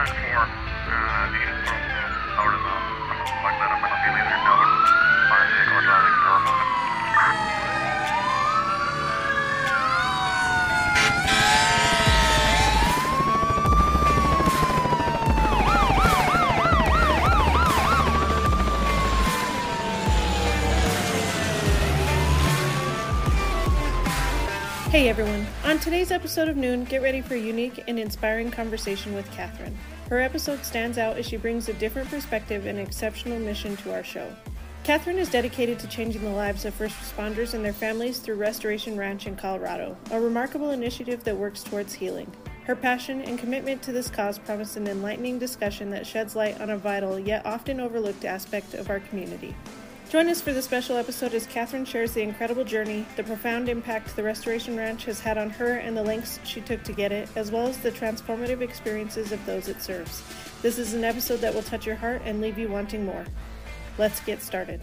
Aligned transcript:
uh. 0.00 0.30
Hey 24.90 25.08
everyone! 25.08 25.46
On 25.64 25.78
today's 25.78 26.10
episode 26.10 26.48
of 26.48 26.56
Noon, 26.56 26.84
get 26.84 27.00
ready 27.00 27.20
for 27.20 27.34
a 27.34 27.38
unique 27.38 27.84
and 27.86 27.98
inspiring 27.98 28.50
conversation 28.50 29.14
with 29.14 29.30
Kathryn. 29.30 29.72
Her 30.10 30.20
episode 30.20 30.64
stands 30.64 30.98
out 30.98 31.18
as 31.18 31.26
she 31.26 31.36
brings 31.36 31.68
a 31.68 31.72
different 31.74 32.10
perspective 32.10 32.66
and 32.66 32.80
exceptional 32.80 33.38
mission 33.38 33.76
to 33.76 33.94
our 33.94 34.02
show. 34.02 34.26
Kathryn 34.82 35.18
is 35.18 35.30
dedicated 35.30 35.78
to 35.78 35.86
changing 35.86 36.24
the 36.24 36.30
lives 36.30 36.64
of 36.64 36.74
first 36.74 36.96
responders 36.96 37.54
and 37.54 37.64
their 37.64 37.72
families 37.72 38.18
through 38.18 38.34
Restoration 38.34 38.96
Ranch 38.96 39.28
in 39.28 39.36
Colorado, 39.36 39.96
a 40.10 40.20
remarkable 40.20 40.72
initiative 40.72 41.22
that 41.22 41.36
works 41.36 41.62
towards 41.62 41.94
healing. 41.94 42.28
Her 42.64 42.74
passion 42.74 43.22
and 43.22 43.38
commitment 43.38 43.82
to 43.82 43.92
this 43.92 44.10
cause 44.10 44.36
promise 44.36 44.76
an 44.76 44.88
enlightening 44.88 45.38
discussion 45.38 45.90
that 45.90 46.08
sheds 46.08 46.34
light 46.34 46.60
on 46.60 46.70
a 46.70 46.76
vital 46.76 47.16
yet 47.16 47.46
often 47.46 47.78
overlooked 47.78 48.24
aspect 48.24 48.74
of 48.74 48.90
our 48.90 48.98
community. 48.98 49.54
Join 50.10 50.28
us 50.28 50.40
for 50.40 50.52
the 50.52 50.60
special 50.60 50.96
episode 50.96 51.34
as 51.34 51.46
Kathryn 51.46 51.86
shares 51.86 52.10
the 52.10 52.22
incredible 52.22 52.64
journey, 52.64 53.06
the 53.14 53.22
profound 53.22 53.68
impact 53.68 54.16
the 54.16 54.24
Restoration 54.24 54.76
Ranch 54.76 55.04
has 55.04 55.20
had 55.20 55.38
on 55.38 55.50
her, 55.50 55.74
and 55.74 55.96
the 55.96 56.02
lengths 56.02 56.40
she 56.42 56.60
took 56.60 56.82
to 56.82 56.92
get 56.92 57.12
it, 57.12 57.28
as 57.36 57.52
well 57.52 57.68
as 57.68 57.78
the 57.78 57.92
transformative 57.92 58.60
experiences 58.60 59.30
of 59.30 59.46
those 59.46 59.68
it 59.68 59.80
serves. 59.80 60.24
This 60.62 60.80
is 60.80 60.94
an 60.94 61.04
episode 61.04 61.36
that 61.42 61.54
will 61.54 61.62
touch 61.62 61.86
your 61.86 61.94
heart 61.94 62.22
and 62.24 62.40
leave 62.40 62.58
you 62.58 62.68
wanting 62.68 63.04
more. 63.04 63.24
Let's 63.98 64.18
get 64.18 64.42
started. 64.42 64.80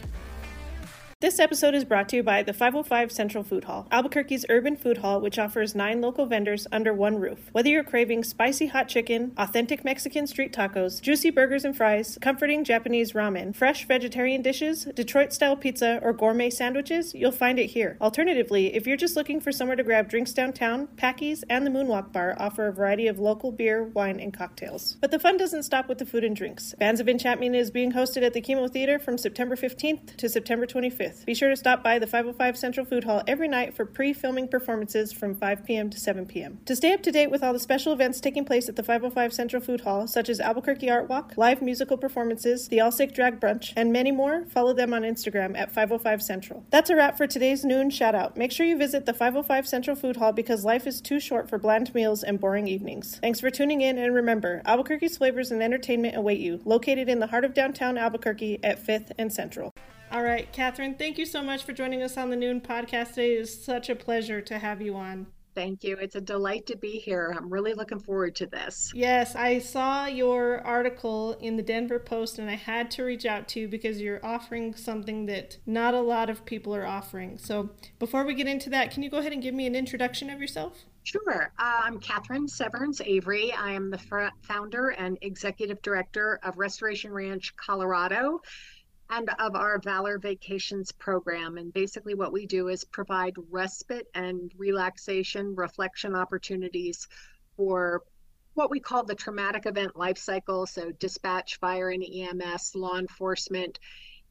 This 1.19 1.39
episode 1.39 1.73
is 1.73 1.83
brought 1.83 2.09
to 2.09 2.17
you 2.17 2.21
by 2.21 2.43
the 2.43 2.53
505 2.53 3.11
Central 3.11 3.43
Food 3.43 3.63
Hall, 3.63 3.87
Albuquerque's 3.89 4.45
urban 4.49 4.77
food 4.77 4.99
hall, 4.99 5.19
which 5.19 5.39
offers 5.39 5.73
nine 5.73 5.99
local 5.99 6.27
vendors 6.27 6.67
under 6.71 6.93
one 6.93 7.15
roof. 7.19 7.49
Whether 7.53 7.69
you're 7.69 7.83
craving 7.83 8.23
spicy 8.23 8.67
hot 8.67 8.87
chicken, 8.87 9.31
authentic 9.35 9.83
Mexican 9.83 10.27
street 10.27 10.53
tacos, 10.53 11.01
juicy 11.01 11.31
burgers 11.31 11.65
and 11.65 11.75
fries, 11.75 12.19
comforting 12.21 12.63
Japanese 12.63 13.13
ramen, 13.13 13.55
fresh 13.55 13.87
vegetarian 13.87 14.43
dishes, 14.43 14.87
Detroit 14.93 15.33
style 15.33 15.55
pizza, 15.55 15.99
or 16.03 16.13
gourmet 16.13 16.51
sandwiches, 16.51 17.15
you'll 17.15 17.31
find 17.31 17.57
it 17.57 17.71
here. 17.71 17.97
Alternatively, 17.99 18.75
if 18.75 18.85
you're 18.85 18.95
just 18.95 19.15
looking 19.15 19.41
for 19.41 19.51
somewhere 19.51 19.75
to 19.75 19.83
grab 19.83 20.07
drinks 20.11 20.33
downtown, 20.33 20.87
Packies 20.97 21.43
and 21.49 21.65
the 21.65 21.71
Moonwalk 21.71 22.11
Bar 22.13 22.35
offer 22.37 22.67
a 22.67 22.71
variety 22.71 23.07
of 23.07 23.17
local 23.17 23.51
beer, 23.51 23.85
wine, 23.85 24.19
and 24.19 24.35
cocktails. 24.35 24.97
But 25.01 25.09
the 25.09 25.17
fun 25.17 25.37
doesn't 25.37 25.63
stop 25.63 25.89
with 25.89 25.97
the 25.97 26.05
food 26.05 26.23
and 26.23 26.35
drinks. 26.35 26.75
Bands 26.77 27.01
of 27.01 27.09
Enchantment 27.09 27.55
is 27.55 27.71
being 27.71 27.93
hosted 27.93 28.21
at 28.21 28.33
the 28.33 28.41
KiMo 28.43 28.71
Theater 28.71 28.99
from 28.99 29.17
September 29.17 29.55
15th 29.55 30.15
to 30.17 30.29
September 30.29 30.67
25th. 30.67 31.06
Be 31.25 31.33
sure 31.33 31.49
to 31.49 31.55
stop 31.55 31.83
by 31.83 31.99
the 31.99 32.07
505 32.07 32.57
Central 32.57 32.85
Food 32.85 33.03
Hall 33.03 33.23
every 33.27 33.47
night 33.47 33.75
for 33.75 33.85
pre 33.85 34.13
filming 34.13 34.47
performances 34.47 35.11
from 35.11 35.35
5 35.35 35.65
p.m. 35.65 35.89
to 35.89 35.99
7 35.99 36.25
p.m. 36.25 36.59
To 36.65 36.75
stay 36.75 36.93
up 36.93 37.03
to 37.03 37.11
date 37.11 37.31
with 37.31 37.43
all 37.43 37.53
the 37.53 37.59
special 37.59 37.93
events 37.93 38.19
taking 38.19 38.45
place 38.45 38.69
at 38.69 38.75
the 38.75 38.83
505 38.83 39.33
Central 39.33 39.61
Food 39.61 39.81
Hall, 39.81 40.07
such 40.07 40.29
as 40.29 40.39
Albuquerque 40.39 40.89
Art 40.89 41.09
Walk, 41.09 41.33
live 41.37 41.61
musical 41.61 41.97
performances, 41.97 42.67
the 42.67 42.79
All 42.79 42.91
Sick 42.91 43.13
Drag 43.13 43.39
Brunch, 43.39 43.73
and 43.75 43.91
many 43.91 44.11
more, 44.11 44.45
follow 44.45 44.73
them 44.73 44.93
on 44.93 45.03
Instagram 45.03 45.57
at 45.57 45.71
505 45.71 46.21
Central. 46.21 46.65
That's 46.69 46.89
a 46.89 46.95
wrap 46.95 47.17
for 47.17 47.27
today's 47.27 47.63
noon 47.63 47.89
shout 47.89 48.15
out. 48.15 48.37
Make 48.37 48.51
sure 48.51 48.65
you 48.65 48.77
visit 48.77 49.05
the 49.05 49.13
505 49.13 49.67
Central 49.67 49.95
Food 49.95 50.17
Hall 50.17 50.31
because 50.31 50.65
life 50.65 50.87
is 50.87 51.01
too 51.01 51.19
short 51.19 51.49
for 51.49 51.57
bland 51.57 51.93
meals 51.93 52.23
and 52.23 52.39
boring 52.39 52.67
evenings. 52.67 53.19
Thanks 53.21 53.39
for 53.39 53.49
tuning 53.49 53.81
in, 53.81 53.97
and 53.97 54.13
remember, 54.13 54.61
Albuquerque's 54.65 55.17
flavors 55.17 55.51
and 55.51 55.61
entertainment 55.61 56.15
await 56.15 56.39
you, 56.39 56.59
located 56.65 57.09
in 57.09 57.19
the 57.19 57.27
heart 57.27 57.45
of 57.45 57.53
downtown 57.53 57.97
Albuquerque 57.97 58.59
at 58.63 58.85
5th 58.85 59.11
and 59.17 59.31
Central. 59.31 59.73
All 60.09 60.23
right, 60.23 60.51
Kathryn, 60.53 60.97
thank 60.97 61.17
you 61.17 61.25
so 61.25 61.43
much 61.43 61.65
for 61.65 61.73
joining 61.73 62.01
us 62.01 62.15
on 62.15 62.29
the 62.29 62.37
Noon 62.37 62.61
podcast 62.61 63.09
today. 63.09 63.35
It 63.35 63.41
is 63.41 63.63
such 63.65 63.89
a 63.89 63.95
pleasure 63.95 64.39
to 64.39 64.57
have 64.57 64.81
you 64.81 64.95
on. 64.95 65.27
Thank 65.53 65.83
you. 65.83 65.97
It's 65.97 66.15
a 66.15 66.21
delight 66.21 66.65
to 66.67 66.77
be 66.77 66.91
here. 66.91 67.33
I'm 67.35 67.49
really 67.51 67.73
looking 67.73 67.99
forward 67.99 68.33
to 68.35 68.45
this. 68.45 68.91
Yes, 68.95 69.35
I 69.35 69.59
saw 69.59 70.05
your 70.05 70.61
article 70.61 71.33
in 71.41 71.57
the 71.57 71.63
Denver 71.63 71.99
Post 71.99 72.39
and 72.39 72.49
I 72.49 72.55
had 72.55 72.89
to 72.91 73.03
reach 73.03 73.25
out 73.25 73.49
to 73.49 73.61
you 73.61 73.67
because 73.67 73.99
you're 73.99 74.25
offering 74.25 74.75
something 74.75 75.25
that 75.25 75.57
not 75.65 75.93
a 75.93 75.99
lot 75.99 76.29
of 76.29 76.45
people 76.45 76.73
are 76.73 76.85
offering. 76.85 77.37
So, 77.37 77.71
before 77.99 78.23
we 78.23 78.33
get 78.33 78.47
into 78.47 78.69
that, 78.69 78.91
can 78.91 79.03
you 79.03 79.09
go 79.09 79.17
ahead 79.17 79.33
and 79.33 79.41
give 79.41 79.55
me 79.55 79.65
an 79.65 79.75
introduction 79.75 80.29
of 80.29 80.39
yourself? 80.39 80.85
Sure. 81.03 81.51
Uh, 81.57 81.81
I'm 81.83 81.99
Kathryn 81.99 82.49
Severance 82.49 83.01
Avery. 83.01 83.51
I 83.51 83.71
am 83.71 83.89
the 83.89 83.97
fr- 83.97 84.27
founder 84.41 84.89
and 84.89 85.17
executive 85.21 85.81
director 85.81 86.39
of 86.43 86.57
Restoration 86.57 87.11
Ranch, 87.11 87.55
Colorado 87.55 88.41
and 89.09 89.29
of 89.39 89.55
our 89.55 89.79
Valor 89.79 90.19
Vacations 90.19 90.91
program. 90.91 91.57
And 91.57 91.73
basically, 91.73 92.13
what 92.13 92.33
we 92.33 92.45
do 92.45 92.67
is 92.67 92.83
provide 92.83 93.35
respite 93.49 94.07
and 94.13 94.51
relaxation, 94.57 95.55
reflection 95.55 96.15
opportunities 96.15 97.07
for 97.55 98.03
what 98.53 98.71
we 98.71 98.79
call 98.79 99.03
the 99.03 99.15
traumatic 99.15 99.65
event 99.65 99.95
life 99.95 100.17
cycle. 100.17 100.65
So, 100.65 100.91
dispatch, 100.91 101.59
fire 101.59 101.89
and 101.89 102.03
EMS, 102.03 102.75
law 102.75 102.97
enforcement, 102.97 103.79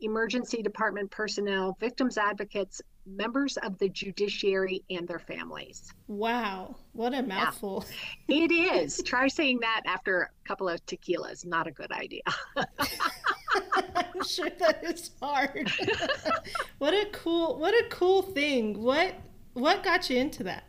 emergency 0.00 0.62
department 0.62 1.10
personnel, 1.10 1.76
victims 1.80 2.18
advocates, 2.18 2.82
members 3.06 3.56
of 3.58 3.78
the 3.78 3.88
judiciary, 3.88 4.82
and 4.90 5.06
their 5.06 5.18
families. 5.18 5.92
Wow, 6.08 6.76
what 6.92 7.14
a 7.14 7.22
mouthful. 7.22 7.84
Yeah. 8.28 8.36
it 8.44 8.52
is. 8.52 9.02
Try 9.02 9.28
saying 9.28 9.60
that 9.60 9.82
after 9.86 10.22
a 10.22 10.48
couple 10.48 10.68
of 10.68 10.84
tequilas. 10.86 11.46
Not 11.46 11.66
a 11.66 11.70
good 11.70 11.92
idea. 11.92 12.22
I'm 13.94 14.24
sure 14.24 14.50
that 14.58 14.84
is 14.84 15.10
hard. 15.20 15.70
what 16.78 16.94
a 16.94 17.06
cool 17.12 17.58
what 17.58 17.74
a 17.74 17.88
cool 17.88 18.22
thing. 18.22 18.82
What 18.82 19.14
what 19.54 19.82
got 19.82 20.10
you 20.10 20.18
into 20.18 20.44
that? 20.44 20.64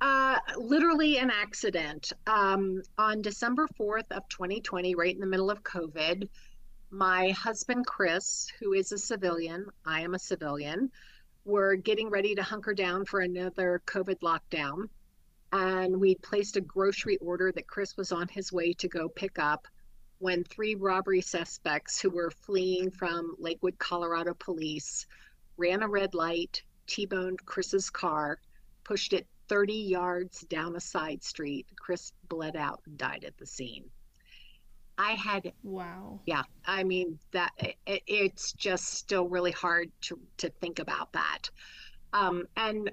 Uh, 0.00 0.36
literally 0.56 1.18
an 1.18 1.30
accident. 1.30 2.12
Um, 2.26 2.82
on 2.98 3.22
December 3.22 3.68
4th 3.78 4.10
of 4.10 4.28
2020, 4.28 4.96
right 4.96 5.14
in 5.14 5.20
the 5.20 5.26
middle 5.26 5.48
of 5.48 5.62
COVID, 5.62 6.28
my 6.90 7.30
husband 7.30 7.86
Chris, 7.86 8.48
who 8.58 8.72
is 8.72 8.90
a 8.90 8.98
civilian, 8.98 9.66
I 9.86 10.00
am 10.00 10.14
a 10.14 10.18
civilian, 10.18 10.90
were 11.44 11.76
getting 11.76 12.10
ready 12.10 12.34
to 12.34 12.42
hunker 12.42 12.74
down 12.74 13.04
for 13.04 13.20
another 13.20 13.80
COVID 13.86 14.18
lockdown. 14.20 14.88
And 15.52 16.00
we 16.00 16.16
placed 16.16 16.56
a 16.56 16.60
grocery 16.60 17.18
order 17.18 17.52
that 17.52 17.68
Chris 17.68 17.96
was 17.96 18.10
on 18.10 18.26
his 18.28 18.52
way 18.52 18.72
to 18.74 18.88
go 18.88 19.08
pick 19.08 19.38
up 19.38 19.68
when 20.22 20.44
three 20.44 20.76
robbery 20.76 21.20
suspects 21.20 22.00
who 22.00 22.08
were 22.08 22.30
fleeing 22.30 22.92
from 22.92 23.34
Lakewood, 23.40 23.76
Colorado 23.80 24.34
police 24.34 25.04
ran 25.56 25.82
a 25.82 25.88
red 25.88 26.14
light, 26.14 26.62
T 26.86 27.06
boned 27.06 27.44
Chris's 27.44 27.90
car, 27.90 28.38
pushed 28.84 29.14
it 29.14 29.26
30 29.48 29.74
yards 29.74 30.42
down 30.42 30.76
a 30.76 30.80
side 30.80 31.24
street. 31.24 31.66
Chris 31.74 32.12
bled 32.28 32.54
out 32.54 32.82
and 32.86 32.96
died 32.96 33.24
at 33.24 33.36
the 33.36 33.46
scene. 33.46 33.90
I 34.96 35.14
had 35.14 35.52
wow. 35.64 36.20
Yeah, 36.24 36.44
I 36.64 36.84
mean 36.84 37.18
that 37.32 37.50
it, 37.58 37.74
it's 38.06 38.52
just 38.52 38.94
still 38.94 39.28
really 39.28 39.50
hard 39.50 39.90
to 40.02 40.20
to 40.36 40.50
think 40.50 40.78
about 40.78 41.12
that. 41.14 41.50
Um, 42.12 42.46
and 42.56 42.92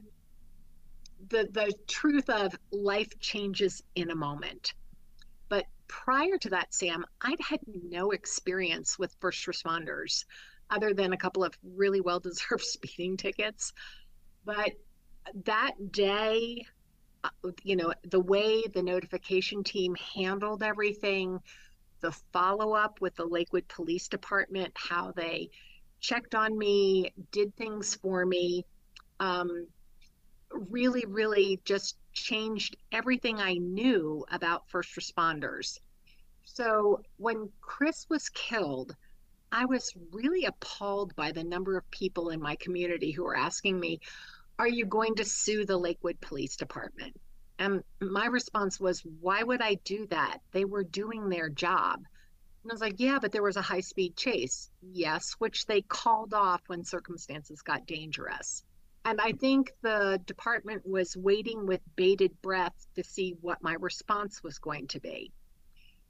the 1.30 1.48
the 1.52 1.74
truth 1.86 2.28
of 2.32 2.58
life 2.72 3.20
changes 3.20 3.84
in 3.94 4.10
a 4.10 4.16
moment. 4.16 4.74
Prior 5.90 6.38
to 6.38 6.52
that, 6.52 6.74
Sam, 6.74 7.04
I'd 7.20 7.42
had 7.42 7.60
no 7.68 8.12
experience 8.12 8.98
with 8.98 9.16
first 9.20 9.46
responders 9.48 10.24
other 10.70 10.94
than 10.94 11.14
a 11.14 11.18
couple 11.18 11.44
of 11.44 11.58
really 11.64 12.00
well 12.00 12.20
deserved 12.20 12.64
speeding 12.64 13.18
tickets. 13.18 13.74
But 14.46 14.72
that 15.46 15.92
day, 15.92 16.66
uh, 17.24 17.30
you 17.64 17.76
know, 17.76 17.94
the 18.04 18.20
way 18.20 18.64
the 18.74 18.84
notification 18.84 19.64
team 19.64 19.96
handled 20.16 20.64
everything, 20.64 21.40
the 22.02 22.12
follow 22.32 22.74
up 22.74 23.02
with 23.02 23.16
the 23.16 23.26
Lakewood 23.26 23.68
Police 23.68 24.08
Department, 24.08 24.72
how 24.76 25.12
they 25.12 25.50
checked 26.00 26.36
on 26.36 26.58
me, 26.58 27.12
did 27.32 27.56
things 27.58 27.96
for 27.96 28.26
me, 28.26 28.64
um, 29.20 29.68
really, 30.52 31.06
really 31.06 31.60
just 31.66 31.98
changed 32.14 32.76
everything 32.92 33.40
I 33.40 33.54
knew 33.56 34.26
about 34.32 34.70
first 34.70 34.96
responders. 34.96 35.80
So 36.44 37.02
when 37.18 37.50
Chris 37.62 38.08
was 38.10 38.30
killed, 38.30 38.96
I 39.52 39.66
was 39.66 39.94
really 40.12 40.46
appalled 40.46 41.16
by 41.16 41.32
the 41.32 41.44
number 41.44 41.78
of 41.78 41.90
people 41.92 42.30
in 42.30 42.42
my 42.42 42.56
community 42.56 43.12
who 43.12 43.24
were 43.24 43.38
asking 43.38 43.80
me, 43.80 44.00
Are 44.58 44.68
you 44.68 44.86
going 44.86 45.16
to 45.16 45.26
sue 45.26 45.66
the 45.66 45.78
Lakewood 45.78 46.20
Police 46.22 46.56
Department? 46.56 47.20
And 47.58 47.84
my 48.00 48.26
response 48.26 48.80
was, 48.80 49.04
Why 49.22 49.44
would 49.44 49.62
I 49.62 49.76
do 49.84 50.08
that? 50.08 50.40
They 50.52 50.66
were 50.66 50.84
doing 50.84 51.30
their 51.30 51.50
job. 51.50 52.00
And 52.64 52.72
I 52.72 52.74
was 52.74 52.82
like, 52.82 53.00
Yeah, 53.00 53.20
but 53.20 53.32
there 53.32 53.44
was 53.44 53.58
a 53.58 53.62
high 53.62 53.82
speed 53.82 54.16
chase. 54.16 54.70
Yes, 54.82 55.34
which 55.40 55.66
they 55.66 55.82
called 55.82 56.34
off 56.34 56.62
when 56.68 56.84
circumstances 56.84 57.62
got 57.62 57.86
dangerous. 57.86 58.64
And 59.06 59.20
I 59.22 59.32
think 59.32 59.74
the 59.82 60.22
department 60.26 60.86
was 60.86 61.16
waiting 61.16 61.66
with 61.66 61.82
bated 61.96 62.42
breath 62.42 62.76
to 62.96 63.04
see 63.04 63.36
what 63.42 63.64
my 63.64 63.74
response 63.74 64.44
was 64.44 64.60
going 64.60 64.88
to 64.90 65.00
be. 65.00 65.32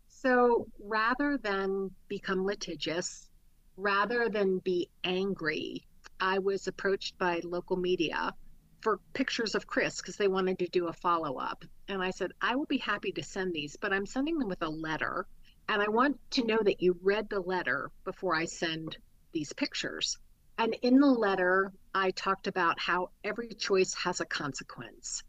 So 0.07 0.67
rather 0.79 1.37
than 1.37 1.91
become 2.07 2.45
litigious, 2.45 3.29
rather 3.77 4.27
than 4.27 4.59
be 4.59 4.89
angry, 5.03 5.87
I 6.19 6.39
was 6.39 6.67
approached 6.67 7.17
by 7.17 7.41
local 7.43 7.77
media 7.77 8.33
for 8.81 8.99
pictures 9.13 9.55
of 9.55 9.67
Chris 9.67 10.01
because 10.01 10.17
they 10.17 10.27
wanted 10.27 10.59
to 10.59 10.67
do 10.67 10.87
a 10.87 10.93
follow 10.93 11.37
up. 11.37 11.63
And 11.87 12.01
I 12.01 12.11
said, 12.11 12.31
I 12.41 12.55
will 12.55 12.65
be 12.65 12.77
happy 12.77 13.11
to 13.13 13.23
send 13.23 13.53
these, 13.53 13.77
but 13.77 13.93
I'm 13.93 14.05
sending 14.05 14.37
them 14.37 14.49
with 14.49 14.61
a 14.61 14.69
letter. 14.69 15.25
And 15.67 15.81
I 15.81 15.87
want 15.87 16.17
to 16.31 16.45
know 16.45 16.59
that 16.61 16.81
you 16.81 16.97
read 17.01 17.29
the 17.29 17.39
letter 17.39 17.91
before 18.03 18.35
I 18.35 18.45
send 18.45 18.97
these 19.31 19.53
pictures. 19.53 20.17
And 20.57 20.75
in 20.81 20.99
the 20.99 21.07
letter, 21.07 21.71
I 21.93 22.11
talked 22.11 22.47
about 22.47 22.79
how 22.79 23.09
every 23.23 23.49
choice 23.49 23.93
has 23.95 24.19
a 24.21 24.25
consequence 24.25 25.23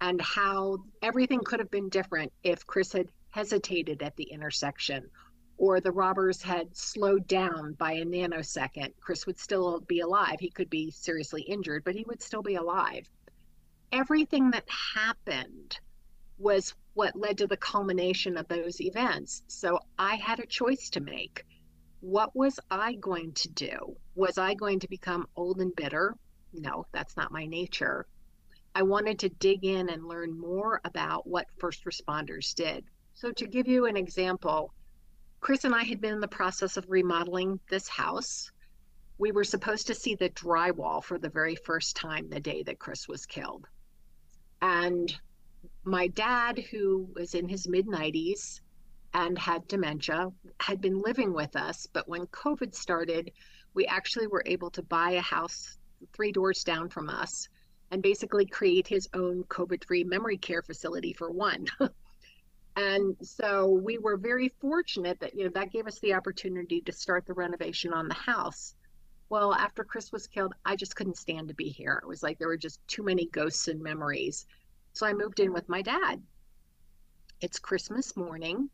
and 0.00 0.20
how 0.20 0.84
everything 1.02 1.40
could 1.40 1.58
have 1.60 1.70
been 1.70 1.88
different 1.88 2.32
if 2.42 2.66
Chris 2.66 2.92
had 2.92 3.08
hesitated 3.30 4.02
at 4.02 4.16
the 4.16 4.24
intersection 4.24 5.10
or 5.58 5.80
the 5.80 5.92
robbers 5.92 6.42
had 6.42 6.76
slowed 6.76 7.26
down 7.26 7.72
by 7.74 7.92
a 7.92 8.04
nanosecond. 8.04 8.92
Chris 9.00 9.26
would 9.26 9.38
still 9.38 9.80
be 9.80 10.00
alive. 10.00 10.38
He 10.38 10.50
could 10.50 10.68
be 10.68 10.90
seriously 10.90 11.42
injured, 11.42 11.82
but 11.82 11.94
he 11.94 12.04
would 12.06 12.22
still 12.22 12.42
be 12.42 12.56
alive. 12.56 13.08
Everything 13.90 14.50
that 14.50 14.68
happened 14.68 15.78
was 16.38 16.74
what 16.92 17.16
led 17.16 17.38
to 17.38 17.46
the 17.46 17.56
culmination 17.56 18.36
of 18.36 18.48
those 18.48 18.80
events. 18.80 19.42
So 19.46 19.80
I 19.98 20.16
had 20.16 20.40
a 20.40 20.46
choice 20.46 20.90
to 20.90 21.00
make. 21.00 21.45
What 22.06 22.36
was 22.36 22.60
I 22.70 22.94
going 22.94 23.32
to 23.32 23.48
do? 23.48 23.96
Was 24.14 24.38
I 24.38 24.54
going 24.54 24.78
to 24.78 24.88
become 24.88 25.26
old 25.34 25.60
and 25.60 25.74
bitter? 25.74 26.14
No, 26.52 26.86
that's 26.92 27.16
not 27.16 27.32
my 27.32 27.46
nature. 27.46 28.06
I 28.76 28.84
wanted 28.84 29.18
to 29.18 29.28
dig 29.28 29.64
in 29.64 29.88
and 29.88 30.06
learn 30.06 30.38
more 30.38 30.80
about 30.84 31.26
what 31.26 31.48
first 31.58 31.84
responders 31.84 32.54
did. 32.54 32.84
So, 33.14 33.32
to 33.32 33.48
give 33.48 33.66
you 33.66 33.86
an 33.86 33.96
example, 33.96 34.72
Chris 35.40 35.64
and 35.64 35.74
I 35.74 35.82
had 35.82 36.00
been 36.00 36.14
in 36.14 36.20
the 36.20 36.28
process 36.28 36.76
of 36.76 36.88
remodeling 36.88 37.58
this 37.70 37.88
house. 37.88 38.52
We 39.18 39.32
were 39.32 39.42
supposed 39.42 39.88
to 39.88 39.94
see 39.96 40.14
the 40.14 40.30
drywall 40.30 41.02
for 41.02 41.18
the 41.18 41.28
very 41.28 41.56
first 41.56 41.96
time 41.96 42.28
the 42.28 42.38
day 42.38 42.62
that 42.62 42.78
Chris 42.78 43.08
was 43.08 43.26
killed. 43.26 43.66
And 44.62 45.12
my 45.82 46.06
dad, 46.06 46.60
who 46.70 47.08
was 47.16 47.34
in 47.34 47.48
his 47.48 47.66
mid 47.66 47.88
90s 47.88 48.60
and 49.16 49.38
had 49.38 49.66
dementia, 49.66 50.30
had 50.60 50.78
been 50.82 51.00
living 51.00 51.32
with 51.32 51.56
us. 51.56 51.86
But 51.90 52.06
when 52.06 52.26
COVID 52.26 52.74
started, 52.74 53.32
we 53.72 53.86
actually 53.86 54.26
were 54.26 54.42
able 54.44 54.70
to 54.72 54.82
buy 54.82 55.12
a 55.12 55.22
house 55.22 55.78
three 56.12 56.32
doors 56.32 56.62
down 56.62 56.90
from 56.90 57.08
us 57.08 57.48
and 57.90 58.02
basically 58.02 58.44
create 58.44 58.86
his 58.86 59.08
own 59.14 59.42
COVID 59.44 59.86
free 59.86 60.04
memory 60.04 60.36
care 60.36 60.60
facility 60.60 61.14
for 61.14 61.30
one. 61.30 61.66
and 62.76 63.16
so 63.22 63.66
we 63.70 63.96
were 63.96 64.18
very 64.18 64.50
fortunate 64.60 65.18
that 65.20 65.34
you 65.34 65.44
know 65.44 65.50
that 65.54 65.72
gave 65.72 65.86
us 65.86 65.98
the 66.00 66.12
opportunity 66.12 66.82
to 66.82 66.92
start 66.92 67.24
the 67.24 67.32
renovation 67.32 67.94
on 67.94 68.06
the 68.06 68.12
house 68.12 68.74
well 69.30 69.54
after 69.54 69.82
chris 69.82 70.12
was 70.12 70.26
killed 70.26 70.52
i 70.66 70.76
just 70.76 70.94
couldn't 70.94 71.16
stand 71.16 71.48
to 71.48 71.54
be 71.54 71.70
here 71.70 71.98
it 72.02 72.06
was 72.06 72.22
like 72.22 72.38
there 72.38 72.48
were 72.48 72.56
just 72.58 72.86
too 72.86 73.02
many 73.02 73.28
ghosts 73.28 73.68
and 73.68 73.80
memories 73.80 74.44
so 74.92 75.06
i 75.06 75.12
moved 75.14 75.40
in 75.40 75.54
with 75.54 75.66
my 75.70 75.80
dad 75.80 76.20
it's 77.40 77.58
christmas 77.58 78.14
morning 78.14 78.68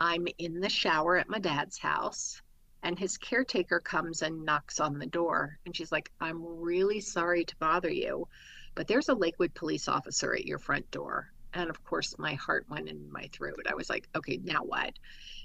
i'm 0.00 0.26
in 0.38 0.60
the 0.60 0.68
shower 0.68 1.16
at 1.16 1.28
my 1.28 1.38
dad's 1.38 1.78
house 1.78 2.40
and 2.82 2.98
his 2.98 3.16
caretaker 3.16 3.80
comes 3.80 4.22
and 4.22 4.44
knocks 4.44 4.80
on 4.80 4.98
the 4.98 5.06
door 5.06 5.58
and 5.64 5.76
she's 5.76 5.92
like 5.92 6.10
i'm 6.20 6.42
really 6.42 7.00
sorry 7.00 7.44
to 7.44 7.56
bother 7.56 7.90
you 7.90 8.26
but 8.74 8.86
there's 8.88 9.08
a 9.08 9.14
lakewood 9.14 9.54
police 9.54 9.88
officer 9.88 10.34
at 10.34 10.46
your 10.46 10.58
front 10.58 10.90
door 10.90 11.32
and 11.54 11.70
of 11.70 11.82
course, 11.84 12.18
my 12.18 12.34
heart 12.34 12.66
went 12.68 12.88
in 12.88 13.10
my 13.12 13.28
throat. 13.32 13.66
I 13.70 13.74
was 13.74 13.88
like, 13.88 14.08
okay, 14.14 14.40
now 14.42 14.64
what? 14.64 14.92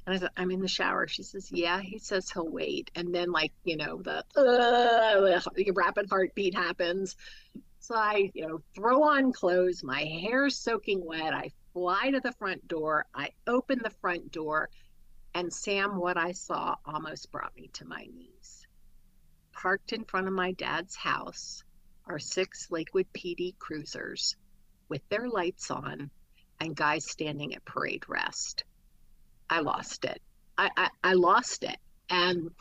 And 0.05 0.15
I 0.15 0.17
said, 0.17 0.29
I'm 0.35 0.49
in 0.49 0.59
the 0.59 0.67
shower. 0.67 1.07
She 1.07 1.21
says, 1.21 1.51
yeah. 1.51 1.79
He 1.79 1.99
says 1.99 2.31
he'll 2.31 2.49
wait. 2.49 2.89
And 2.95 3.13
then, 3.13 3.31
like, 3.31 3.53
you 3.63 3.77
know, 3.77 4.01
the, 4.01 4.23
uh, 4.35 5.71
rapid 5.73 6.09
heartbeat 6.09 6.55
happens. 6.55 7.15
So 7.79 7.95
I, 7.95 8.31
you 8.33 8.47
know, 8.47 8.61
throw 8.75 9.03
on 9.03 9.31
clothes. 9.31 9.83
My 9.83 10.01
hair's 10.01 10.57
soaking 10.57 11.05
wet. 11.05 11.33
I 11.33 11.51
fly 11.79 12.11
to 12.11 12.19
the 12.19 12.33
front 12.33 12.67
door. 12.67 13.05
I 13.15 13.29
open 13.47 13.79
the 13.81 13.89
front 14.01 14.33
door. 14.33 14.69
And 15.33 15.53
Sam, 15.53 15.97
what 15.97 16.17
I 16.17 16.33
saw 16.33 16.75
almost 16.85 17.31
brought 17.31 17.55
me 17.55 17.69
to 17.73 17.85
my 17.85 18.05
knees. 18.13 18.67
Parked 19.53 19.93
in 19.93 20.03
front 20.03 20.27
of 20.27 20.33
my 20.33 20.51
dad's 20.51 20.97
house 20.97 21.63
are 22.05 22.19
six 22.19 22.69
Lakewood 22.69 23.07
PD 23.13 23.57
cruisers 23.59 24.35
with 24.89 25.07
their 25.07 25.29
lights 25.29 25.71
on 25.71 26.11
and 26.59 26.75
guys 26.75 27.09
standing 27.09 27.55
at 27.55 27.63
parade 27.63 28.03
rest. 28.09 28.65
I 29.49 29.61
lost 29.61 30.03
it. 30.03 30.21
I, 30.57 30.69
I, 30.75 30.89
I 31.01 31.13
lost 31.13 31.63
it. 31.63 31.77
And 32.09 32.51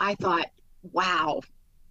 I 0.00 0.14
thought, 0.14 0.48
wow, 0.82 1.42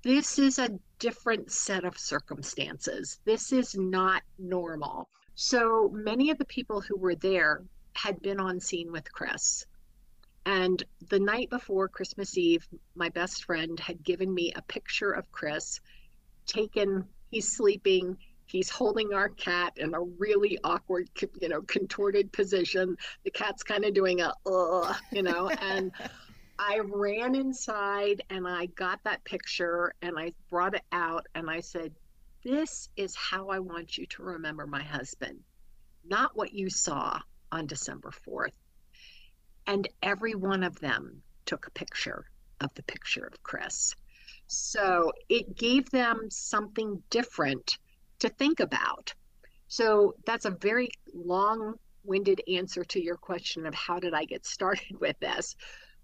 this 0.02 0.40
is 0.40 0.58
a 0.58 0.80
different 0.98 1.52
set 1.52 1.84
of 1.84 2.00
circumstances. 2.00 3.20
This 3.26 3.52
is 3.52 3.76
not 3.76 4.24
normal. 4.40 5.08
So 5.44 5.90
many 5.92 6.30
of 6.30 6.38
the 6.38 6.46
people 6.46 6.82
who 6.82 6.96
were 6.96 7.16
there 7.16 7.64
had 7.94 8.22
been 8.22 8.40
on 8.40 8.60
scene 8.60 8.92
with 8.92 9.12
Chris. 9.12 9.66
And 10.46 10.84
the 11.10 11.20
night 11.20 11.50
before 11.50 11.88
Christmas 11.88 12.38
Eve, 12.38 12.68
my 12.94 13.10
best 13.10 13.46
friend 13.46 13.80
had 13.80 14.04
given 14.04 14.32
me 14.32 14.54
a 14.54 14.62
picture 14.62 15.12
of 15.12 15.32
Chris 15.32 15.80
taken, 16.46 17.08
he's 17.32 17.52
sleeping, 17.52 18.18
He's 18.46 18.70
holding 18.70 19.14
our 19.14 19.30
cat 19.30 19.74
in 19.78 19.94
a 19.94 20.02
really 20.02 20.60
awkward, 20.62 21.10
you 21.40 21.48
know, 21.48 21.62
contorted 21.62 22.34
position. 22.34 22.98
The 23.24 23.32
cat's 23.32 23.64
kind 23.64 23.86
of 23.86 23.94
doing 23.94 24.20
a, 24.20 24.34
uh, 24.46 24.94
you 25.12 25.24
know, 25.24 25.50
and 25.50 25.94
I 26.60 26.82
ran 26.84 27.34
inside 27.34 28.24
and 28.30 28.46
I 28.46 28.66
got 28.66 29.00
that 29.06 29.24
picture 29.24 29.94
and 30.02 30.20
I 30.20 30.34
brought 30.50 30.76
it 30.76 30.84
out 30.92 31.28
and 31.34 31.50
I 31.50 31.62
said, 31.62 31.94
This 32.44 32.90
is 32.96 33.16
how 33.16 33.50
I 33.50 33.60
want 33.60 33.98
you 33.98 34.08
to 34.08 34.24
remember 34.24 34.66
my 34.66 34.82
husband, 34.82 35.42
not 36.04 36.36
what 36.36 36.54
you 36.54 36.70
saw 36.70 37.20
on 37.52 37.68
December 37.68 38.12
4th. 38.28 38.54
And 39.68 39.88
every 40.02 40.34
one 40.34 40.64
of 40.64 40.80
them 40.80 41.22
took 41.46 41.68
a 41.68 41.72
picture 41.72 42.26
of 42.60 42.74
the 42.74 42.84
picture 42.84 43.26
of 43.26 43.44
Chris. 43.44 43.96
So 44.48 45.12
it 45.30 45.56
gave 45.56 45.90
them 45.92 46.30
something 46.32 47.04
different 47.10 47.78
to 48.20 48.30
think 48.30 48.60
about. 48.60 49.14
So 49.68 50.16
that's 50.26 50.46
a 50.46 50.52
very 50.52 50.90
long 51.14 51.76
winded 52.04 52.42
answer 52.48 52.84
to 52.84 53.04
your 53.04 53.18
question 53.18 53.68
of 53.68 53.76
how 53.76 54.00
did 54.00 54.14
I 54.14 54.26
get 54.26 54.46
started 54.56 55.00
with 55.00 55.20
this. 55.20 55.56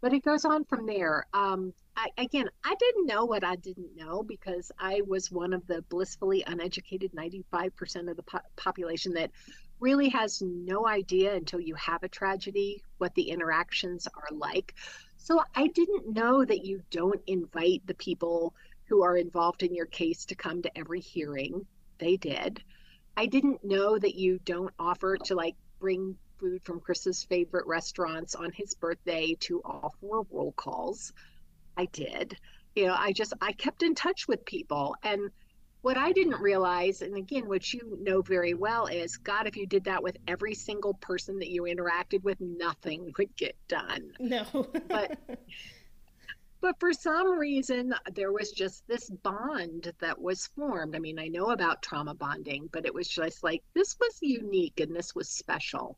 But 0.01 0.13
it 0.13 0.23
goes 0.23 0.45
on 0.45 0.63
from 0.65 0.85
there. 0.85 1.25
Um, 1.33 1.73
I, 1.95 2.09
again, 2.17 2.49
I 2.63 2.75
didn't 2.75 3.07
know 3.07 3.25
what 3.25 3.43
I 3.43 3.55
didn't 3.55 3.95
know 3.95 4.21
because 4.21 4.71
I 4.77 5.01
was 5.07 5.31
one 5.31 5.53
of 5.53 5.65
the 5.65 5.81
blissfully 5.83 6.43
uneducated 6.45 7.13
95% 7.13 8.09
of 8.09 8.15
the 8.15 8.23
po- 8.23 8.39
population 8.55 9.13
that 9.13 9.31
really 9.79 10.09
has 10.09 10.41
no 10.41 10.87
idea 10.87 11.35
until 11.35 11.59
you 11.59 11.75
have 11.75 12.03
a 12.03 12.09
tragedy 12.09 12.83
what 12.99 13.13
the 13.15 13.29
interactions 13.29 14.07
are 14.07 14.35
like. 14.35 14.75
So 15.17 15.41
I 15.55 15.67
didn't 15.67 16.13
know 16.13 16.45
that 16.45 16.65
you 16.65 16.81
don't 16.91 17.21
invite 17.27 17.81
the 17.85 17.95
people 17.95 18.53
who 18.85 19.03
are 19.03 19.17
involved 19.17 19.63
in 19.63 19.73
your 19.73 19.85
case 19.85 20.25
to 20.25 20.35
come 20.35 20.61
to 20.61 20.77
every 20.77 20.99
hearing 20.99 21.65
they 21.97 22.17
did. 22.17 22.61
I 23.15 23.25
didn't 23.25 23.63
know 23.63 23.97
that 23.97 24.15
you 24.15 24.39
don't 24.45 24.73
offer 24.79 25.17
to 25.17 25.35
like 25.35 25.55
bring 25.79 26.17
food 26.39 26.61
from 26.63 26.79
Chris's 26.79 27.23
favorite 27.23 27.67
restaurants 27.67 28.35
on 28.35 28.51
his 28.51 28.73
birthday 28.73 29.35
to 29.41 29.61
all 29.63 29.95
four 29.99 30.25
roll 30.31 30.51
calls. 30.53 31.13
I 31.75 31.85
did. 31.85 32.37
You 32.75 32.87
know, 32.87 32.95
I 32.97 33.11
just 33.11 33.33
I 33.41 33.51
kept 33.53 33.83
in 33.83 33.95
touch 33.95 34.27
with 34.27 34.45
people 34.45 34.95
and 35.03 35.31
what 35.81 35.97
I 35.97 36.11
didn't 36.11 36.41
realize, 36.41 37.01
and 37.01 37.15
again, 37.15 37.47
what 37.47 37.73
you 37.73 37.97
know 38.01 38.21
very 38.21 38.53
well 38.53 38.87
is 38.87 39.15
God, 39.17 39.47
if 39.47 39.55
you 39.55 39.65
did 39.65 39.85
that 39.85 40.03
with 40.03 40.17
every 40.27 40.53
single 40.53 40.95
person 40.95 41.39
that 41.39 41.49
you 41.49 41.63
interacted 41.63 42.23
with, 42.23 42.41
nothing 42.41 43.13
would 43.17 43.35
get 43.35 43.55
done. 43.67 44.11
No. 44.19 44.67
but 44.89 45.17
but 46.59 46.79
for 46.79 46.91
some 46.91 47.37
reason, 47.37 47.93
there 48.13 48.31
was 48.31 48.51
just 48.51 48.87
this 48.87 49.09
bond 49.09 49.93
that 49.99 50.19
was 50.19 50.47
formed. 50.47 50.95
I 50.95 50.99
mean, 50.99 51.19
I 51.19 51.27
know 51.27 51.51
about 51.51 51.83
trauma 51.83 52.15
bonding, 52.15 52.67
but 52.73 52.85
it 52.85 52.93
was 52.93 53.07
just 53.07 53.43
like 53.43 53.63
this 53.73 53.95
was 53.99 54.17
unique 54.21 54.79
and 54.79 54.95
this 54.95 55.13
was 55.13 55.29
special. 55.29 55.97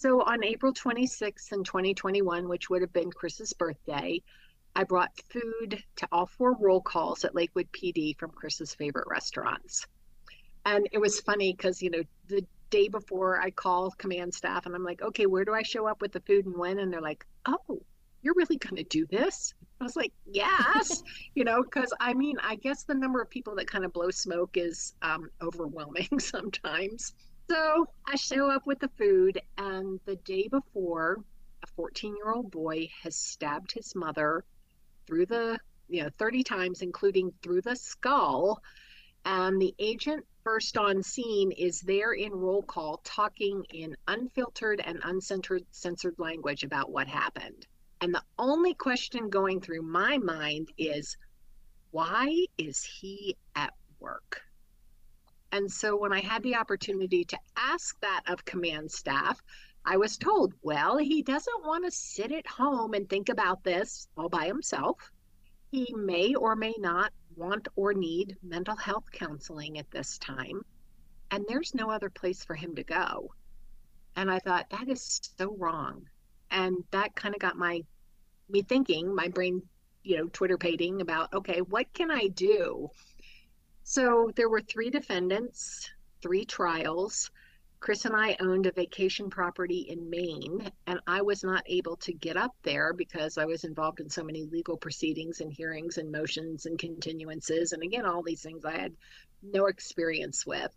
So 0.00 0.22
on 0.22 0.42
April 0.42 0.72
26th 0.72 1.52
in 1.52 1.62
2021, 1.62 2.48
which 2.48 2.70
would 2.70 2.80
have 2.80 2.92
been 2.94 3.10
Chris's 3.10 3.52
birthday, 3.52 4.22
I 4.74 4.84
brought 4.84 5.10
food 5.28 5.84
to 5.96 6.08
all 6.10 6.24
four 6.24 6.56
roll 6.58 6.80
calls 6.80 7.22
at 7.26 7.34
Lakewood 7.34 7.70
PD 7.70 8.16
from 8.18 8.30
Chris's 8.30 8.74
favorite 8.74 9.08
restaurants. 9.10 9.86
And 10.64 10.88
it 10.92 10.96
was 10.96 11.20
funny 11.20 11.52
because, 11.52 11.82
you 11.82 11.90
know, 11.90 12.02
the 12.28 12.46
day 12.70 12.88
before 12.88 13.42
I 13.42 13.50
call 13.50 13.90
command 13.90 14.32
staff 14.32 14.64
and 14.64 14.74
I'm 14.74 14.84
like, 14.84 15.02
okay, 15.02 15.26
where 15.26 15.44
do 15.44 15.52
I 15.52 15.60
show 15.60 15.86
up 15.86 16.00
with 16.00 16.12
the 16.12 16.20
food 16.20 16.46
and 16.46 16.56
when? 16.56 16.78
And 16.78 16.90
they're 16.90 17.02
like, 17.02 17.26
oh, 17.44 17.82
you're 18.22 18.34
really 18.34 18.56
going 18.56 18.76
to 18.76 18.84
do 18.84 19.04
this? 19.04 19.52
I 19.82 19.84
was 19.84 19.96
like, 19.96 20.14
yes, 20.24 21.02
you 21.34 21.44
know, 21.44 21.62
because 21.62 21.92
I 22.00 22.14
mean, 22.14 22.38
I 22.42 22.54
guess 22.54 22.84
the 22.84 22.94
number 22.94 23.20
of 23.20 23.28
people 23.28 23.54
that 23.56 23.66
kind 23.66 23.84
of 23.84 23.92
blow 23.92 24.10
smoke 24.10 24.56
is 24.56 24.94
um, 25.02 25.28
overwhelming 25.42 26.08
sometimes. 26.18 27.12
So 27.50 27.88
I 28.06 28.14
show 28.14 28.48
up 28.48 28.64
with 28.64 28.78
the 28.78 28.90
food, 28.96 29.40
and 29.58 29.98
the 30.04 30.14
day 30.14 30.46
before, 30.46 31.16
a 31.64 31.66
14 31.74 32.14
year 32.14 32.30
old 32.30 32.48
boy 32.48 32.88
has 33.02 33.16
stabbed 33.16 33.72
his 33.72 33.92
mother 33.96 34.44
through 35.04 35.26
the, 35.26 35.58
you 35.88 36.04
know, 36.04 36.10
30 36.16 36.44
times, 36.44 36.80
including 36.80 37.32
through 37.42 37.62
the 37.62 37.74
skull. 37.74 38.62
And 39.24 39.60
the 39.60 39.74
agent 39.80 40.24
first 40.44 40.78
on 40.78 41.02
scene 41.02 41.50
is 41.50 41.80
there 41.80 42.12
in 42.12 42.30
roll 42.30 42.62
call 42.62 43.00
talking 43.02 43.64
in 43.70 43.96
unfiltered 44.06 44.80
and 44.84 45.00
uncensored 45.02 45.64
censored 45.72 46.20
language 46.20 46.62
about 46.62 46.92
what 46.92 47.08
happened. 47.08 47.66
And 48.00 48.14
the 48.14 48.22
only 48.38 48.74
question 48.74 49.28
going 49.28 49.60
through 49.60 49.82
my 49.82 50.18
mind 50.18 50.68
is 50.78 51.16
why 51.90 52.46
is 52.58 52.84
he 52.84 53.36
at 53.56 53.74
work? 53.98 54.40
And 55.52 55.70
so 55.70 55.96
when 55.96 56.12
I 56.12 56.20
had 56.20 56.42
the 56.42 56.56
opportunity 56.56 57.24
to 57.24 57.38
ask 57.56 57.98
that 58.00 58.22
of 58.28 58.44
command 58.44 58.90
staff, 58.90 59.42
I 59.84 59.96
was 59.96 60.16
told, 60.16 60.54
well, 60.62 60.98
he 60.98 61.22
doesn't 61.22 61.64
want 61.64 61.84
to 61.84 61.90
sit 61.90 62.32
at 62.32 62.46
home 62.46 62.94
and 62.94 63.08
think 63.08 63.28
about 63.28 63.64
this 63.64 64.08
all 64.16 64.28
by 64.28 64.46
himself. 64.46 65.10
He 65.72 65.92
may 65.94 66.34
or 66.34 66.54
may 66.54 66.74
not 66.78 67.12
want 67.36 67.68
or 67.76 67.94
need 67.94 68.36
mental 68.42 68.76
health 68.76 69.10
counseling 69.12 69.78
at 69.78 69.90
this 69.90 70.18
time, 70.18 70.62
and 71.30 71.44
there's 71.48 71.74
no 71.74 71.90
other 71.90 72.10
place 72.10 72.44
for 72.44 72.54
him 72.54 72.74
to 72.74 72.82
go. 72.84 73.32
And 74.16 74.30
I 74.30 74.38
thought 74.40 74.68
that 74.70 74.88
is 74.88 75.20
so 75.38 75.56
wrong. 75.56 76.08
And 76.50 76.84
that 76.90 77.14
kind 77.14 77.34
of 77.34 77.40
got 77.40 77.56
my 77.56 77.82
me 78.48 78.62
thinking, 78.62 79.14
my 79.14 79.28
brain, 79.28 79.62
you 80.02 80.16
know, 80.16 80.26
Twitter 80.26 80.58
pating 80.58 81.00
about, 81.00 81.32
okay, 81.32 81.60
what 81.60 81.92
can 81.94 82.10
I 82.10 82.26
do? 82.26 82.90
So 83.92 84.30
there 84.36 84.48
were 84.48 84.60
three 84.60 84.88
defendants, 84.88 85.90
three 86.22 86.44
trials. 86.44 87.28
Chris 87.80 88.04
and 88.04 88.14
I 88.14 88.36
owned 88.38 88.66
a 88.66 88.70
vacation 88.70 89.30
property 89.30 89.80
in 89.80 90.08
Maine, 90.08 90.70
and 90.86 91.00
I 91.08 91.22
was 91.22 91.42
not 91.42 91.64
able 91.66 91.96
to 91.96 92.12
get 92.12 92.36
up 92.36 92.54
there 92.62 92.92
because 92.92 93.36
I 93.36 93.46
was 93.46 93.64
involved 93.64 93.98
in 93.98 94.08
so 94.08 94.22
many 94.22 94.44
legal 94.44 94.76
proceedings 94.76 95.40
and 95.40 95.52
hearings 95.52 95.98
and 95.98 96.12
motions 96.12 96.66
and 96.66 96.78
continuances. 96.78 97.72
And 97.72 97.82
again, 97.82 98.06
all 98.06 98.22
these 98.22 98.42
things 98.42 98.64
I 98.64 98.78
had 98.78 98.94
no 99.42 99.66
experience 99.66 100.46
with. 100.46 100.70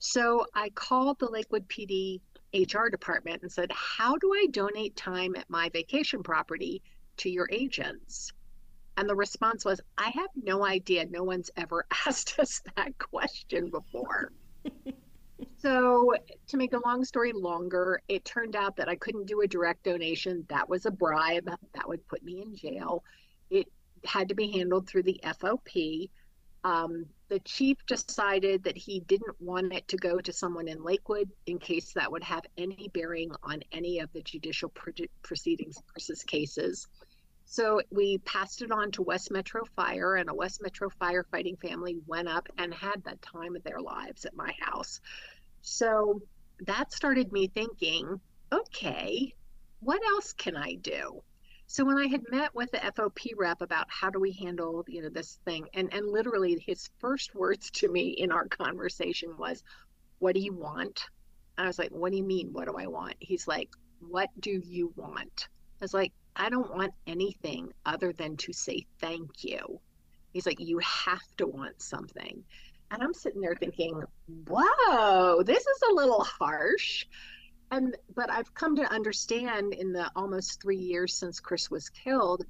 So 0.00 0.44
I 0.52 0.70
called 0.70 1.20
the 1.20 1.30
Lakewood 1.30 1.68
PD 1.68 2.20
HR 2.52 2.88
department 2.88 3.42
and 3.42 3.52
said, 3.52 3.70
How 3.70 4.16
do 4.16 4.32
I 4.34 4.48
donate 4.50 4.96
time 4.96 5.36
at 5.36 5.48
my 5.48 5.68
vacation 5.68 6.24
property 6.24 6.82
to 7.18 7.30
your 7.30 7.48
agents? 7.52 8.32
And 8.96 9.08
the 9.08 9.14
response 9.14 9.64
was, 9.64 9.80
I 9.96 10.10
have 10.10 10.30
no 10.42 10.64
idea. 10.64 11.06
No 11.06 11.24
one's 11.24 11.50
ever 11.56 11.86
asked 12.06 12.38
us 12.38 12.60
that 12.76 12.98
question 12.98 13.70
before. 13.70 14.32
so, 15.58 16.14
to 16.48 16.56
make 16.56 16.72
a 16.72 16.80
long 16.84 17.04
story 17.04 17.32
longer, 17.32 18.02
it 18.08 18.24
turned 18.24 18.54
out 18.54 18.76
that 18.76 18.88
I 18.88 18.96
couldn't 18.96 19.26
do 19.26 19.40
a 19.40 19.46
direct 19.46 19.84
donation. 19.84 20.44
That 20.48 20.68
was 20.68 20.86
a 20.86 20.90
bribe. 20.90 21.50
That 21.74 21.88
would 21.88 22.06
put 22.06 22.22
me 22.22 22.42
in 22.42 22.54
jail. 22.54 23.02
It 23.50 23.66
had 24.04 24.28
to 24.28 24.34
be 24.34 24.50
handled 24.50 24.88
through 24.88 25.04
the 25.04 25.20
FOP. 25.24 26.10
Um, 26.64 27.06
the 27.28 27.40
chief 27.40 27.78
decided 27.86 28.62
that 28.64 28.76
he 28.76 29.00
didn't 29.00 29.40
want 29.40 29.72
it 29.72 29.88
to 29.88 29.96
go 29.96 30.20
to 30.20 30.32
someone 30.32 30.68
in 30.68 30.84
Lakewood 30.84 31.30
in 31.46 31.58
case 31.58 31.92
that 31.94 32.12
would 32.12 32.22
have 32.22 32.44
any 32.58 32.88
bearing 32.92 33.32
on 33.42 33.62
any 33.72 33.98
of 34.00 34.12
the 34.12 34.22
judicial 34.22 34.70
proceedings 35.22 35.82
versus 35.94 36.22
cases. 36.22 36.86
So 37.52 37.82
we 37.90 38.16
passed 38.16 38.62
it 38.62 38.72
on 38.72 38.92
to 38.92 39.02
West 39.02 39.30
Metro 39.30 39.66
Fire, 39.76 40.14
and 40.14 40.30
a 40.30 40.34
West 40.34 40.62
Metro 40.62 40.88
firefighting 40.88 41.60
family 41.60 41.98
went 42.06 42.26
up 42.26 42.48
and 42.56 42.72
had 42.72 43.04
the 43.04 43.16
time 43.16 43.56
of 43.56 43.62
their 43.62 43.78
lives 43.78 44.24
at 44.24 44.34
my 44.34 44.54
house. 44.58 45.02
So 45.60 46.22
that 46.60 46.94
started 46.94 47.30
me 47.30 47.48
thinking, 47.48 48.18
okay, 48.50 49.34
what 49.80 50.00
else 50.02 50.32
can 50.32 50.56
I 50.56 50.76
do? 50.76 51.22
So 51.66 51.84
when 51.84 51.98
I 51.98 52.06
had 52.06 52.22
met 52.30 52.54
with 52.54 52.70
the 52.70 52.78
FOP 52.78 53.34
rep 53.36 53.60
about 53.60 53.90
how 53.90 54.08
do 54.08 54.18
we 54.18 54.32
handle, 54.32 54.86
you 54.88 55.02
know, 55.02 55.10
this 55.10 55.38
thing, 55.44 55.68
and 55.74 55.92
and 55.92 56.08
literally 56.08 56.58
his 56.58 56.88
first 57.00 57.34
words 57.42 57.70
to 57.72 57.88
me 57.92 58.14
in 58.16 58.32
our 58.32 58.48
conversation 58.48 59.36
was, 59.36 59.62
"What 60.20 60.34
do 60.34 60.40
you 60.40 60.54
want?" 60.54 61.04
I 61.58 61.66
was 61.66 61.78
like, 61.78 61.90
"What 61.90 62.12
do 62.12 62.16
you 62.16 62.24
mean? 62.24 62.54
What 62.54 62.66
do 62.66 62.76
I 62.78 62.86
want?" 62.86 63.16
He's 63.18 63.46
like, 63.46 63.68
"What 64.00 64.30
do 64.40 64.58
you 64.64 64.94
want?" 64.96 65.48
I 65.82 65.84
was 65.84 65.92
like, 65.92 66.14
"I 66.36 66.48
don't 66.48 66.74
want 66.74 66.94
anything 67.06 67.72
other 67.84 68.12
than 68.12 68.36
to 68.38 68.52
say 68.52 68.86
thank 68.98 69.44
you." 69.44 69.80
He's 70.32 70.46
like, 70.46 70.60
"You 70.60 70.78
have 70.78 71.36
to 71.36 71.46
want 71.46 71.82
something." 71.82 72.44
And 72.90 73.02
I'm 73.02 73.14
sitting 73.14 73.40
there 73.40 73.56
thinking, 73.56 74.02
"Whoa, 74.48 75.42
this 75.42 75.66
is 75.66 75.82
a 75.90 75.94
little 75.94 76.24
harsh." 76.24 77.06
and 77.72 77.96
but 78.14 78.30
I've 78.30 78.54
come 78.54 78.76
to 78.76 78.92
understand 78.92 79.72
in 79.72 79.92
the 79.92 80.10
almost 80.14 80.60
three 80.60 80.76
years 80.76 81.14
since 81.14 81.40
Chris 81.40 81.70
was 81.70 81.88
killed, 81.88 82.44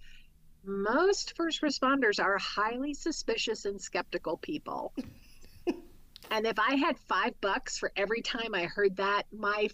most 0.64 1.36
first 1.36 1.62
responders 1.62 2.22
are 2.22 2.36
highly 2.38 2.92
suspicious 2.92 3.64
and 3.64 3.80
skeptical 3.80 4.36
people. 4.36 4.92
and 6.30 6.46
if 6.46 6.58
I 6.58 6.74
had 6.74 6.98
five 6.98 7.40
bucks 7.40 7.78
for 7.78 7.92
every 7.96 8.20
time 8.20 8.52
I 8.52 8.64
heard 8.64 8.96
that, 8.96 9.22
my 9.32 9.68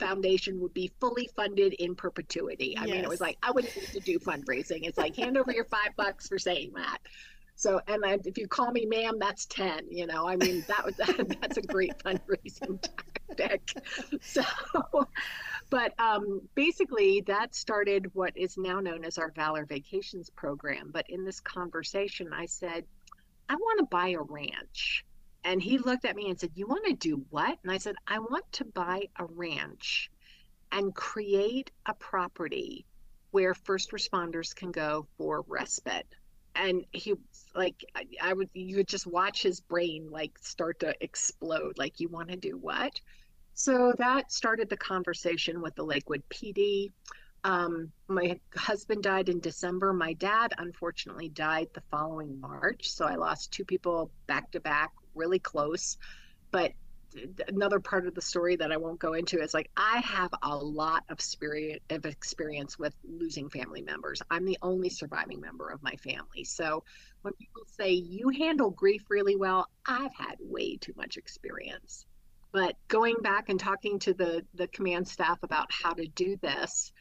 foundation 0.00 0.60
would 0.60 0.74
be 0.74 0.90
fully 0.98 1.28
funded 1.36 1.74
in 1.74 1.94
perpetuity. 1.94 2.76
I 2.76 2.86
yes. 2.86 2.94
mean, 2.94 3.04
it 3.04 3.08
was 3.08 3.20
like 3.20 3.36
I 3.42 3.52
wouldn't 3.52 3.76
need 3.76 3.92
to 3.92 4.00
do 4.00 4.18
fundraising. 4.18 4.80
It's 4.84 4.98
like 4.98 5.14
hand 5.14 5.36
over 5.36 5.52
your 5.52 5.66
five 5.66 5.94
bucks 5.96 6.26
for 6.28 6.38
saying 6.38 6.72
that. 6.74 6.98
So, 7.60 7.78
and 7.86 8.02
I, 8.06 8.18
if 8.24 8.38
you 8.38 8.48
call 8.48 8.72
me 8.72 8.86
ma'am, 8.86 9.18
that's 9.18 9.44
10, 9.44 9.88
you 9.90 10.06
know, 10.06 10.26
I 10.26 10.36
mean, 10.36 10.64
that 10.66 10.82
was, 10.82 10.96
that, 10.96 11.36
that's 11.42 11.58
a 11.58 11.62
great 11.62 11.92
fundraising 11.98 12.82
tactic. 13.36 13.74
So, 14.22 14.42
but 15.68 15.92
um, 16.00 16.40
basically 16.54 17.20
that 17.26 17.54
started 17.54 18.14
what 18.14 18.34
is 18.34 18.56
now 18.56 18.80
known 18.80 19.04
as 19.04 19.18
our 19.18 19.30
Valor 19.30 19.66
Vacations 19.66 20.30
program. 20.30 20.88
But 20.90 21.10
in 21.10 21.26
this 21.26 21.38
conversation, 21.38 22.32
I 22.32 22.46
said, 22.46 22.86
I 23.50 23.56
want 23.56 23.80
to 23.80 23.84
buy 23.84 24.08
a 24.10 24.22
ranch. 24.22 25.04
And 25.44 25.62
he 25.62 25.78
looked 25.78 26.04
at 26.04 26.16
me 26.16 26.28
and 26.28 26.38
said, 26.38 26.50
You 26.54 26.66
want 26.66 26.86
to 26.86 26.92
do 26.92 27.24
what? 27.30 27.58
And 27.62 27.72
I 27.72 27.78
said, 27.78 27.96
I 28.06 28.18
want 28.18 28.50
to 28.52 28.64
buy 28.64 29.08
a 29.16 29.24
ranch 29.24 30.10
and 30.72 30.94
create 30.94 31.70
a 31.86 31.94
property 31.94 32.86
where 33.30 33.54
first 33.54 33.92
responders 33.92 34.54
can 34.54 34.70
go 34.70 35.06
for 35.16 35.44
respite. 35.46 36.06
And 36.54 36.84
he 36.92 37.14
like 37.54 37.84
I, 37.94 38.06
I 38.20 38.32
would 38.32 38.50
you 38.54 38.76
would 38.76 38.88
just 38.88 39.06
watch 39.06 39.42
his 39.42 39.60
brain 39.60 40.10
like 40.10 40.36
start 40.38 40.80
to 40.80 40.94
explode 41.00 41.78
like 41.78 42.00
you 42.00 42.08
want 42.08 42.28
to 42.30 42.36
do 42.36 42.58
what? 42.58 43.00
So 43.54 43.92
that 43.98 44.32
started 44.32 44.68
the 44.68 44.76
conversation 44.76 45.60
with 45.60 45.74
the 45.74 45.84
lakewood 45.84 46.22
pd 46.28 46.90
um, 47.44 47.90
my 48.08 48.38
husband 48.54 49.02
died 49.02 49.28
in 49.28 49.40
december. 49.40 49.92
My 49.92 50.12
dad 50.14 50.52
unfortunately 50.58 51.30
died 51.30 51.68
the 51.72 51.82
following 51.90 52.38
march. 52.40 52.90
So 52.90 53.06
i 53.06 53.14
lost 53.14 53.52
two 53.52 53.64
people 53.64 54.10
back 54.26 54.50
to 54.52 54.60
back 54.60 54.92
really 55.20 55.38
close 55.38 55.98
but 56.50 56.72
another 57.48 57.80
part 57.80 58.06
of 58.06 58.14
the 58.14 58.22
story 58.22 58.56
that 58.56 58.70
I 58.70 58.76
won't 58.76 58.98
go 58.98 59.14
into 59.14 59.40
is 59.40 59.54
like 59.54 59.70
I 59.76 59.98
have 59.98 60.30
a 60.42 60.56
lot 60.56 61.04
of 61.08 61.20
spirit 61.20 61.82
of 61.90 62.04
experience 62.04 62.78
with 62.78 62.94
losing 63.04 63.48
family 63.48 63.82
members. 63.82 64.22
I'm 64.30 64.44
the 64.44 64.58
only 64.62 64.88
surviving 64.88 65.40
member 65.40 65.68
of 65.68 65.82
my 65.82 65.94
family. 65.96 66.44
So 66.44 66.84
when 67.22 67.34
people 67.34 67.62
say 67.66 67.92
you 67.92 68.28
handle 68.28 68.70
grief 68.70 69.02
really 69.08 69.36
well, 69.36 69.68
I've 69.86 70.14
had 70.14 70.36
way 70.38 70.76
too 70.76 70.92
much 70.96 71.16
experience. 71.16 72.06
But 72.52 72.76
going 72.88 73.16
back 73.22 73.48
and 73.48 73.58
talking 73.58 73.98
to 74.00 74.14
the 74.14 74.44
the 74.54 74.68
command 74.68 75.08
staff 75.08 75.38
about 75.42 75.70
how 75.70 75.94
to 75.94 76.06
do 76.06 76.36
this, 76.42 76.92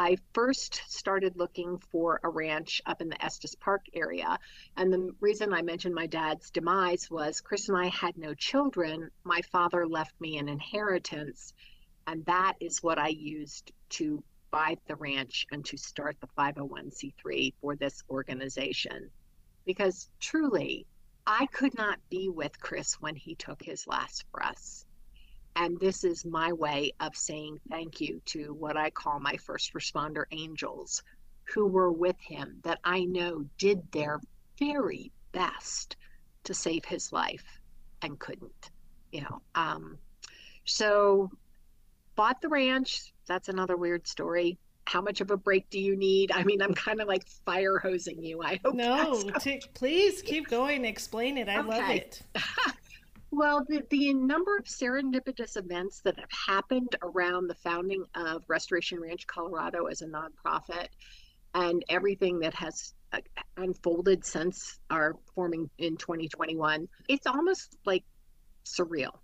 I 0.00 0.16
first 0.32 0.80
started 0.86 1.36
looking 1.36 1.78
for 1.90 2.20
a 2.22 2.28
ranch 2.28 2.80
up 2.86 3.02
in 3.02 3.08
the 3.08 3.20
Estes 3.22 3.56
Park 3.56 3.84
area. 3.92 4.38
And 4.76 4.92
the 4.92 5.12
reason 5.18 5.52
I 5.52 5.62
mentioned 5.62 5.92
my 5.92 6.06
dad's 6.06 6.52
demise 6.52 7.10
was 7.10 7.40
Chris 7.40 7.68
and 7.68 7.76
I 7.76 7.88
had 7.88 8.16
no 8.16 8.32
children. 8.32 9.10
My 9.24 9.40
father 9.50 9.88
left 9.88 10.14
me 10.20 10.38
an 10.38 10.48
inheritance. 10.48 11.52
And 12.06 12.24
that 12.26 12.54
is 12.60 12.80
what 12.80 13.00
I 13.00 13.08
used 13.08 13.72
to 13.90 14.22
buy 14.52 14.76
the 14.86 14.94
ranch 14.94 15.48
and 15.50 15.64
to 15.64 15.76
start 15.76 16.16
the 16.20 16.28
501c3 16.38 17.54
for 17.60 17.74
this 17.74 18.04
organization. 18.08 19.10
Because 19.64 20.08
truly, 20.20 20.86
I 21.26 21.46
could 21.46 21.76
not 21.76 21.98
be 22.08 22.28
with 22.28 22.60
Chris 22.60 23.00
when 23.00 23.16
he 23.16 23.34
took 23.34 23.60
his 23.64 23.84
last 23.88 24.30
breaths. 24.30 24.86
And 25.60 25.78
this 25.80 26.04
is 26.04 26.24
my 26.24 26.52
way 26.52 26.92
of 27.00 27.16
saying 27.16 27.58
thank 27.68 28.00
you 28.00 28.22
to 28.26 28.54
what 28.54 28.76
I 28.76 28.90
call 28.90 29.18
my 29.18 29.36
first 29.36 29.74
responder 29.74 30.22
angels 30.30 31.02
who 31.52 31.66
were 31.66 31.90
with 31.90 32.18
him 32.20 32.60
that 32.62 32.78
I 32.84 33.04
know 33.04 33.44
did 33.58 33.82
their 33.90 34.20
very 34.60 35.10
best 35.32 35.96
to 36.44 36.54
save 36.54 36.84
his 36.84 37.12
life 37.12 37.60
and 38.02 38.20
couldn't, 38.20 38.70
you 39.10 39.22
know. 39.22 39.42
Um, 39.56 39.98
so 40.64 41.28
bought 42.14 42.40
the 42.40 42.48
ranch. 42.48 43.12
That's 43.26 43.48
another 43.48 43.76
weird 43.76 44.06
story. 44.06 44.58
How 44.84 45.00
much 45.00 45.20
of 45.20 45.32
a 45.32 45.36
break 45.36 45.68
do 45.70 45.80
you 45.80 45.96
need? 45.96 46.30
I 46.30 46.44
mean, 46.44 46.62
I'm 46.62 46.72
kind 46.72 47.00
of 47.00 47.08
like 47.08 47.26
fire 47.44 47.78
hosing 47.78 48.22
you. 48.22 48.42
I 48.42 48.60
hope. 48.64 48.74
No, 48.74 49.22
t- 49.40 49.60
please 49.74 50.22
keep 50.22 50.48
going. 50.48 50.84
Explain 50.84 51.36
it. 51.36 51.48
I 51.48 51.58
okay. 51.58 51.68
love 51.68 51.90
it. 51.90 52.22
Well, 53.30 53.64
the, 53.68 53.82
the 53.90 54.14
number 54.14 54.56
of 54.56 54.64
serendipitous 54.64 55.56
events 55.56 56.00
that 56.02 56.18
have 56.18 56.30
happened 56.46 56.96
around 57.02 57.48
the 57.48 57.54
founding 57.56 58.04
of 58.14 58.42
Restoration 58.48 59.00
Ranch 59.00 59.26
Colorado 59.26 59.86
as 59.86 60.00
a 60.00 60.06
nonprofit 60.06 60.88
and 61.54 61.84
everything 61.88 62.40
that 62.40 62.54
has 62.54 62.94
uh, 63.12 63.20
unfolded 63.56 64.24
since 64.24 64.78
our 64.90 65.16
forming 65.34 65.68
in 65.78 65.96
2021, 65.96 66.88
it's 67.08 67.26
almost 67.26 67.76
like 67.84 68.04
surreal. 68.64 69.18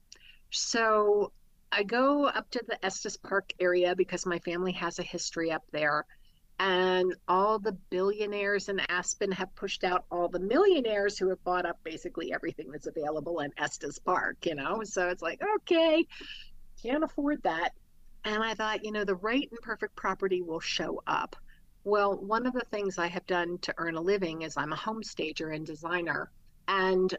So 0.51 1.33
I 1.73 1.83
go 1.83 2.27
up 2.27 2.51
to 2.51 2.63
the 2.67 2.83
Estes 2.85 3.17
Park 3.17 3.53
area 3.59 3.95
because 3.97 4.27
my 4.27 4.39
family 4.41 4.73
has 4.73 4.99
a 4.99 5.03
history 5.03 5.51
up 5.51 5.65
there. 5.73 6.07
And 6.59 7.15
all 7.27 7.59
the 7.59 7.73
billionaires 7.91 8.69
in 8.69 8.81
Aspen 8.89 9.33
have 9.33 9.55
pushed 9.57 9.83
out 9.83 10.05
all 10.11 10.29
the 10.29 10.39
millionaires 10.39 11.19
who 11.19 11.29
have 11.31 11.43
bought 11.43 11.67
up 11.67 11.79
basically 11.83 12.33
everything 12.33 12.71
that's 12.71 12.87
available 12.87 13.41
in 13.41 13.51
Estes 13.59 13.99
Park, 13.99 14.47
you 14.47 14.55
know? 14.55 14.83
So 14.85 15.09
it's 15.09 15.23
like, 15.23 15.41
okay, 15.57 16.07
can't 16.81 17.03
afford 17.03 17.43
that. 17.43 17.73
And 18.25 18.43
I 18.43 18.55
thought, 18.55 18.85
you 18.85 18.93
know, 18.93 19.05
the 19.05 19.17
right 19.17 19.49
and 19.51 19.61
perfect 19.61 19.97
property 19.97 20.43
will 20.43 20.61
show 20.61 21.03
up. 21.07 21.37
Well, 21.83 22.17
one 22.17 22.47
of 22.47 22.55
the 22.55 22.65
things 22.71 22.99
I 22.99 23.09
have 23.09 23.27
done 23.27 23.59
to 23.59 23.75
earn 23.77 23.97
a 23.97 24.01
living 24.01 24.43
is 24.43 24.57
I'm 24.57 24.73
a 24.73 24.77
home 24.77 25.03
stager 25.03 25.51
and 25.51 25.67
designer. 25.67 26.31
And 26.69 27.15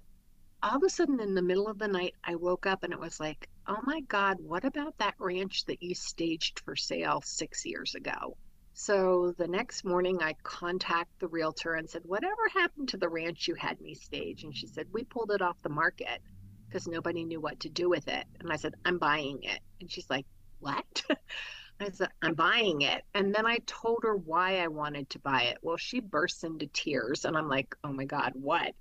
all 0.63 0.77
of 0.77 0.83
a 0.83 0.89
sudden 0.89 1.19
in 1.19 1.35
the 1.35 1.41
middle 1.41 1.67
of 1.67 1.77
the 1.77 1.87
night, 1.87 2.15
I 2.23 2.35
woke 2.35 2.65
up 2.65 2.83
and 2.83 2.91
it 2.91 2.99
was 2.99 3.19
like, 3.19 3.47
oh 3.67 3.77
my 3.83 3.99
God, 4.01 4.37
what 4.39 4.65
about 4.65 4.97
that 4.97 5.13
ranch 5.19 5.65
that 5.65 5.83
you 5.83 5.93
staged 5.93 6.61
for 6.61 6.75
sale 6.75 7.21
six 7.23 7.65
years 7.65 7.93
ago? 7.93 8.37
So 8.77 9.33
the 9.37 9.47
next 9.47 9.85
morning, 9.85 10.21
I 10.21 10.33
contact 10.43 11.09
the 11.19 11.29
realtor 11.29 11.75
and 11.75 11.89
said, 11.89 12.01
Whatever 12.03 12.49
happened 12.53 12.89
to 12.89 12.97
the 12.97 13.07
ranch 13.07 13.47
you 13.47 13.55
had 13.55 13.79
me 13.79 13.95
stage? 13.95 14.43
And 14.43 14.53
she 14.53 14.67
said, 14.67 14.87
We 14.91 15.05
pulled 15.05 15.31
it 15.31 15.41
off 15.41 15.61
the 15.61 15.69
market 15.69 16.21
because 16.67 16.85
nobody 16.85 17.23
knew 17.23 17.39
what 17.39 17.61
to 17.61 17.69
do 17.69 17.87
with 17.87 18.09
it. 18.09 18.25
And 18.41 18.51
I 18.51 18.57
said, 18.57 18.75
I'm 18.83 18.97
buying 18.97 19.39
it. 19.43 19.61
And 19.79 19.89
she's 19.89 20.09
like, 20.09 20.25
What? 20.59 21.03
I 21.79 21.89
said, 21.91 22.09
I'm 22.21 22.33
buying 22.33 22.81
it. 22.81 23.01
And 23.13 23.33
then 23.33 23.45
I 23.45 23.59
told 23.65 23.99
her 24.03 24.17
why 24.17 24.59
I 24.59 24.67
wanted 24.67 25.09
to 25.11 25.19
buy 25.19 25.43
it. 25.43 25.57
Well, 25.61 25.77
she 25.77 26.01
bursts 26.01 26.43
into 26.43 26.67
tears. 26.67 27.23
And 27.23 27.37
I'm 27.37 27.47
like, 27.47 27.73
Oh 27.85 27.93
my 27.93 28.05
God, 28.05 28.33
what? 28.35 28.73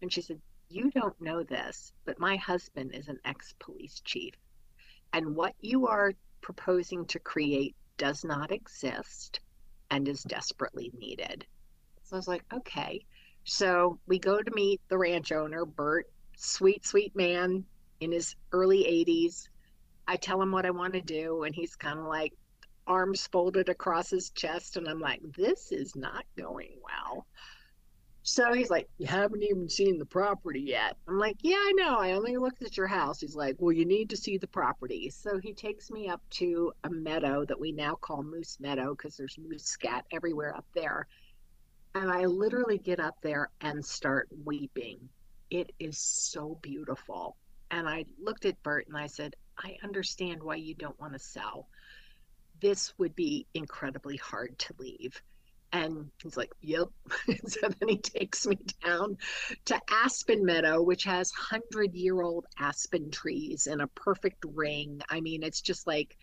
And 0.00 0.10
she 0.10 0.22
said, 0.22 0.40
You 0.70 0.90
don't 0.90 1.20
know 1.20 1.42
this, 1.42 1.92
but 2.06 2.18
my 2.18 2.36
husband 2.36 2.94
is 2.94 3.08
an 3.08 3.18
ex 3.26 3.54
police 3.58 4.00
chief. 4.02 4.32
And 5.12 5.36
what 5.36 5.54
you 5.60 5.88
are 5.88 6.14
proposing 6.40 7.04
to 7.04 7.18
create 7.18 7.76
does 8.02 8.24
not 8.24 8.50
exist 8.50 9.38
and 9.88 10.08
is 10.08 10.24
desperately 10.24 10.90
needed. 10.98 11.46
So 12.02 12.16
I 12.16 12.18
was 12.18 12.26
like, 12.26 12.42
okay. 12.52 13.06
So 13.44 14.00
we 14.08 14.18
go 14.18 14.42
to 14.42 14.50
meet 14.56 14.80
the 14.88 14.98
ranch 14.98 15.30
owner, 15.30 15.64
Bert, 15.64 16.10
sweet, 16.36 16.84
sweet 16.84 17.14
man 17.14 17.64
in 18.00 18.10
his 18.10 18.34
early 18.50 18.82
80s. 19.06 19.46
I 20.08 20.16
tell 20.16 20.42
him 20.42 20.50
what 20.50 20.66
I 20.66 20.72
want 20.72 20.94
to 20.94 21.00
do, 21.00 21.44
and 21.44 21.54
he's 21.54 21.76
kind 21.76 22.00
of 22.00 22.06
like 22.06 22.32
arms 22.88 23.28
folded 23.28 23.68
across 23.68 24.10
his 24.10 24.30
chest. 24.30 24.76
And 24.76 24.88
I'm 24.88 24.98
like, 24.98 25.20
this 25.36 25.70
is 25.70 25.94
not 25.94 26.24
going 26.36 26.72
well. 26.82 27.24
So 28.24 28.52
he's 28.52 28.70
like, 28.70 28.88
You 28.98 29.06
haven't 29.06 29.42
even 29.42 29.68
seen 29.68 29.98
the 29.98 30.06
property 30.06 30.60
yet. 30.60 30.96
I'm 31.08 31.18
like, 31.18 31.36
Yeah, 31.42 31.56
I 31.56 31.72
know. 31.76 31.96
I 31.96 32.12
only 32.12 32.36
looked 32.36 32.62
at 32.62 32.76
your 32.76 32.86
house. 32.86 33.20
He's 33.20 33.34
like, 33.34 33.56
Well, 33.58 33.72
you 33.72 33.84
need 33.84 34.10
to 34.10 34.16
see 34.16 34.38
the 34.38 34.46
property. 34.46 35.10
So 35.10 35.38
he 35.38 35.52
takes 35.52 35.90
me 35.90 36.08
up 36.08 36.22
to 36.30 36.72
a 36.84 36.90
meadow 36.90 37.44
that 37.44 37.58
we 37.58 37.72
now 37.72 37.94
call 37.94 38.22
Moose 38.22 38.58
Meadow 38.60 38.94
because 38.94 39.16
there's 39.16 39.38
moose 39.38 39.64
scat 39.64 40.04
everywhere 40.12 40.56
up 40.56 40.66
there. 40.74 41.06
And 41.94 42.10
I 42.10 42.24
literally 42.26 42.78
get 42.78 43.00
up 43.00 43.16
there 43.22 43.50
and 43.60 43.84
start 43.84 44.28
weeping. 44.44 45.08
It 45.50 45.72
is 45.78 45.98
so 45.98 46.58
beautiful. 46.62 47.36
And 47.70 47.88
I 47.88 48.04
looked 48.22 48.44
at 48.44 48.62
Bert 48.62 48.86
and 48.86 48.96
I 48.96 49.08
said, 49.08 49.34
I 49.58 49.76
understand 49.82 50.42
why 50.42 50.56
you 50.56 50.74
don't 50.74 50.98
want 51.00 51.12
to 51.12 51.18
sell. 51.18 51.68
This 52.60 52.94
would 52.98 53.14
be 53.14 53.46
incredibly 53.54 54.16
hard 54.16 54.58
to 54.60 54.74
leave 54.78 55.20
and 55.72 56.10
he's 56.22 56.36
like, 56.36 56.52
Yep. 56.60 56.88
so 57.46 57.68
then 57.68 57.88
he 57.88 57.98
takes 57.98 58.46
me 58.46 58.58
down 58.84 59.16
to 59.64 59.80
Aspen 59.90 60.44
Meadow, 60.44 60.82
which 60.82 61.04
has 61.04 61.32
100 61.32 61.94
year 61.94 62.20
old 62.22 62.46
aspen 62.58 63.10
trees 63.10 63.66
in 63.66 63.80
a 63.80 63.86
perfect 63.88 64.44
ring. 64.54 65.00
I 65.08 65.20
mean, 65.20 65.42
it's 65.42 65.60
just 65.60 65.86
like 65.86 66.16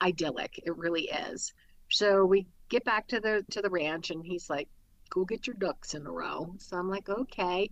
idyllic. 0.00 0.60
It 0.64 0.76
really 0.76 1.10
is. 1.30 1.52
So 1.90 2.24
we 2.24 2.46
get 2.68 2.84
back 2.84 3.08
to 3.08 3.20
the 3.20 3.44
to 3.50 3.60
the 3.60 3.70
ranch 3.70 4.10
and 4.10 4.24
he's 4.24 4.48
like, 4.48 4.68
Go 5.10 5.24
get 5.26 5.46
your 5.46 5.56
ducks 5.56 5.94
in 5.94 6.06
a 6.06 6.10
row. 6.10 6.54
So 6.58 6.78
I'm 6.78 6.88
like, 6.88 7.08
Okay. 7.08 7.70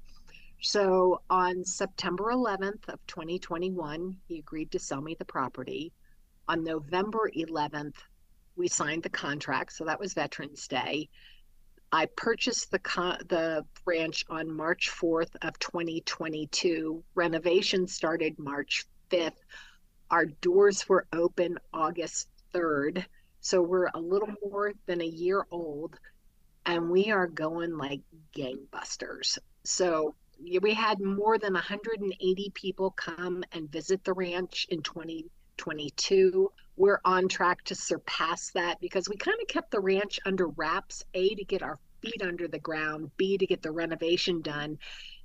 So 0.62 1.22
on 1.30 1.64
September 1.64 2.24
11th 2.24 2.90
of 2.90 2.98
2021, 3.06 4.18
he 4.28 4.38
agreed 4.38 4.70
to 4.72 4.78
sell 4.78 5.00
me 5.00 5.16
the 5.18 5.24
property. 5.24 5.92
On 6.48 6.62
November 6.62 7.30
11th, 7.34 7.94
we 8.56 8.68
signed 8.68 9.02
the 9.02 9.10
contract, 9.10 9.72
so 9.72 9.84
that 9.84 10.00
was 10.00 10.14
Veterans 10.14 10.68
Day. 10.68 11.08
I 11.92 12.06
purchased 12.06 12.70
the 12.70 12.78
con- 12.78 13.20
the 13.28 13.64
ranch 13.84 14.24
on 14.28 14.50
March 14.50 14.90
4th 14.90 15.34
of 15.42 15.58
2022. 15.58 17.02
Renovation 17.14 17.88
started 17.88 18.38
March 18.38 18.86
5th. 19.10 19.32
Our 20.10 20.26
doors 20.26 20.88
were 20.88 21.06
open 21.12 21.58
August 21.72 22.28
3rd. 22.54 23.04
So 23.40 23.62
we're 23.62 23.88
a 23.92 24.00
little 24.00 24.32
more 24.44 24.72
than 24.86 25.00
a 25.00 25.06
year 25.06 25.46
old 25.50 25.98
and 26.66 26.90
we 26.90 27.10
are 27.10 27.26
going 27.26 27.76
like 27.76 28.00
gangbusters. 28.36 29.38
So 29.64 30.14
we 30.60 30.74
had 30.74 31.00
more 31.00 31.38
than 31.38 31.54
180 31.54 32.52
people 32.54 32.90
come 32.92 33.44
and 33.52 33.70
visit 33.70 34.04
the 34.04 34.12
ranch 34.12 34.66
in 34.70 34.82
2022 35.60 36.50
we're 36.76 37.00
on 37.04 37.28
track 37.28 37.62
to 37.64 37.74
surpass 37.74 38.50
that 38.52 38.80
because 38.80 39.06
we 39.08 39.16
kind 39.16 39.36
of 39.42 39.48
kept 39.48 39.70
the 39.70 39.80
ranch 39.80 40.18
under 40.24 40.48
wraps 40.48 41.04
a 41.12 41.34
to 41.34 41.44
get 41.44 41.62
our 41.62 41.78
feet 42.00 42.22
under 42.22 42.48
the 42.48 42.58
ground 42.58 43.10
b 43.18 43.36
to 43.36 43.46
get 43.46 43.60
the 43.60 43.70
renovation 43.70 44.40
done 44.40 44.78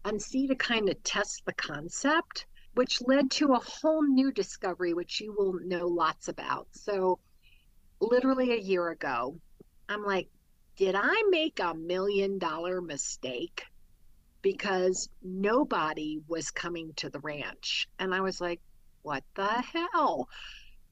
and 0.03 0.21
c 0.21 0.45
to 0.45 0.55
kind 0.55 0.89
of 0.89 1.01
test 1.03 1.41
the 1.45 1.53
concept 1.53 2.45
which 2.73 3.01
led 3.07 3.31
to 3.31 3.53
a 3.53 3.59
whole 3.59 4.03
new 4.03 4.31
discovery 4.31 4.93
which 4.93 5.21
you 5.21 5.33
will 5.37 5.53
know 5.65 5.87
lots 5.87 6.27
about. 6.27 6.67
So 6.71 7.19
literally 8.01 8.51
a 8.51 8.59
year 8.59 8.89
ago 8.89 9.39
i'm 9.87 10.03
like 10.03 10.27
did 10.75 10.95
i 10.97 11.23
make 11.29 11.59
a 11.61 11.73
million 11.73 12.37
dollar 12.37 12.81
mistake? 12.81 13.63
Because 14.41 15.07
nobody 15.23 16.19
was 16.27 16.51
coming 16.51 16.91
to 16.97 17.09
the 17.09 17.19
ranch 17.19 17.87
and 17.97 18.13
i 18.13 18.19
was 18.19 18.41
like 18.41 18.59
what 19.05 19.23
the 19.35 19.45
hell 19.45 20.27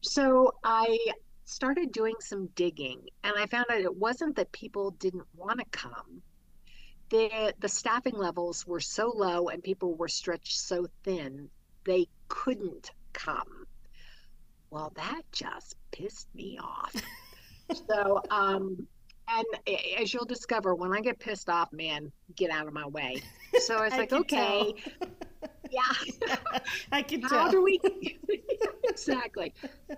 so 0.04 0.54
I 0.64 0.98
started 1.46 1.92
doing 1.92 2.16
some 2.20 2.48
digging 2.56 3.02
and 3.24 3.34
I 3.38 3.46
found 3.48 3.66
out 3.72 3.80
it 3.80 3.96
wasn't 3.96 4.36
that 4.36 4.52
people 4.52 4.92
didn't 4.92 5.26
want 5.36 5.60
to 5.60 5.66
come. 5.72 6.22
The, 7.10 7.54
the 7.60 7.70
staffing 7.70 8.18
levels 8.18 8.68
were 8.68 8.80
so 8.80 9.12
low 9.16 9.48
and 9.48 9.64
people 9.64 9.96
were 9.96 10.08
stretched 10.08 10.60
so 10.60 10.88
thin, 11.04 11.50
they 11.86 12.08
couldn't 12.28 12.92
come. 13.14 13.66
Well, 14.72 14.92
that 14.96 15.22
just 15.32 15.76
pissed 15.92 16.28
me 16.34 16.58
off. 16.62 16.96
so, 17.90 18.22
um, 18.30 18.88
and 19.30 19.46
as 20.02 20.14
you'll 20.14 20.26
discover, 20.26 20.76
when 20.76 20.92
I 20.94 21.00
get 21.00 21.20
pissed 21.20 21.50
off, 21.50 21.72
man, 21.72 22.12
get 22.36 22.50
out 22.50 22.68
of 22.68 22.74
my 22.74 22.88
way. 22.88 23.22
So 23.60 23.78
I 23.78 23.86
was 23.86 23.94
like, 23.98 24.12
okay, 24.12 24.74
yeah, 25.70 25.82
I 26.92 27.02
can 27.02 27.22
how 27.22 27.44
tell. 27.44 27.52
do 27.52 27.64
we 27.64 27.80
exactly. 28.84 29.54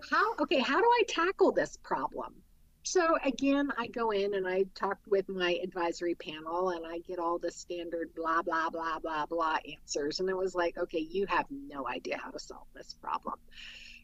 How 0.09 0.35
okay 0.39 0.59
how 0.59 0.79
do 0.79 0.85
i 0.85 1.03
tackle 1.07 1.51
this 1.51 1.77
problem? 1.83 2.33
So 2.83 3.17
again 3.23 3.71
i 3.77 3.87
go 3.87 4.11
in 4.11 4.35
and 4.35 4.47
i 4.47 4.63
talk 4.75 4.97
with 5.07 5.27
my 5.27 5.59
advisory 5.63 6.15
panel 6.15 6.69
and 6.69 6.85
i 6.85 6.99
get 6.99 7.17
all 7.19 7.39
the 7.39 7.51
standard 7.51 8.13
blah 8.15 8.41
blah 8.41 8.69
blah 8.69 8.99
blah 8.99 9.25
blah 9.25 9.57
answers. 9.69 10.19
And 10.19 10.29
it 10.29 10.37
was 10.37 10.55
like 10.55 10.77
okay 10.77 10.99
you 10.99 11.25
have 11.27 11.45
no 11.49 11.87
idea 11.87 12.17
how 12.23 12.31
to 12.31 12.39
solve 12.39 12.67
this 12.75 12.95
problem. 13.01 13.35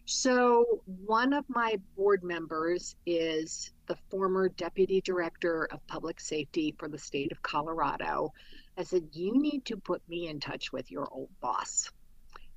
So 0.06 0.82
one 1.06 1.32
of 1.32 1.46
my 1.48 1.80
board 1.96 2.24
members 2.24 2.96
is 3.06 3.72
the 3.88 3.96
former 4.10 4.50
deputy 4.50 5.00
director 5.02 5.68
of 5.72 5.86
public 5.88 6.20
safety 6.20 6.76
for 6.78 6.88
the 6.88 6.98
state 6.98 7.32
of 7.32 7.42
colorado 7.44 8.34
i 8.82 8.84
said 8.84 9.08
you 9.14 9.42
need 9.42 9.64
to 9.66 9.78
put 9.78 10.02
me 10.10 10.28
in 10.28 10.40
touch 10.40 10.74
with 10.74 10.92
your 10.92 11.08
old 11.12 11.30
boss 11.40 11.90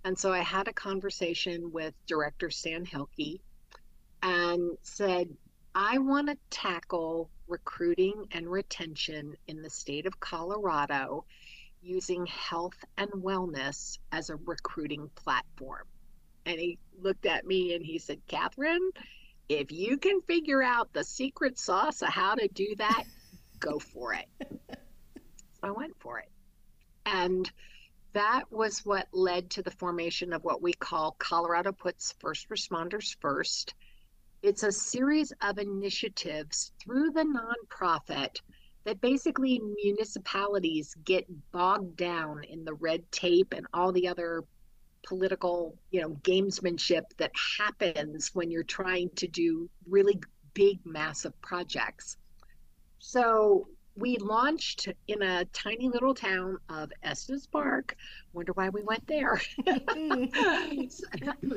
and 0.05 0.19
so 0.19 0.33
I 0.33 0.41
had 0.41 0.69
a 0.69 0.73
conversation 0.73 1.73
with 1.73 1.95
director 2.07 2.51
Stan 2.51 2.85
Hilkey 2.85 3.41
and 4.23 4.77
said, 4.83 5.35
I 5.75 5.99
want 5.99 6.29
to 6.29 6.37
tackle 6.51 7.31
recruiting 7.49 8.27
and 8.31 8.51
retention 8.51 9.35
in 9.49 9.63
the 9.63 9.71
state 9.71 10.07
of 10.07 10.21
Colorado 10.21 11.25
using 11.83 12.27
health 12.27 12.77
and 12.99 13.11
wellness 13.11 13.99
as 14.13 14.29
a 14.29 14.37
recruiting 14.37 15.11
platform. 15.15 15.87
And 16.45 16.61
he 16.61 16.79
looked 17.01 17.25
at 17.25 17.47
me 17.47 17.75
and 17.75 17.85
he 17.85 17.99
said, 17.99 18.21
Kathryn, 18.29 18.91
if 19.49 19.73
you 19.73 19.97
can 19.97 20.21
figure 20.23 20.63
out 20.63 20.93
the 20.93 21.05
secret 21.05 21.59
sauce 21.59 22.03
of 22.03 22.09
how 22.09 22.35
to 22.35 22.47
do 22.49 22.75
that, 22.77 23.05
go 23.59 23.79
for 23.79 24.13
it. 24.15 24.27
I 25.65 25.71
went 25.71 25.99
for 25.99 26.19
it. 26.19 26.31
And 27.07 27.51
that 28.13 28.45
was 28.51 28.85
what 28.85 29.09
led 29.13 29.51
to 29.51 29.63
the 29.63 29.71
formation 29.71 30.33
of 30.33 30.45
what 30.45 30.63
we 30.63 30.73
call 30.73 31.17
Colorado 31.19 31.73
Puts 31.73 32.15
First 32.21 32.49
Responders 32.49 33.17
First. 33.21 33.75
It's 34.43 34.63
a 34.63 34.71
series 34.71 35.33
of 35.43 35.59
initiatives 35.59 36.73
through 36.83 37.11
the 37.11 37.25
nonprofit 37.25 38.41
that 38.85 39.01
basically 39.01 39.61
municipalities 39.83 40.95
get 41.05 41.27
bogged 41.51 41.97
down 41.97 42.45
in 42.45 42.65
the 42.65 42.75
red 42.75 43.11
tape 43.11 43.55
and 43.55 43.67
all 43.73 43.91
the 43.91 44.07
other 44.07 44.45
political, 45.07 45.77
you 45.91 46.01
know, 46.01 46.11
gamesmanship 46.23 47.03
that 47.17 47.33
happens 47.59 48.35
when 48.35 48.51
you're 48.51 48.63
trying 48.63 49.11
to 49.17 49.27
do 49.27 49.69
really 49.89 50.21
big, 50.53 50.79
massive 50.85 51.39
projects. 51.41 52.17
So 52.99 53.69
we 53.97 54.17
launched 54.19 54.89
in 55.07 55.23
a 55.23 55.45
tiny 55.47 55.89
little 55.89 56.15
town 56.15 56.59
of 56.69 56.93
Estes 57.03 57.47
Park. 57.47 57.97
Wonder 58.33 58.53
why 58.53 58.69
we 58.69 58.83
went 58.83 59.07
there. 59.07 59.41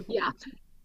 yeah. 0.08 0.32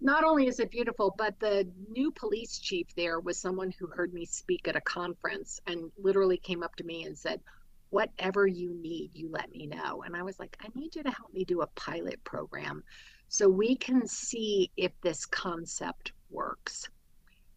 Not 0.01 0.25
only 0.25 0.49
is 0.49 0.59
it 0.59 0.71
beautiful, 0.71 1.15
but 1.17 1.39
the 1.39 1.69
new 1.91 2.11
police 2.11 2.59
chief 2.59 2.89
there 2.97 3.21
was 3.21 3.39
someone 3.39 3.73
who 3.79 3.87
heard 3.87 4.13
me 4.13 4.25
speak 4.25 4.67
at 4.67 4.77
a 4.77 4.81
conference 4.81 5.61
and 5.67 5.93
literally 5.99 6.39
came 6.39 6.63
up 6.63 6.75
to 6.77 6.85
me 6.85 7.05
and 7.05 7.17
said, 7.17 7.41
Whatever 7.91 8.47
you 8.47 8.73
need, 8.73 9.11
you 9.13 9.29
let 9.31 9.53
me 9.53 9.67
know. 9.67 10.03
And 10.03 10.17
I 10.17 10.23
was 10.23 10.39
like, 10.39 10.57
I 10.63 10.69
need 10.75 10.97
you 10.97 11.03
to 11.03 11.11
help 11.11 11.35
me 11.35 11.45
do 11.45 11.61
a 11.61 11.67
pilot 11.67 12.25
program 12.25 12.83
so 13.29 13.49
we 13.49 13.77
can 13.77 14.07
see 14.07 14.71
if 14.79 14.93
this 15.03 15.27
concept 15.27 16.13
works. 16.31 16.89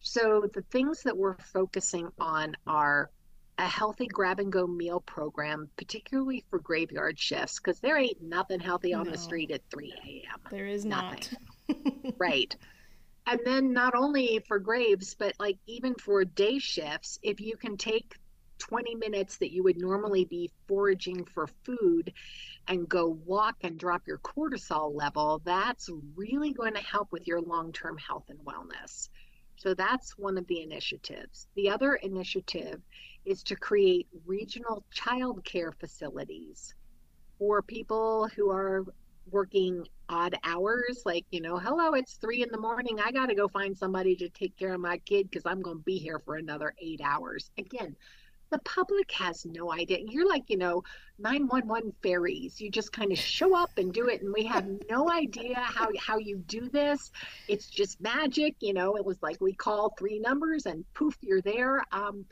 So 0.00 0.48
the 0.54 0.62
things 0.70 1.02
that 1.02 1.16
we're 1.16 1.38
focusing 1.38 2.08
on 2.18 2.54
are 2.66 3.10
a 3.58 3.66
healthy 3.66 4.06
grab 4.06 4.38
and 4.38 4.52
go 4.52 4.66
meal 4.66 5.00
program, 5.00 5.70
particularly 5.76 6.44
for 6.50 6.58
graveyard 6.58 7.18
shifts, 7.18 7.58
because 7.58 7.80
there 7.80 7.96
ain't 7.96 8.20
nothing 8.22 8.60
healthy 8.60 8.92
on 8.92 9.06
No. 9.06 9.12
the 9.12 9.18
street 9.18 9.50
at 9.50 9.62
3 9.70 9.92
a.m. 10.06 10.40
There 10.50 10.66
is 10.66 10.84
not. 10.84 11.30
Nothing. 11.68 12.14
right. 12.18 12.54
And 13.26 13.40
then 13.44 13.72
not 13.72 13.94
only 13.94 14.40
for 14.46 14.58
graves, 14.58 15.14
but 15.14 15.34
like 15.40 15.58
even 15.66 15.94
for 15.94 16.24
day 16.24 16.58
shifts, 16.58 17.18
if 17.22 17.40
you 17.40 17.56
can 17.56 17.76
take 17.76 18.14
20 18.58 18.94
minutes 18.94 19.38
that 19.38 19.52
you 19.52 19.62
would 19.64 19.78
normally 19.78 20.24
be 20.24 20.50
foraging 20.68 21.24
for 21.24 21.48
food 21.64 22.12
and 22.68 22.88
go 22.88 23.08
walk 23.24 23.56
and 23.62 23.78
drop 23.78 24.06
your 24.06 24.18
cortisol 24.18 24.94
level, 24.94 25.40
that's 25.44 25.88
really 26.14 26.52
going 26.52 26.74
to 26.74 26.80
help 26.80 27.10
with 27.10 27.26
your 27.26 27.40
long 27.40 27.72
term 27.72 27.96
health 27.98 28.24
and 28.28 28.38
wellness. 28.40 29.08
So 29.56 29.74
that's 29.74 30.16
one 30.18 30.36
of 30.38 30.46
the 30.46 30.62
initiatives. 30.62 31.48
The 31.56 31.70
other 31.70 31.94
initiative 31.94 32.80
is 33.26 33.42
to 33.42 33.56
create 33.56 34.06
regional 34.24 34.84
child 34.92 35.44
care 35.44 35.72
facilities 35.72 36.74
for 37.38 37.60
people 37.60 38.28
who 38.34 38.50
are 38.50 38.84
working 39.30 39.84
odd 40.08 40.36
hours 40.44 41.02
like 41.04 41.24
you 41.30 41.40
know 41.40 41.58
hello 41.58 41.94
it's 41.94 42.14
three 42.14 42.42
in 42.42 42.48
the 42.52 42.58
morning. 42.58 42.98
I 43.04 43.10
got 43.10 43.26
to 43.26 43.34
go 43.34 43.48
find 43.48 43.76
somebody 43.76 44.14
to 44.16 44.28
take 44.28 44.56
care 44.56 44.72
of 44.72 44.80
my 44.80 44.98
kid 44.98 45.28
because 45.28 45.44
i'm 45.44 45.62
to 45.62 45.82
be 45.82 45.98
here 45.98 46.20
for 46.20 46.36
another 46.36 46.74
eight 46.80 47.00
hours. 47.02 47.50
Again 47.58 47.96
the 48.50 48.58
public 48.60 49.10
has 49.10 49.44
no 49.44 49.72
idea. 49.72 49.98
You're 50.08 50.28
like 50.28 50.44
you 50.48 50.56
know 50.56 50.84
911 51.18 51.92
fairies. 52.02 52.60
You 52.60 52.70
just 52.70 52.92
kind 52.92 53.10
of 53.10 53.18
show 53.18 53.56
up 53.56 53.70
and 53.78 53.92
do 53.92 54.06
it 54.08 54.22
and 54.22 54.32
we 54.32 54.44
have 54.44 54.68
no 54.88 55.10
idea 55.10 55.56
how 55.56 55.88
how 55.98 56.18
you 56.18 56.36
do 56.36 56.68
this. 56.68 57.10
It's 57.48 57.68
just 57.68 58.00
magic 58.00 58.54
you 58.60 58.72
know? 58.72 58.96
It 58.96 59.04
was 59.04 59.20
like 59.22 59.40
we 59.40 59.52
call 59.52 59.92
three 59.98 60.20
numbers 60.20 60.66
and 60.66 60.84
poof 60.94 61.16
you're 61.20 61.42
there. 61.42 61.82
Um, 61.90 62.24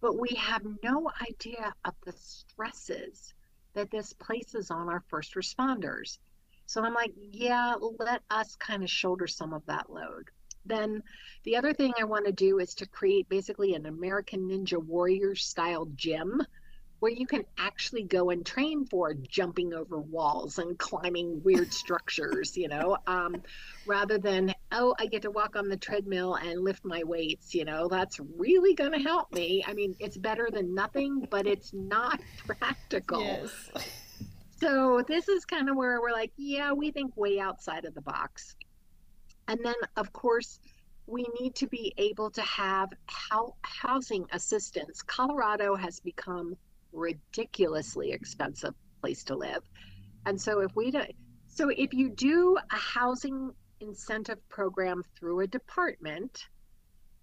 but 0.00 0.18
we 0.18 0.28
have 0.36 0.62
no 0.82 1.10
idea 1.28 1.72
of 1.84 1.94
the 2.04 2.12
stresses 2.12 3.34
that 3.74 3.90
this 3.90 4.12
places 4.12 4.70
on 4.70 4.88
our 4.88 5.02
first 5.08 5.34
responders. 5.34 6.18
So 6.66 6.82
I'm 6.82 6.94
like, 6.94 7.12
yeah, 7.16 7.74
let 7.98 8.22
us 8.30 8.56
kind 8.56 8.82
of 8.82 8.90
shoulder 8.90 9.26
some 9.26 9.52
of 9.52 9.64
that 9.66 9.90
load. 9.90 10.30
Then 10.64 11.02
the 11.44 11.56
other 11.56 11.72
thing 11.72 11.92
I 11.98 12.04
want 12.04 12.26
to 12.26 12.32
do 12.32 12.58
is 12.58 12.74
to 12.76 12.86
create 12.86 13.28
basically 13.28 13.74
an 13.74 13.86
American 13.86 14.48
Ninja 14.48 14.82
Warrior 14.82 15.36
style 15.36 15.86
gym 15.94 16.42
where 17.00 17.12
you 17.12 17.26
can 17.26 17.44
actually 17.58 18.02
go 18.02 18.30
and 18.30 18.44
train 18.44 18.86
for 18.86 19.12
jumping 19.14 19.74
over 19.74 19.98
walls 19.98 20.58
and 20.58 20.78
climbing 20.78 21.42
weird 21.42 21.72
structures, 21.72 22.56
you 22.56 22.68
know, 22.68 22.96
um, 23.06 23.42
rather 23.86 24.18
than, 24.18 24.54
oh, 24.72 24.94
I 24.98 25.06
get 25.06 25.22
to 25.22 25.30
walk 25.30 25.56
on 25.56 25.68
the 25.68 25.76
treadmill 25.76 26.34
and 26.36 26.64
lift 26.64 26.84
my 26.84 27.04
weights, 27.04 27.54
you 27.54 27.64
know, 27.64 27.88
that's 27.88 28.18
really 28.36 28.74
going 28.74 28.92
to 28.92 28.98
help 28.98 29.32
me. 29.32 29.62
I 29.66 29.74
mean, 29.74 29.94
it's 30.00 30.16
better 30.16 30.48
than 30.50 30.74
nothing, 30.74 31.26
but 31.30 31.46
it's 31.46 31.72
not 31.74 32.20
practical. 32.46 33.20
Yes. 33.20 33.70
So 34.58 35.02
this 35.06 35.28
is 35.28 35.44
kind 35.44 35.68
of 35.68 35.76
where 35.76 36.00
we're 36.00 36.12
like, 36.12 36.32
yeah, 36.38 36.72
we 36.72 36.90
think 36.90 37.14
way 37.16 37.38
outside 37.38 37.84
of 37.84 37.94
the 37.94 38.00
box. 38.00 38.56
And 39.48 39.60
then, 39.62 39.74
of 39.96 40.12
course, 40.14 40.58
we 41.06 41.26
need 41.38 41.54
to 41.56 41.66
be 41.66 41.92
able 41.98 42.30
to 42.30 42.42
have 42.42 42.92
housing 43.62 44.26
assistance. 44.32 45.02
Colorado 45.02 45.76
has 45.76 46.00
become 46.00 46.56
ridiculously 46.92 48.12
expensive 48.12 48.74
place 49.00 49.24
to 49.24 49.36
live. 49.36 49.62
And 50.24 50.40
so 50.40 50.60
if 50.60 50.74
we 50.74 50.90
do, 50.90 51.02
so 51.46 51.68
if 51.68 51.94
you 51.94 52.10
do 52.10 52.56
a 52.70 52.76
housing 52.76 53.52
incentive 53.80 54.46
program 54.48 55.02
through 55.18 55.40
a 55.40 55.46
department 55.46 56.46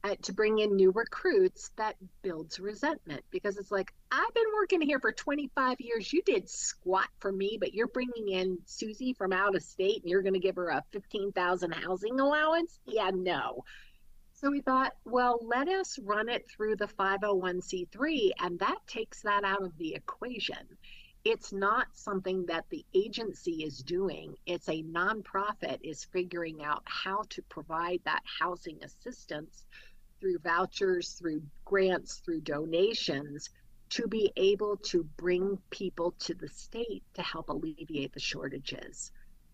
uh, 0.04 0.16
to 0.22 0.34
bring 0.34 0.60
in 0.60 0.76
new 0.76 0.92
recruits, 0.92 1.72
that 1.78 1.96
builds 2.22 2.60
resentment 2.60 3.24
because 3.32 3.58
it's 3.58 3.72
like, 3.72 3.94
I've 4.12 4.34
been 4.34 4.52
working 4.56 4.82
here 4.82 5.00
for 5.00 5.12
25 5.12 5.78
years. 5.80 6.12
You 6.12 6.22
did 6.26 6.50
squat 6.50 7.08
for 7.20 7.32
me, 7.32 7.58
but 7.60 7.74
you're 7.74 7.88
bringing 7.88 8.30
in 8.30 8.58
Susie 8.66 9.14
from 9.14 9.32
out 9.32 9.56
of 9.56 9.64
state 9.64 10.02
and 10.02 10.10
you're 10.10 10.22
going 10.22 10.34
to 10.34 10.40
give 10.40 10.58
her 10.58 10.70
a 10.70 10.84
15,000 10.92 11.74
housing 11.74 12.20
allowance? 12.20 12.80
Yeah, 12.86 13.12
no. 13.14 13.64
So 14.44 14.52
we 14.52 14.60
thought, 14.60 14.92
well, 15.06 15.40
let 15.42 15.70
us 15.70 15.98
run 16.00 16.28
it 16.28 16.46
through 16.50 16.76
the 16.76 16.88
501c3, 16.88 18.32
and 18.42 18.60
that 18.60 18.80
takes 18.88 19.22
that 19.22 19.46
out 19.46 19.64
of 19.64 19.78
the 19.78 19.96
equation. 19.96 20.68
It's 21.24 21.54
not 21.54 21.88
something 21.94 22.46
that 22.48 22.66
the 22.70 22.84
agency 22.94 23.64
is 23.64 23.78
doing. 23.78 24.36
It's 24.46 24.68
a 24.68 24.84
nonprofit 24.84 25.78
is 25.82 26.04
figuring 26.04 26.62
out 26.62 26.84
how 26.84 27.24
to 27.30 27.42
provide 27.44 28.02
that 28.04 28.22
housing 28.26 28.84
assistance 28.84 29.64
through 30.20 30.40
vouchers, 30.40 31.14
through 31.14 31.44
grants, 31.64 32.18
through 32.18 32.42
donations 32.42 33.50
to 33.92 34.10
be 34.10 34.34
able 34.36 34.76
to 34.76 35.06
bring 35.16 35.58
people 35.70 36.16
to 36.20 36.34
the 36.34 36.50
state 36.50 37.04
to 37.14 37.22
help 37.22 37.48
alleviate 37.48 38.12
the 38.12 38.20
shortages. 38.20 39.14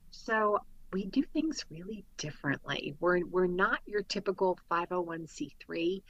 So 0.09 0.57
we 0.91 1.05
do 1.05 1.23
things 1.23 1.65
really 1.69 2.05
differently. 2.17 2.95
We're 2.99 3.25
we're 3.25 3.47
not 3.47 3.79
your 3.85 4.01
typical 4.03 4.57
501c3. 4.71 6.01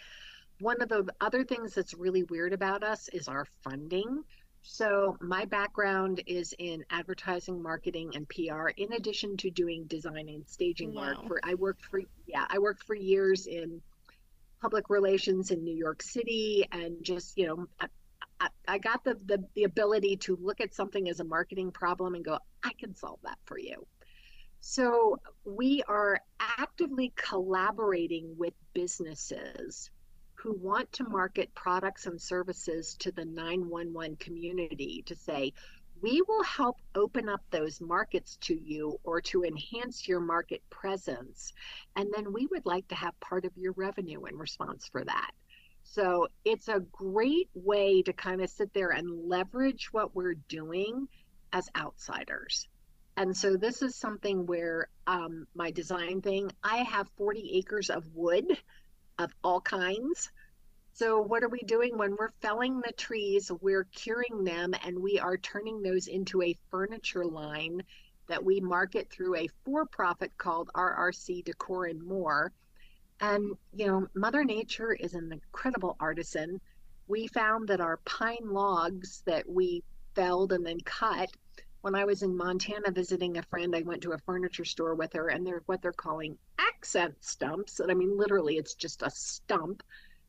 One 0.60 0.82
of 0.82 0.90
the 0.90 1.08
other 1.22 1.44
things 1.44 1.74
that's 1.74 1.94
really 1.94 2.24
weird 2.24 2.54
about 2.54 2.84
us 2.84 3.10
is 3.10 3.28
our 3.28 3.46
funding. 3.64 4.24
So 4.62 5.18
my 5.22 5.46
background 5.46 6.22
is 6.28 6.54
in 6.60 6.84
advertising, 6.90 7.62
marketing, 7.64 8.12
and 8.16 8.28
PR. 8.28 8.68
In 8.70 8.92
addition 8.94 9.38
to 9.38 9.50
doing 9.50 9.86
design 9.86 10.28
and 10.30 10.46
staging 10.48 10.94
Wow. 10.94 11.02
work, 11.08 11.28
for 11.28 11.40
I 11.44 11.56
worked 11.56 11.86
for 11.86 12.02
yeah 12.28 12.46
I 12.50 12.60
worked 12.60 12.84
for 12.84 12.96
years 12.96 13.48
in 13.48 13.82
public 14.62 14.90
relations 14.90 15.52
in 15.52 15.64
New 15.64 15.76
York 15.76 16.02
City, 16.04 16.68
and 16.72 17.04
just 17.04 17.38
you 17.38 17.48
know 17.48 17.68
I, 17.80 17.88
I, 18.42 18.48
I 18.68 18.78
got 18.78 19.04
the, 19.04 19.16
the 19.26 19.44
the 19.56 19.64
ability 19.64 20.18
to 20.18 20.38
look 20.42 20.60
at 20.62 20.74
something 20.74 21.08
as 21.10 21.20
a 21.20 21.24
marketing 21.26 21.72
problem 21.72 22.16
and 22.16 22.24
go 22.26 22.38
I 22.64 22.74
can 22.74 22.96
solve 22.96 23.20
that 23.24 23.38
for 23.46 23.58
you. 23.58 23.86
So 24.62 25.20
we 25.46 25.84
are 25.88 26.22
actively 26.40 27.14
collaborating 27.16 28.36
with 28.38 28.54
businesses 28.74 29.90
who 30.36 30.54
want 30.54 30.92
to 30.94 31.04
market 31.04 31.54
products 31.54 32.06
and 32.06 32.22
services 32.22 32.96
to 33.00 33.12
the 33.12 33.26
911 33.26 34.18
community 34.18 35.04
to 35.06 35.16
say, 35.16 35.54
we 36.02 36.22
will 36.28 36.44
help 36.44 36.78
open 36.96 37.28
up 37.28 37.42
those 37.52 37.82
markets 37.82 38.38
to 38.42 38.56
you 38.56 38.98
or 39.04 39.20
to 39.20 39.44
enhance 39.44 40.08
your 40.08 40.22
market 40.22 40.62
presence. 40.70 41.52
And 41.96 42.08
then 42.16 42.32
we 42.32 42.48
would 42.48 42.66
like 42.66 42.88
to 42.90 42.96
have 42.96 43.20
part 43.20 43.44
of 43.44 43.52
your 43.58 43.74
revenue 43.74 44.24
in 44.26 44.38
response 44.38 44.88
for 44.88 45.04
that. 45.04 45.32
So 45.84 46.28
it's 46.46 46.68
a 46.68 46.80
great 46.92 47.50
way 47.54 48.02
to 48.04 48.14
kind 48.14 48.42
of 48.42 48.50
sit 48.50 48.74
there 48.74 48.90
and 48.90 49.28
leverage 49.28 49.92
what 49.92 50.16
we're 50.16 50.36
doing 50.36 51.08
as 51.52 51.68
outsiders. 51.76 52.68
And 53.20 53.36
so 53.36 53.58
this 53.58 53.82
is 53.82 53.98
something 53.98 54.46
where 54.46 54.88
um, 55.06 55.46
my 55.54 55.72
design 55.72 56.22
thing, 56.22 56.50
I 56.64 56.78
have 56.78 57.10
40 57.18 57.52
acres 57.56 57.90
of 57.90 58.16
wood 58.16 58.58
of 59.18 59.30
all 59.44 59.60
kinds. 59.60 60.32
So 60.94 61.20
what 61.20 61.44
are 61.44 61.50
we 61.50 61.60
doing 61.60 61.98
when 61.98 62.16
we're 62.16 62.32
felling 62.42 62.80
the 62.80 62.94
trees? 62.94 63.52
We're 63.60 63.84
curing 63.94 64.46
them 64.46 64.74
and 64.86 64.98
we 64.98 65.20
are 65.20 65.36
turning 65.36 65.82
those 65.82 66.08
into 66.08 66.42
a 66.42 66.58
furniture 66.72 67.26
line 67.26 67.84
that 68.30 68.42
we 68.42 68.62
market 68.62 69.10
through 69.10 69.36
a 69.36 69.50
for-profit 69.66 70.38
called 70.38 70.70
RRC 70.74 71.44
Decor 71.44 71.88
and 71.88 72.02
More. 72.02 72.54
And 73.20 73.58
you 73.74 73.88
know, 73.88 74.08
Mother 74.14 74.46
Nature 74.46 74.94
is 74.94 75.14
an 75.14 75.34
incredible 75.34 75.98
artisan. 76.00 76.62
We 77.10 77.28
found 77.28 77.68
that 77.68 77.82
our 77.82 77.98
pine 78.06 78.46
logs 78.46 79.24
that 79.26 79.50
we 79.50 79.84
felled 80.16 80.54
and 80.54 80.66
then 80.66 80.80
cut 80.86 81.30
when 81.82 81.96
I 81.96 82.06
was 82.06 82.24
in 82.24 82.36
Montana 82.36 82.92
visiting 82.92 83.38
a 83.38 83.44
friend, 83.44 83.76
I 83.76 83.82
went 83.82 84.02
to 84.04 84.12
a 84.12 84.18
furniture 84.18 84.66
store 84.66 84.96
with 84.96 85.14
her, 85.14 85.30
and 85.30 85.46
they're 85.46 85.64
what 85.66 85.82
they're 85.82 85.92
calling 85.92 86.38
accent 86.60 87.16
stumps. 87.22 87.80
And 87.80 87.90
I 87.90 87.94
mean, 87.94 88.18
literally, 88.18 88.58
it's 88.58 88.74
just 88.74 89.02
a 89.02 89.10
stump 89.10 89.84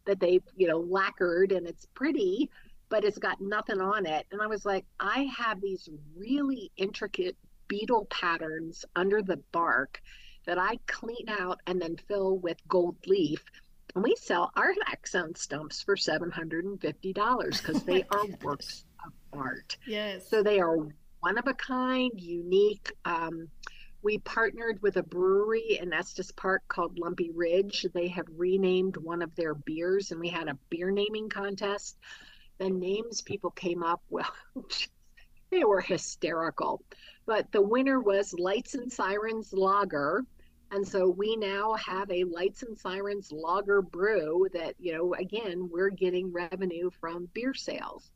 that 0.06 0.20
they, 0.20 0.40
you 0.56 0.68
know, 0.68 0.78
lacquered 0.78 1.52
and 1.52 1.66
it's 1.66 1.86
pretty, 1.94 2.50
but 2.88 3.04
it's 3.04 3.18
got 3.18 3.40
nothing 3.40 3.80
on 3.80 4.06
it. 4.06 4.26
And 4.32 4.40
I 4.40 4.46
was 4.46 4.64
like, 4.64 4.84
I 4.98 5.30
have 5.36 5.60
these 5.60 5.88
really 6.16 6.70
intricate 6.76 7.36
beetle 7.68 8.06
patterns 8.10 8.84
under 8.96 9.22
the 9.22 9.38
bark 9.52 10.00
that 10.46 10.58
I 10.58 10.78
clean 10.86 11.28
out 11.28 11.60
and 11.66 11.80
then 11.80 11.96
fill 12.08 12.38
with 12.38 12.56
gold 12.68 12.96
leaf. 13.06 13.44
And 13.94 14.04
we 14.04 14.14
sell 14.16 14.52
our 14.56 14.72
accent 14.86 15.36
stumps 15.36 15.82
for 15.82 15.96
$750 15.96 16.82
because 16.82 17.82
they 17.84 18.04
are 18.10 18.26
works 18.42 18.84
of 19.04 19.12
art. 19.32 19.76
Yes. 19.86 20.28
So 20.28 20.42
they 20.42 20.60
are 20.60 20.88
one 21.20 21.38
of 21.38 21.46
a 21.46 21.54
kind, 21.54 22.11
unique. 22.16 22.92
Um, 23.04 23.48
we 24.02 24.18
partnered 24.18 24.80
with 24.83 24.96
a 24.96 25.02
brewery 25.02 25.78
in 25.80 25.92
Estes 25.92 26.33
Park 26.33 26.62
called 26.68 26.98
Lumpy 26.98 27.30
Ridge. 27.30 27.87
They 27.92 28.09
have 28.09 28.26
renamed 28.35 28.96
one 28.96 29.20
of 29.20 29.35
their 29.37 29.54
beers, 29.54 30.11
and 30.11 30.20
we 30.20 30.28
had 30.28 30.48
a 30.48 30.59
beer 30.70 30.90
naming 30.90 31.28
contest. 31.28 31.98
The 32.59 32.70
names 32.70 33.20
people 33.20 33.50
came 33.50 33.83
up 33.83 34.02
with, 34.09 34.26
they 35.50 35.64
were 35.64 35.83
hysterical. 35.83 36.83
But 37.26 37.52
the 37.52 37.62
winner 37.62 38.00
was 38.00 38.33
Lights 38.33 38.74
and 38.74 38.90
Sirens 38.90 39.52
Lager. 39.52 40.24
And 40.72 40.87
so 40.87 41.09
we 41.09 41.37
now 41.37 41.74
have 41.74 42.11
a 42.11 42.24
Lights 42.24 42.62
and 42.62 42.78
Sirens 42.78 43.33
Lager 43.33 43.83
brew 43.83 44.46
that, 44.54 44.74
you 44.78 44.94
know, 44.94 45.14
again, 45.14 45.68
we're 45.70 45.90
getting 45.90 46.33
revenue 46.33 46.90
from 47.00 47.28
beer 47.35 47.54
sales. 47.54 48.11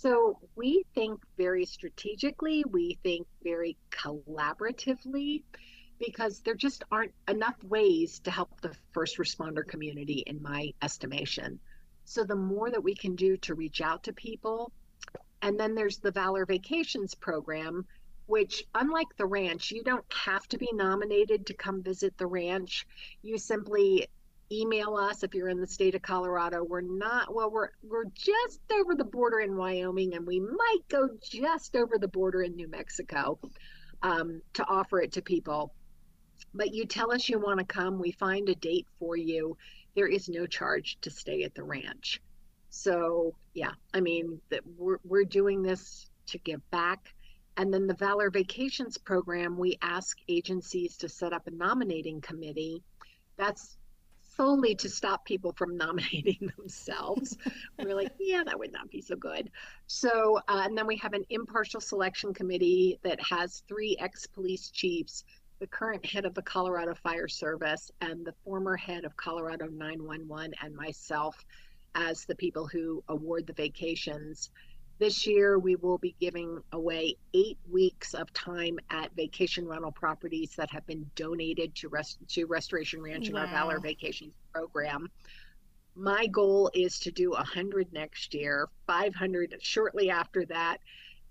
So 0.00 0.38
we 0.56 0.86
think 0.94 1.20
very 1.36 1.66
strategically, 1.66 2.64
we 2.70 2.98
think 3.02 3.26
very 3.44 3.76
collaboratively, 3.90 5.42
because 5.98 6.40
there 6.40 6.54
just 6.54 6.84
aren't 6.90 7.12
enough 7.28 7.62
ways 7.64 8.18
to 8.20 8.30
help 8.30 8.62
the 8.62 8.74
first 8.92 9.18
responder 9.18 9.62
community, 9.62 10.24
in 10.26 10.40
my 10.40 10.72
estimation. 10.80 11.60
So 12.06 12.24
the 12.24 12.34
more 12.34 12.70
that 12.70 12.82
we 12.82 12.94
can 12.94 13.14
do 13.14 13.36
to 13.38 13.54
reach 13.54 13.82
out 13.82 14.04
to 14.04 14.14
people, 14.14 14.72
and 15.42 15.60
then 15.60 15.74
there's 15.74 15.98
the 15.98 16.12
Valor 16.12 16.46
Vacations 16.46 17.14
program, 17.14 17.84
which, 18.24 18.64
unlike 18.74 19.14
the 19.18 19.26
ranch, 19.26 19.70
you 19.70 19.84
don't 19.84 20.10
have 20.14 20.48
to 20.48 20.56
be 20.56 20.70
nominated 20.72 21.44
to 21.44 21.52
come 21.52 21.82
visit 21.82 22.16
the 22.16 22.26
ranch. 22.26 22.86
You 23.20 23.36
simply 23.36 24.08
email 24.52 24.96
us 24.96 25.22
if 25.22 25.34
you're 25.34 25.48
in 25.48 25.60
the 25.60 25.66
state 25.66 25.94
of 25.94 26.02
Colorado. 26.02 26.64
We're 26.64 26.80
not 26.80 27.34
well, 27.34 27.50
we're 27.50 27.70
we're 27.82 28.06
just 28.14 28.60
over 28.72 28.94
the 28.94 29.04
border 29.04 29.40
in 29.40 29.56
Wyoming, 29.56 30.14
and 30.14 30.26
we 30.26 30.40
might 30.40 30.80
go 30.88 31.08
just 31.22 31.76
over 31.76 31.98
the 31.98 32.08
border 32.08 32.42
in 32.42 32.56
New 32.56 32.68
Mexico 32.68 33.38
um, 34.02 34.42
to 34.54 34.64
offer 34.66 35.00
it 35.00 35.12
to 35.12 35.22
people. 35.22 35.72
But 36.54 36.74
you 36.74 36.86
tell 36.86 37.12
us 37.12 37.28
you 37.28 37.38
want 37.38 37.58
to 37.60 37.64
come, 37.64 37.98
we 37.98 38.12
find 38.12 38.48
a 38.48 38.54
date 38.54 38.86
for 38.98 39.16
you. 39.16 39.56
There 39.94 40.08
is 40.08 40.28
no 40.28 40.46
charge 40.46 40.98
to 41.02 41.10
stay 41.10 41.42
at 41.44 41.54
the 41.54 41.62
ranch. 41.62 42.20
So 42.70 43.34
yeah, 43.54 43.72
I 43.94 44.00
mean 44.00 44.40
that 44.50 44.62
we're 44.76 44.98
we're 45.04 45.24
doing 45.24 45.62
this 45.62 46.08
to 46.28 46.38
give 46.38 46.68
back. 46.70 47.14
And 47.56 47.74
then 47.74 47.86
the 47.86 47.94
Valor 47.94 48.30
Vacations 48.30 48.96
program, 48.96 49.58
we 49.58 49.76
ask 49.82 50.16
agencies 50.28 50.96
to 50.98 51.08
set 51.08 51.32
up 51.32 51.46
a 51.46 51.50
nominating 51.50 52.20
committee. 52.20 52.82
That's 53.36 53.76
solely 54.40 54.74
to 54.74 54.88
stop 54.88 55.26
people 55.26 55.52
from 55.52 55.76
nominating 55.84 56.50
themselves. 56.56 57.36
We're 57.78 57.94
like, 57.94 58.12
yeah, 58.18 58.42
that 58.42 58.58
would 58.58 58.72
not 58.72 58.90
be 58.90 59.02
so 59.02 59.14
good. 59.14 59.50
So, 59.86 60.40
uh, 60.48 60.62
and 60.64 60.76
then 60.76 60.86
we 60.86 60.96
have 60.96 61.12
an 61.12 61.26
impartial 61.28 61.80
selection 61.80 62.32
committee 62.32 62.98
that 63.02 63.20
has 63.22 63.62
three 63.68 63.98
ex 64.00 64.26
police 64.26 64.70
chiefs, 64.70 65.24
the 65.58 65.66
current 65.66 66.06
head 66.06 66.24
of 66.24 66.32
the 66.32 66.40
Colorado 66.40 66.94
Fire 66.94 67.28
Service, 67.28 67.90
and 68.00 68.24
the 68.24 68.32
former 68.42 68.78
head 68.78 69.04
of 69.04 69.14
Colorado 69.18 69.66
911, 69.66 70.54
and 70.62 70.74
myself 70.74 71.44
as 71.94 72.24
the 72.24 72.36
people 72.36 72.66
who 72.66 73.04
award 73.08 73.46
the 73.46 73.52
vacations. 73.52 74.50
This 75.00 75.26
year, 75.26 75.58
we 75.58 75.76
will 75.76 75.96
be 75.96 76.14
giving 76.20 76.62
away 76.72 77.16
eight 77.32 77.56
weeks 77.70 78.12
of 78.12 78.30
time 78.34 78.78
at 78.90 79.16
vacation 79.16 79.66
rental 79.66 79.92
properties 79.92 80.54
that 80.58 80.70
have 80.72 80.86
been 80.86 81.10
donated 81.16 81.74
to, 81.76 81.88
rest- 81.88 82.18
to 82.28 82.44
Restoration 82.44 83.00
Ranch 83.00 83.28
and 83.28 83.38
our 83.38 83.46
Valor 83.46 83.80
Vacations 83.80 84.34
program. 84.52 85.10
My 85.96 86.26
goal 86.26 86.70
is 86.74 86.98
to 86.98 87.10
do 87.10 87.30
100 87.30 87.94
next 87.94 88.34
year, 88.34 88.68
500 88.86 89.56
shortly 89.60 90.10
after 90.10 90.44
that. 90.44 90.80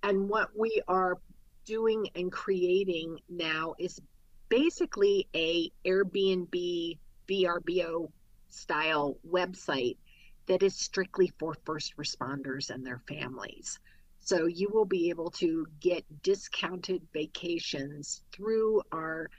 And 0.02 0.28
what 0.28 0.50
we 0.58 0.82
are 0.88 1.20
doing 1.66 2.08
and 2.16 2.32
creating 2.32 3.20
now 3.30 3.76
is 3.78 4.02
basically 4.50 5.28
a 5.36 5.72
Airbnb 5.86 6.98
VRBO 7.30 8.10
style 8.50 9.20
website 9.30 9.98
that 10.50 10.64
is 10.64 10.76
strictly 10.76 11.32
for 11.38 11.56
first 11.64 11.96
responders 11.96 12.72
and 12.72 12.86
their 12.86 13.02
families. 13.08 13.80
So 14.20 14.48
you 14.48 14.68
will 14.74 14.84
be 14.84 15.10
able 15.10 15.30
to 15.32 15.66
get 15.80 16.04
discounted 16.24 17.04
vacations 17.14 18.24
through 18.34 18.82
our 18.92 19.30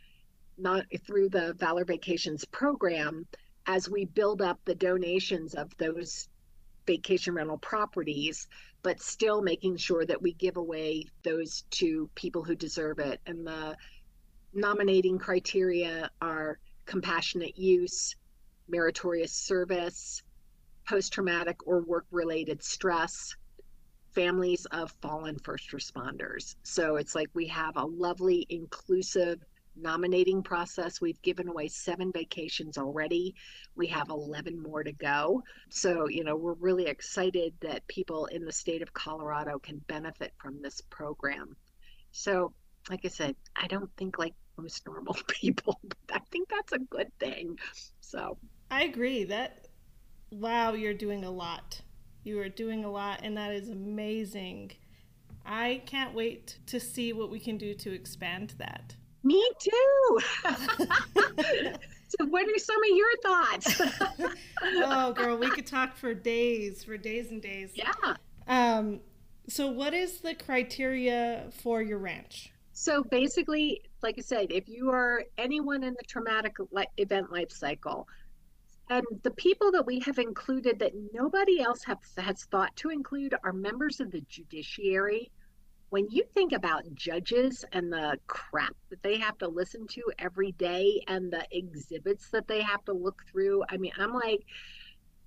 not 0.57 0.87
through 1.07 1.31
the 1.31 1.55
Valor 1.55 1.85
Vacations 1.85 2.45
program 2.45 3.27
as 3.67 3.89
we 3.89 4.05
build 4.05 4.41
up 4.41 4.61
the 4.65 4.75
donations 4.75 5.55
of 5.55 5.77
those 5.79 6.29
vacation 6.87 7.35
rental 7.35 7.59
properties, 7.59 8.47
but 8.83 9.01
still 9.01 9.43
making 9.43 9.79
sure 9.79 10.05
that 10.05 10.21
we 10.21 10.35
give 10.35 10.59
away 10.59 11.07
those 11.25 11.65
to 11.71 12.09
people 12.15 12.45
who 12.45 12.55
deserve 12.55 12.99
it. 12.99 13.21
And 13.27 13.47
the 13.47 13.77
nominating 14.53 15.19
criteria 15.19 16.11
are 16.21 16.59
compassionate 16.85 17.59
use, 17.59 18.15
meritorious 18.69 19.33
service, 19.33 20.23
post 20.87 21.13
traumatic 21.13 21.67
or 21.67 21.83
work 21.83 22.07
related 22.11 22.63
stress, 22.63 23.35
families 24.13 24.67
of 24.67 24.95
fallen 25.01 25.39
first 25.39 25.71
responders. 25.71 26.57
So 26.63 26.97
it's 26.97 27.15
like 27.15 27.29
we 27.35 27.47
have 27.47 27.77
a 27.77 27.85
lovely, 27.85 28.47
inclusive 28.49 29.41
nominating 29.77 30.43
process. 30.43 31.01
We've 31.01 31.21
given 31.23 31.49
away 31.49 31.69
seven 31.69 32.13
vacations 32.13 32.77
already. 32.77 33.35
We 33.77 33.87
have 33.89 34.09
11 34.09 34.61
more 34.61 34.83
to 34.83 34.93
go. 34.93 35.43
So, 35.69 36.09
you 36.09 36.25
know, 36.25 36.37
we're 36.37 36.55
really 36.55 36.87
excited 36.87 37.55
that 37.61 37.87
people 37.89 38.27
in 38.27 38.45
the 38.45 38.53
state 38.53 38.83
of 38.83 38.93
Colorado 38.93 39.59
can 39.59 39.79
benefit 39.89 40.33
from 40.39 40.61
this 40.61 40.81
program. 40.91 41.57
So, 42.13 42.53
like 42.89 43.01
I 43.05 43.09
said, 43.09 43.37
I 43.57 43.67
don't 43.67 43.91
think 43.97 44.19
like 44.19 44.35
most 44.57 44.87
normal 44.87 45.17
people, 45.29 45.79
but 45.83 45.97
I 46.13 46.21
think 46.31 46.49
that's 46.49 46.73
a 46.73 46.79
good 46.79 47.11
thing. 47.19 47.59
So, 48.01 48.39
I 48.71 48.85
agree 48.85 49.25
that 49.25 49.67
wow, 50.31 50.73
you're 50.73 50.95
doing 50.95 51.25
a 51.25 51.31
lot. 51.31 51.81
You 52.23 52.39
are 52.41 52.49
doing 52.49 52.85
a 52.85 52.91
lot 52.91 53.21
and 53.23 53.37
that 53.37 53.53
is 53.53 53.69
amazing. 53.69 54.73
I 55.45 55.83
can't 55.87 56.15
wait 56.15 56.59
to 56.67 56.79
see 56.79 57.13
what 57.13 57.31
we 57.31 57.41
can 57.41 57.57
do 57.57 57.75
to 57.75 57.93
expand 57.93 58.55
that. 58.59 58.95
me 59.23 59.43
too. 59.59 60.19
so, 62.09 62.27
what 62.27 62.47
are 62.47 62.59
some 62.59 62.83
of 62.83 62.97
your 62.97 63.17
thoughts? 63.23 63.81
oh, 64.63 65.13
girl, 65.13 65.39
we 65.39 65.51
could 65.51 65.67
talk 65.67 65.97
for 65.97 66.15
days, 66.15 66.85
for 66.85 66.97
days 66.97 67.31
and 67.31 67.41
days. 67.41 67.73
yeah. 67.75 68.15
Um, 68.47 69.01
so, 69.49 69.71
what 69.71 69.95
is 69.95 70.21
the 70.21 70.35
criteria 70.35 71.47
for 71.63 71.83
your 71.83 71.99
ranch? 71.99 72.53
So 72.81 73.05
basically, 73.05 73.83
like 74.03 74.15
I 74.17 74.23
said, 74.23 74.47
if 74.51 74.67
you 74.67 74.91
are 74.91 75.25
anyone 75.37 75.83
in 75.83 75.93
the 75.93 76.05
traumatic 76.07 76.57
event 76.97 77.31
life 77.31 77.53
cycle, 77.53 78.09
and 78.91 79.07
the 79.23 79.31
people 79.31 79.71
that 79.71 79.87
we 79.87 80.01
have 80.01 80.19
included 80.19 80.81
that 80.81 80.93
nobody 81.15 81.61
else 81.61 81.85
has 81.85 82.45
thought 82.51 82.75
to 82.77 82.91
include 82.91 83.35
are 83.45 83.53
members 83.53 84.01
of 84.01 84.11
the 84.11 84.21
judiciary. 84.23 85.31
When 85.91 86.09
you 86.11 86.25
think 86.35 86.53
about 86.53 86.93
judges 86.95 87.65
and 87.73 87.93
the 87.93 88.19
crap 88.27 88.75
that 88.91 89.03
they 89.05 89.19
have 89.19 89.39
to 89.39 89.49
listen 89.49 89.87
to 89.89 90.03
every 90.19 90.53
day 90.53 91.05
and 91.07 91.33
the 91.33 91.47
exhibits 91.53 92.31
that 92.31 92.49
they 92.49 92.63
have 92.63 92.85
to 92.87 92.93
look 92.93 93.23
through, 93.31 93.63
I 93.69 93.77
mean, 93.77 93.93
I'm 93.97 94.13
like, 94.13 94.41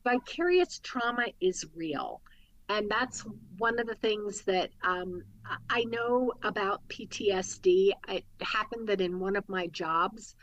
vicarious 0.03 0.79
trauma 0.79 1.27
is 1.39 1.65
real. 1.73 2.21
And 2.67 2.91
that's 2.91 3.25
one 3.57 3.79
of 3.79 3.87
the 3.87 3.95
things 3.95 4.41
that 4.41 4.71
um, 4.83 5.21
I 5.69 5.85
know 5.85 6.33
about 6.43 6.85
PTSD. 6.89 7.91
It 8.09 8.25
happened 8.41 8.87
that 8.87 8.99
in 8.99 9.21
one 9.21 9.37
of 9.37 9.47
my 9.47 9.67
jobs, 9.67 10.35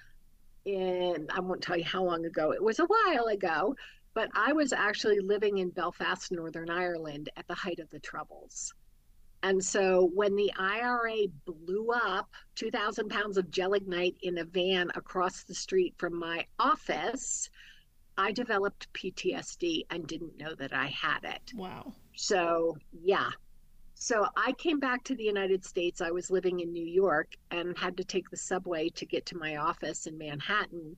and 0.66 1.30
I 1.32 1.40
won't 1.40 1.62
tell 1.62 1.76
you 1.76 1.84
how 1.84 2.04
long 2.04 2.24
ago, 2.24 2.52
it 2.52 2.62
was 2.62 2.78
a 2.78 2.86
while 2.86 3.26
ago, 3.26 3.74
but 4.14 4.28
I 4.34 4.52
was 4.52 4.72
actually 4.72 5.20
living 5.20 5.58
in 5.58 5.70
Belfast, 5.70 6.30
Northern 6.32 6.70
Ireland 6.70 7.30
at 7.36 7.46
the 7.46 7.54
height 7.54 7.78
of 7.78 7.90
the 7.90 8.00
Troubles. 8.00 8.74
And 9.42 9.64
so 9.64 10.10
when 10.14 10.36
the 10.36 10.52
IRA 10.58 11.28
blew 11.46 11.90
up 11.92 12.28
2,000 12.56 13.08
pounds 13.08 13.38
of 13.38 13.50
gelignite 13.50 14.16
in 14.22 14.38
a 14.38 14.44
van 14.44 14.90
across 14.94 15.44
the 15.44 15.54
street 15.54 15.94
from 15.96 16.18
my 16.18 16.44
office, 16.58 17.48
I 18.18 18.32
developed 18.32 18.92
PTSD 18.92 19.86
and 19.90 20.06
didn't 20.06 20.36
know 20.36 20.54
that 20.56 20.74
I 20.74 20.88
had 20.88 21.20
it. 21.24 21.52
Wow. 21.54 21.94
So, 22.14 22.76
yeah. 23.02 23.30
So 24.02 24.26
I 24.34 24.52
came 24.52 24.80
back 24.80 25.04
to 25.04 25.14
the 25.14 25.24
United 25.24 25.62
States. 25.62 26.00
I 26.00 26.10
was 26.10 26.30
living 26.30 26.60
in 26.60 26.72
New 26.72 26.86
York 26.86 27.36
and 27.50 27.76
had 27.76 27.98
to 27.98 28.04
take 28.04 28.30
the 28.30 28.36
subway 28.38 28.88
to 28.88 29.04
get 29.04 29.26
to 29.26 29.36
my 29.36 29.56
office 29.56 30.06
in 30.06 30.16
Manhattan. 30.16 30.96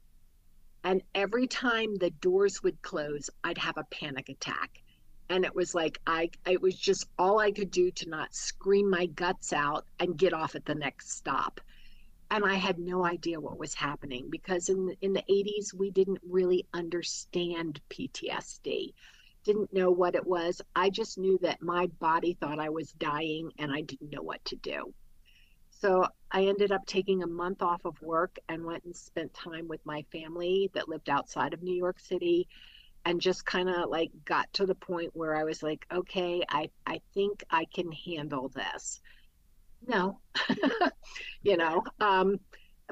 And 0.84 1.02
every 1.12 1.48
time 1.48 1.96
the 1.96 2.10
doors 2.10 2.62
would 2.62 2.80
close, 2.80 3.28
I'd 3.42 3.58
have 3.58 3.76
a 3.76 3.88
panic 3.90 4.28
attack. 4.28 4.80
And 5.28 5.44
it 5.44 5.52
was 5.52 5.74
like 5.74 5.98
I 6.06 6.30
it 6.46 6.62
was 6.62 6.76
just 6.76 7.08
all 7.18 7.40
I 7.40 7.50
could 7.50 7.72
do 7.72 7.90
to 7.90 8.08
not 8.08 8.36
scream 8.36 8.88
my 8.88 9.06
guts 9.06 9.52
out 9.52 9.84
and 9.98 10.16
get 10.16 10.32
off 10.32 10.54
at 10.54 10.64
the 10.64 10.76
next 10.76 11.10
stop. 11.10 11.60
And 12.30 12.44
I 12.44 12.54
had 12.54 12.78
no 12.78 13.04
idea 13.04 13.40
what 13.40 13.58
was 13.58 13.74
happening 13.74 14.28
because 14.30 14.68
in 14.68 14.96
in 15.00 15.12
the 15.12 15.24
80s 15.28 15.74
we 15.74 15.90
didn't 15.90 16.20
really 16.22 16.68
understand 16.72 17.80
PTSD 17.90 18.94
didn't 19.44 19.72
know 19.72 19.90
what 19.90 20.14
it 20.14 20.26
was. 20.26 20.60
I 20.74 20.90
just 20.90 21.18
knew 21.18 21.38
that 21.42 21.62
my 21.62 21.86
body 21.98 22.36
thought 22.40 22.58
I 22.58 22.68
was 22.68 22.92
dying 22.92 23.50
and 23.58 23.72
I 23.72 23.80
didn't 23.82 24.12
know 24.12 24.22
what 24.22 24.44
to 24.46 24.56
do. 24.56 24.94
So 25.70 26.06
I 26.30 26.44
ended 26.46 26.70
up 26.70 26.86
taking 26.86 27.22
a 27.22 27.26
month 27.26 27.60
off 27.62 27.84
of 27.84 28.00
work 28.00 28.36
and 28.48 28.64
went 28.64 28.84
and 28.84 28.96
spent 28.96 29.34
time 29.34 29.66
with 29.66 29.84
my 29.84 30.04
family 30.12 30.70
that 30.74 30.88
lived 30.88 31.10
outside 31.10 31.54
of 31.54 31.62
New 31.62 31.74
York 31.74 31.98
City 31.98 32.46
and 33.04 33.20
just 33.20 33.44
kind 33.44 33.68
of 33.68 33.90
like 33.90 34.10
got 34.24 34.52
to 34.52 34.66
the 34.66 34.76
point 34.76 35.10
where 35.14 35.36
I 35.36 35.42
was 35.42 35.62
like, 35.62 35.84
okay, 35.92 36.42
I, 36.48 36.70
I 36.86 37.00
think 37.14 37.42
I 37.50 37.64
can 37.74 37.90
handle 37.90 38.48
this. 38.50 39.00
No, 39.84 40.20
you 41.42 41.56
know, 41.56 41.82
um, 41.98 42.38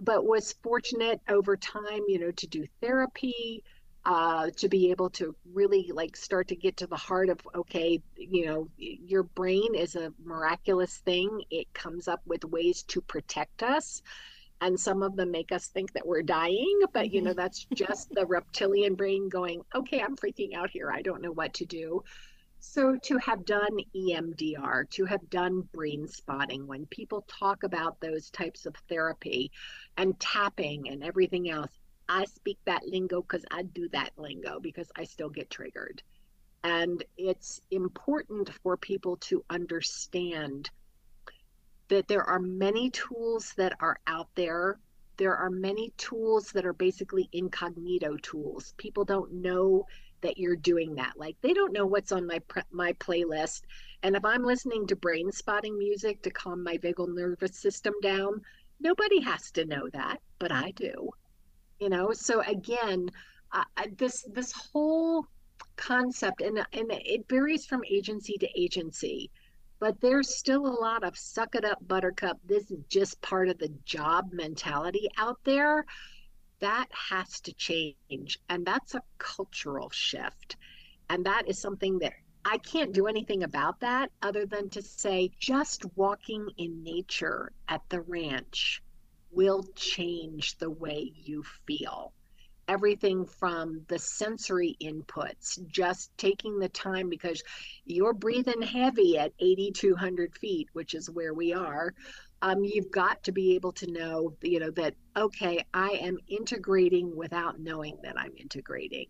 but 0.03 0.25
was 0.25 0.55
fortunate 0.63 1.21
over 1.29 1.57
time, 1.57 2.03
you 2.09 2.19
know, 2.19 2.33
to 2.33 2.47
do 2.49 2.67
therapy, 2.81 3.63
uh, 4.05 4.51
to 4.57 4.69
be 4.69 4.91
able 4.91 5.11
to 5.11 5.35
really 5.53 5.91
like 5.93 6.17
start 6.17 6.49
to 6.49 6.57
get 6.57 6.79
to 6.79 6.87
the 6.87 6.97
heart 6.97 7.29
of 7.29 7.39
okay 7.55 8.01
you 8.17 8.47
know 8.47 8.69
your 8.77 9.23
brain 9.23 9.75
is 9.75 9.97
a 9.97 10.13
miraculous 10.25 10.99
thing. 10.99 11.43
It 11.51 11.73
comes 11.75 12.09
up 12.09 12.23
with 12.27 12.45
ways 12.45 12.83
to 12.85 13.01
protect 13.01 13.63
us 13.63 14.03
and 14.63 14.79
some 14.79 15.03
of 15.03 15.17
them 15.17 15.31
make 15.31 15.53
us 15.53 15.69
think 15.69 15.93
that 15.93 16.07
we're 16.07 16.23
dying 16.23 16.81
but 16.93 17.11
you 17.13 17.23
know 17.23 17.31
mm-hmm. 17.31 17.41
that's 17.41 17.67
just 17.75 18.11
the 18.11 18.27
reptilian 18.27 18.95
brain 18.95 19.29
going 19.29 19.63
okay 19.75 20.01
i'm 20.01 20.17
freaking 20.17 20.55
out 20.55 20.71
here. 20.71 20.91
I 20.91 21.03
don't 21.03 21.23
know 21.23 21.33
what 21.33 21.55
to 21.55 21.65
do. 21.65 22.03
So 22.63 22.97
to 23.05 23.17
have 23.19 23.47
done 23.47 23.79
EMDR, 23.97 24.89
to 24.91 25.05
have 25.07 25.31
done 25.31 25.63
brain 25.73 26.07
spotting, 26.07 26.67
when 26.67 26.85
people 26.87 27.25
talk 27.27 27.63
about 27.63 27.99
those 28.01 28.29
types 28.31 28.67
of 28.67 28.77
therapy 28.87 29.51
and 29.97 30.21
tapping 30.21 30.89
and 30.91 31.03
everything 31.03 31.49
else, 31.49 31.71
I 32.13 32.25
speak 32.25 32.59
that 32.65 32.89
lingo 32.89 33.23
because 33.23 33.45
I 33.53 33.63
do 33.63 33.89
that 33.91 34.11
lingo 34.17 34.59
because 34.59 34.91
I 34.97 35.05
still 35.05 35.29
get 35.29 35.49
triggered. 35.49 36.03
And 36.65 37.05
it's 37.17 37.61
important 37.71 38.51
for 38.65 38.77
people 38.77 39.17
to 39.29 39.45
understand 39.49 40.71
that 41.87 42.09
there 42.09 42.25
are 42.25 42.41
many 42.41 42.91
tools 42.91 43.55
that 43.57 43.75
are 43.79 44.01
out 44.09 44.29
there. 44.35 44.81
There 45.19 45.37
are 45.37 45.51
many 45.51 45.93
tools 45.99 46.51
that 46.51 46.67
are 46.67 46.73
basically 46.73 47.29
incognito 47.33 48.17
tools. 48.17 48.75
People 48.77 49.05
don't 49.05 49.33
know 49.35 49.87
that 50.21 50.37
you're 50.37 50.57
doing 50.57 50.97
that. 50.97 51.13
Like 51.17 51.37
they 51.43 51.53
don't 51.53 51.73
know 51.73 51.87
what's 51.87 52.11
on 52.11 52.27
my 52.27 52.41
my 52.73 52.93
playlist. 52.95 53.63
And 54.03 54.17
if 54.17 54.25
I'm 54.25 54.43
listening 54.43 54.89
to 54.89 54.97
brain 54.97 55.31
spotting 55.31 55.79
music 55.79 56.23
to 56.23 56.31
calm 56.31 56.65
my 56.65 56.77
vagal 56.77 57.15
nervous 57.15 57.57
system 57.57 57.95
down, 58.03 58.43
nobody 58.81 59.21
has 59.21 59.53
to 59.53 59.65
know 59.65 59.89
that, 59.91 60.21
but 60.41 60.51
I 60.51 60.73
do 60.73 61.13
you 61.81 61.89
know? 61.89 62.13
So 62.13 62.43
again 62.43 63.11
uh, 63.53 63.65
this 63.97 64.25
this 64.33 64.53
whole 64.53 65.27
concept 65.77 66.41
and 66.41 66.59
and 66.73 66.93
it 66.93 67.29
varies 67.29 67.67
from 67.67 67.83
agency 67.91 68.37
to 68.39 68.49
agency 68.59 69.31
but 69.81 69.99
there's 70.01 70.37
still 70.37 70.67
a 70.67 70.81
lot 70.81 71.03
of 71.03 71.17
suck 71.17 71.55
it 71.55 71.65
up 71.65 71.79
buttercup 71.89 72.39
this 72.45 72.71
is 72.71 72.85
just 72.89 73.21
part 73.23 73.49
of 73.49 73.59
the 73.59 73.73
job 73.85 74.31
mentality 74.33 75.09
out 75.17 75.39
there. 75.45 75.87
That 76.61 76.89
has 76.93 77.41
to 77.41 77.55
change 77.55 78.39
and 78.51 78.67
that's 78.67 78.95
a 78.95 79.03
cultural 79.17 79.89
shift. 79.89 80.57
And 81.09 81.25
that 81.25 81.49
is 81.49 81.59
something 81.59 81.99
that 82.01 82.13
I 82.45 82.59
can't 82.59 82.93
do 82.93 83.07
anything 83.07 83.43
about 83.43 83.81
that 83.81 84.11
other 84.23 84.45
than 84.45 84.69
to 84.71 84.83
say 84.83 85.31
just 85.39 85.85
walking 85.97 86.51
in 86.59 86.83
nature 86.83 87.53
at 87.69 87.83
the 87.89 88.03
ranch 88.03 88.83
will 89.33 89.65
change 89.75 90.59
the 90.59 90.71
way 90.71 91.13
you 91.15 91.43
feel. 91.67 92.13
Everything 92.69 93.27
from 93.27 93.85
the 93.89 93.99
sensory 93.99 94.77
inputs, 94.81 95.59
just 95.67 96.17
taking 96.17 96.59
the 96.59 96.69
time 96.69 97.09
because 97.09 97.43
you're 97.85 98.13
breathing 98.13 98.63
heavy 98.63 99.19
at 99.19 99.33
8,200 99.41 100.37
feet, 100.37 100.69
which 100.73 100.95
is 100.95 101.11
where 101.11 101.35
we 101.35 101.53
are. 101.53 101.93
Um, 102.43 102.65
you've 102.65 102.91
got 102.91 103.23
to 103.25 103.33
be 103.33 103.55
able 103.57 103.73
to 103.73 103.91
know, 103.91 104.35
you 104.43 104.61
know, 104.61 104.71
that, 104.73 104.95
okay, 105.17 105.65
I 105.75 105.91
am 106.01 106.19
integrating 106.29 107.15
without 107.17 107.59
knowing 107.59 107.99
that 108.03 108.19
I'm 108.19 108.33
integrating. 108.37 109.07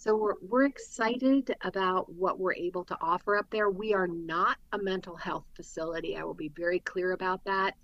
So 0.00 0.14
we're, 0.14 0.34
we're 0.40 0.66
excited 0.66 1.56
about 1.62 2.08
what 2.12 2.38
we're 2.38 2.54
able 2.54 2.84
to 2.84 2.96
offer 3.00 3.36
up 3.36 3.46
there. 3.50 3.68
We 3.68 3.94
are 3.94 4.06
not 4.06 4.56
a 4.72 4.78
mental 4.78 5.16
health 5.16 5.44
facility. 5.56 6.16
I 6.16 6.22
will 6.22 6.34
be 6.34 6.50
very 6.50 6.78
clear 6.78 7.12
about 7.12 7.44
that. 7.46 7.74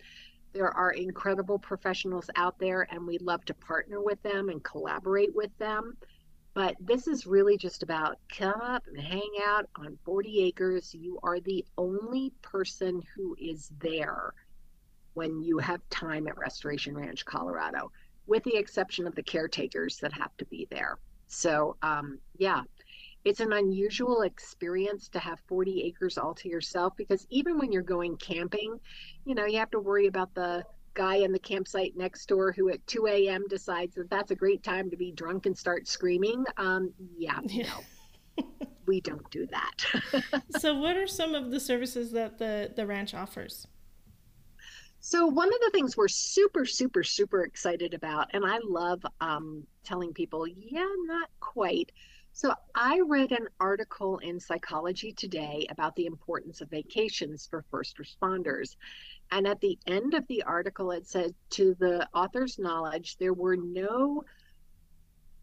There 0.54 0.70
are 0.70 0.92
incredible 0.92 1.58
professionals 1.58 2.30
out 2.36 2.58
there, 2.60 2.86
and 2.90 3.04
we'd 3.04 3.22
love 3.22 3.44
to 3.46 3.54
partner 3.54 4.00
with 4.00 4.22
them 4.22 4.48
and 4.48 4.62
collaborate 4.62 5.34
with 5.34 5.50
them. 5.58 5.96
But 6.54 6.76
this 6.78 7.08
is 7.08 7.26
really 7.26 7.58
just 7.58 7.82
about 7.82 8.18
come 8.28 8.60
up 8.60 8.84
and 8.86 8.96
hang 8.96 9.30
out 9.44 9.68
on 9.74 9.98
40 10.04 10.44
acres. 10.44 10.94
You 10.94 11.18
are 11.24 11.40
the 11.40 11.64
only 11.76 12.32
person 12.40 13.02
who 13.16 13.36
is 13.40 13.72
there 13.80 14.32
when 15.14 15.42
you 15.42 15.58
have 15.58 15.80
time 15.90 16.28
at 16.28 16.38
Restoration 16.38 16.96
Ranch, 16.96 17.24
Colorado, 17.24 17.90
with 18.28 18.44
the 18.44 18.56
exception 18.56 19.08
of 19.08 19.16
the 19.16 19.24
caretakers 19.24 19.98
that 19.98 20.12
have 20.12 20.36
to 20.36 20.44
be 20.44 20.68
there. 20.70 20.98
So, 21.26 21.76
um, 21.82 22.20
yeah, 22.38 22.62
it's 23.24 23.40
an 23.40 23.52
unusual 23.52 24.22
experience 24.22 25.08
to 25.08 25.18
have 25.18 25.40
40 25.48 25.82
acres 25.84 26.18
all 26.18 26.34
to 26.34 26.48
yourself 26.48 26.94
because 26.96 27.26
even 27.30 27.58
when 27.58 27.72
you're 27.72 27.82
going 27.82 28.16
camping, 28.18 28.78
you 29.24 29.34
know, 29.34 29.46
you 29.46 29.58
have 29.58 29.70
to 29.70 29.80
worry 29.80 30.06
about 30.06 30.34
the 30.34 30.64
guy 30.92 31.16
in 31.16 31.32
the 31.32 31.38
campsite 31.38 31.96
next 31.96 32.26
door 32.26 32.52
who 32.52 32.68
at 32.70 32.86
2 32.86 33.06
a.m. 33.06 33.44
decides 33.48 33.94
that 33.96 34.10
that's 34.10 34.30
a 34.30 34.34
great 34.34 34.62
time 34.62 34.90
to 34.90 34.96
be 34.96 35.10
drunk 35.10 35.46
and 35.46 35.56
start 35.56 35.88
screaming. 35.88 36.44
Um, 36.56 36.92
yeah, 37.16 37.40
yeah. 37.46 37.66
no, 38.38 38.44
we 38.86 39.00
don't 39.00 39.28
do 39.30 39.46
that. 39.46 40.42
so, 40.58 40.74
what 40.74 40.96
are 40.96 41.06
some 41.06 41.34
of 41.34 41.50
the 41.50 41.60
services 41.60 42.12
that 42.12 42.38
the, 42.38 42.72
the 42.74 42.86
ranch 42.86 43.14
offers? 43.14 43.66
So, 45.00 45.26
one 45.26 45.48
of 45.48 45.60
the 45.60 45.70
things 45.70 45.96
we're 45.96 46.08
super, 46.08 46.64
super, 46.64 47.02
super 47.02 47.44
excited 47.44 47.94
about, 47.94 48.30
and 48.32 48.44
I 48.44 48.58
love 48.62 49.04
um, 49.20 49.66
telling 49.82 50.14
people, 50.14 50.46
yeah, 50.46 50.86
not 51.06 51.28
quite 51.40 51.92
so, 52.36 52.52
I 52.74 53.00
read 53.06 53.30
an 53.30 53.46
article 53.60 54.18
in 54.18 54.40
Psychology 54.40 55.12
Today 55.12 55.68
about 55.70 55.94
the 55.94 56.06
importance 56.06 56.60
of 56.60 56.68
vacations 56.68 57.46
for 57.46 57.64
first 57.70 57.96
responders. 57.98 58.74
And 59.30 59.46
at 59.46 59.60
the 59.60 59.78
end 59.86 60.14
of 60.14 60.26
the 60.26 60.42
article, 60.42 60.90
it 60.90 61.06
said, 61.06 61.32
to 61.50 61.76
the 61.78 62.08
author's 62.12 62.58
knowledge, 62.58 63.18
there 63.18 63.32
were 63.32 63.56
no 63.56 64.24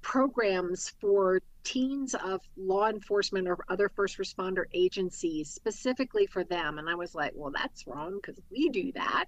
programs 0.02 0.90
for 1.00 1.42
teens 1.64 2.14
of 2.14 2.42
law 2.58 2.90
enforcement 2.90 3.48
or 3.48 3.58
other 3.70 3.88
first 3.88 4.18
responder 4.18 4.66
agencies 4.74 5.50
specifically 5.50 6.28
for 6.28 6.44
them. 6.44 6.78
And 6.78 6.90
I 6.90 6.96
was 6.96 7.16
like, 7.16 7.32
well, 7.36 7.54
that's 7.56 7.88
wrong 7.88 8.20
because 8.22 8.42
we 8.52 8.68
do 8.68 8.92
that. 8.96 9.28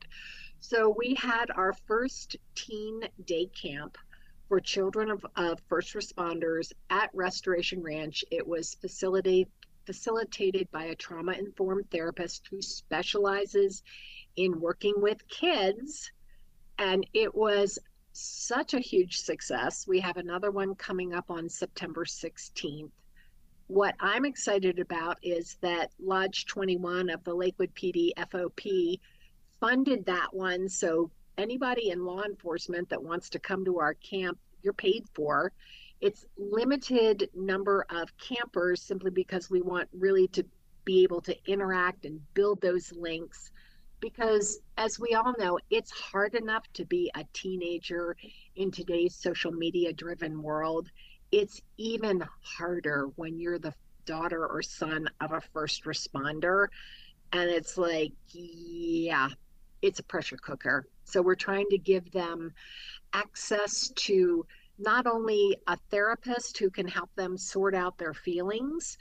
So 0.59 0.93
we 0.97 1.15
had 1.15 1.49
our 1.55 1.71
first 1.87 2.35
teen 2.55 3.01
day 3.23 3.45
camp 3.45 3.97
for 4.53 4.59
children 4.59 5.09
of, 5.09 5.25
of 5.35 5.59
first 5.67 5.95
responders 5.95 6.71
at 6.91 7.09
Restoration 7.11 7.81
Ranch. 7.81 8.23
It 8.29 8.47
was 8.47 8.75
facilitated 8.75 9.47
facilitated 9.87 10.69
by 10.71 10.83
a 10.83 10.95
trauma 10.95 11.31
informed 11.31 11.89
therapist 11.89 12.47
who 12.51 12.61
specializes 12.61 13.81
in 14.35 14.61
working 14.61 14.93
with 14.97 15.27
kids. 15.27 16.11
And 16.77 17.03
it 17.15 17.33
was 17.33 17.79
such 18.11 18.75
a 18.75 18.79
huge 18.79 19.17
success. 19.17 19.87
We 19.87 19.99
have 20.01 20.17
another 20.17 20.51
one 20.51 20.75
coming 20.75 21.15
up 21.15 21.31
on 21.31 21.49
September 21.49 22.05
16th. 22.05 22.91
What 23.65 23.95
I'm 23.99 24.23
excited 24.23 24.77
about 24.77 25.17
is 25.23 25.57
that 25.61 25.89
Lodge 25.99 26.45
21 26.45 27.09
of 27.09 27.23
the 27.23 27.33
Lakewood 27.33 27.73
PD 27.73 28.11
FOP 28.29 28.99
funded 29.59 30.05
that 30.05 30.27
one. 30.31 30.69
So 30.69 31.09
anybody 31.39 31.89
in 31.89 32.05
law 32.05 32.21
enforcement 32.23 32.89
that 32.89 33.01
wants 33.01 33.29
to 33.31 33.39
come 33.39 33.65
to 33.65 33.79
our 33.79 33.95
camp, 33.95 34.37
you're 34.63 34.73
paid 34.73 35.05
for. 35.13 35.51
It's 36.01 36.25
limited 36.37 37.29
number 37.35 37.85
of 37.89 38.09
campers 38.17 38.81
simply 38.81 39.11
because 39.11 39.49
we 39.49 39.61
want 39.61 39.89
really 39.93 40.27
to 40.29 40.45
be 40.85 41.03
able 41.03 41.21
to 41.21 41.35
interact 41.45 42.05
and 42.05 42.21
build 42.33 42.61
those 42.61 42.91
links 42.93 43.51
because 44.01 44.59
as 44.77 44.99
we 44.99 45.13
all 45.15 45.33
know 45.39 45.59
it's 45.69 45.91
hard 45.91 46.35
enough 46.35 46.63
to 46.73 46.85
be 46.85 47.09
a 47.15 47.23
teenager 47.33 48.17
in 48.55 48.71
today's 48.71 49.15
social 49.15 49.51
media 49.51 49.93
driven 49.93 50.41
world 50.43 50.89
it's 51.31 51.61
even 51.77 52.23
harder 52.41 53.07
when 53.15 53.39
you're 53.39 53.59
the 53.59 53.73
daughter 54.05 54.45
or 54.45 54.61
son 54.61 55.07
of 55.21 55.31
a 55.31 55.41
first 55.53 55.85
responder 55.85 56.67
And 57.33 57.49
it's 57.49 57.77
like, 57.77 58.13
yeah, 58.33 59.29
it's 59.81 59.99
a 59.99 60.03
pressure 60.03 60.37
cooker. 60.37 60.85
So 61.05 61.21
we're 61.21 61.35
trying 61.35 61.67
to 61.71 61.77
give 61.77 62.11
them 62.11 62.53
access 63.13 63.89
to 63.95 64.45
not 64.79 65.05
only 65.07 65.57
a 65.67 65.77
therapist 65.91 66.57
who 66.57 66.69
can 66.69 66.87
help 66.87 67.09
them 67.15 67.37
sort 67.37 67.75
out 67.75 67.97
their 67.97 68.13
feelings, 68.13 68.97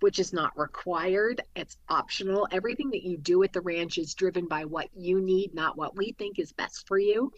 which 0.00 0.18
is 0.18 0.32
not 0.32 0.58
required, 0.58 1.42
it's 1.56 1.76
optional. 1.88 2.48
Everything 2.52 2.90
that 2.90 3.02
you 3.02 3.18
do 3.18 3.42
at 3.42 3.52
the 3.52 3.60
ranch 3.60 3.98
is 3.98 4.14
driven 4.14 4.46
by 4.46 4.64
what 4.64 4.88
you 4.94 5.20
need, 5.20 5.54
not 5.54 5.76
what 5.76 5.96
we 5.96 6.12
think 6.12 6.38
is 6.38 6.52
best 6.52 6.86
for 6.86 6.98
you. 6.98 7.32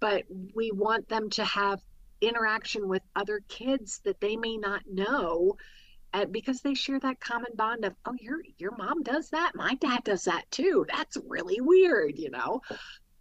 But 0.00 0.24
we 0.54 0.72
want 0.72 1.08
them 1.08 1.30
to 1.30 1.44
have 1.44 1.80
interaction 2.20 2.88
with 2.88 3.02
other 3.14 3.40
kids 3.48 4.00
that 4.04 4.20
they 4.20 4.36
may 4.36 4.56
not 4.56 4.82
know 4.90 5.56
uh, 6.14 6.24
because 6.26 6.60
they 6.60 6.74
share 6.74 7.00
that 7.00 7.20
common 7.20 7.50
bond 7.56 7.84
of 7.84 7.94
oh 8.06 8.14
your 8.20 8.40
your 8.56 8.74
mom 8.76 9.02
does 9.02 9.30
that 9.30 9.52
my 9.54 9.74
dad 9.74 10.02
does 10.04 10.24
that 10.24 10.48
too 10.50 10.86
that's 10.88 11.18
really 11.26 11.60
weird 11.60 12.16
you 12.16 12.30
know 12.30 12.60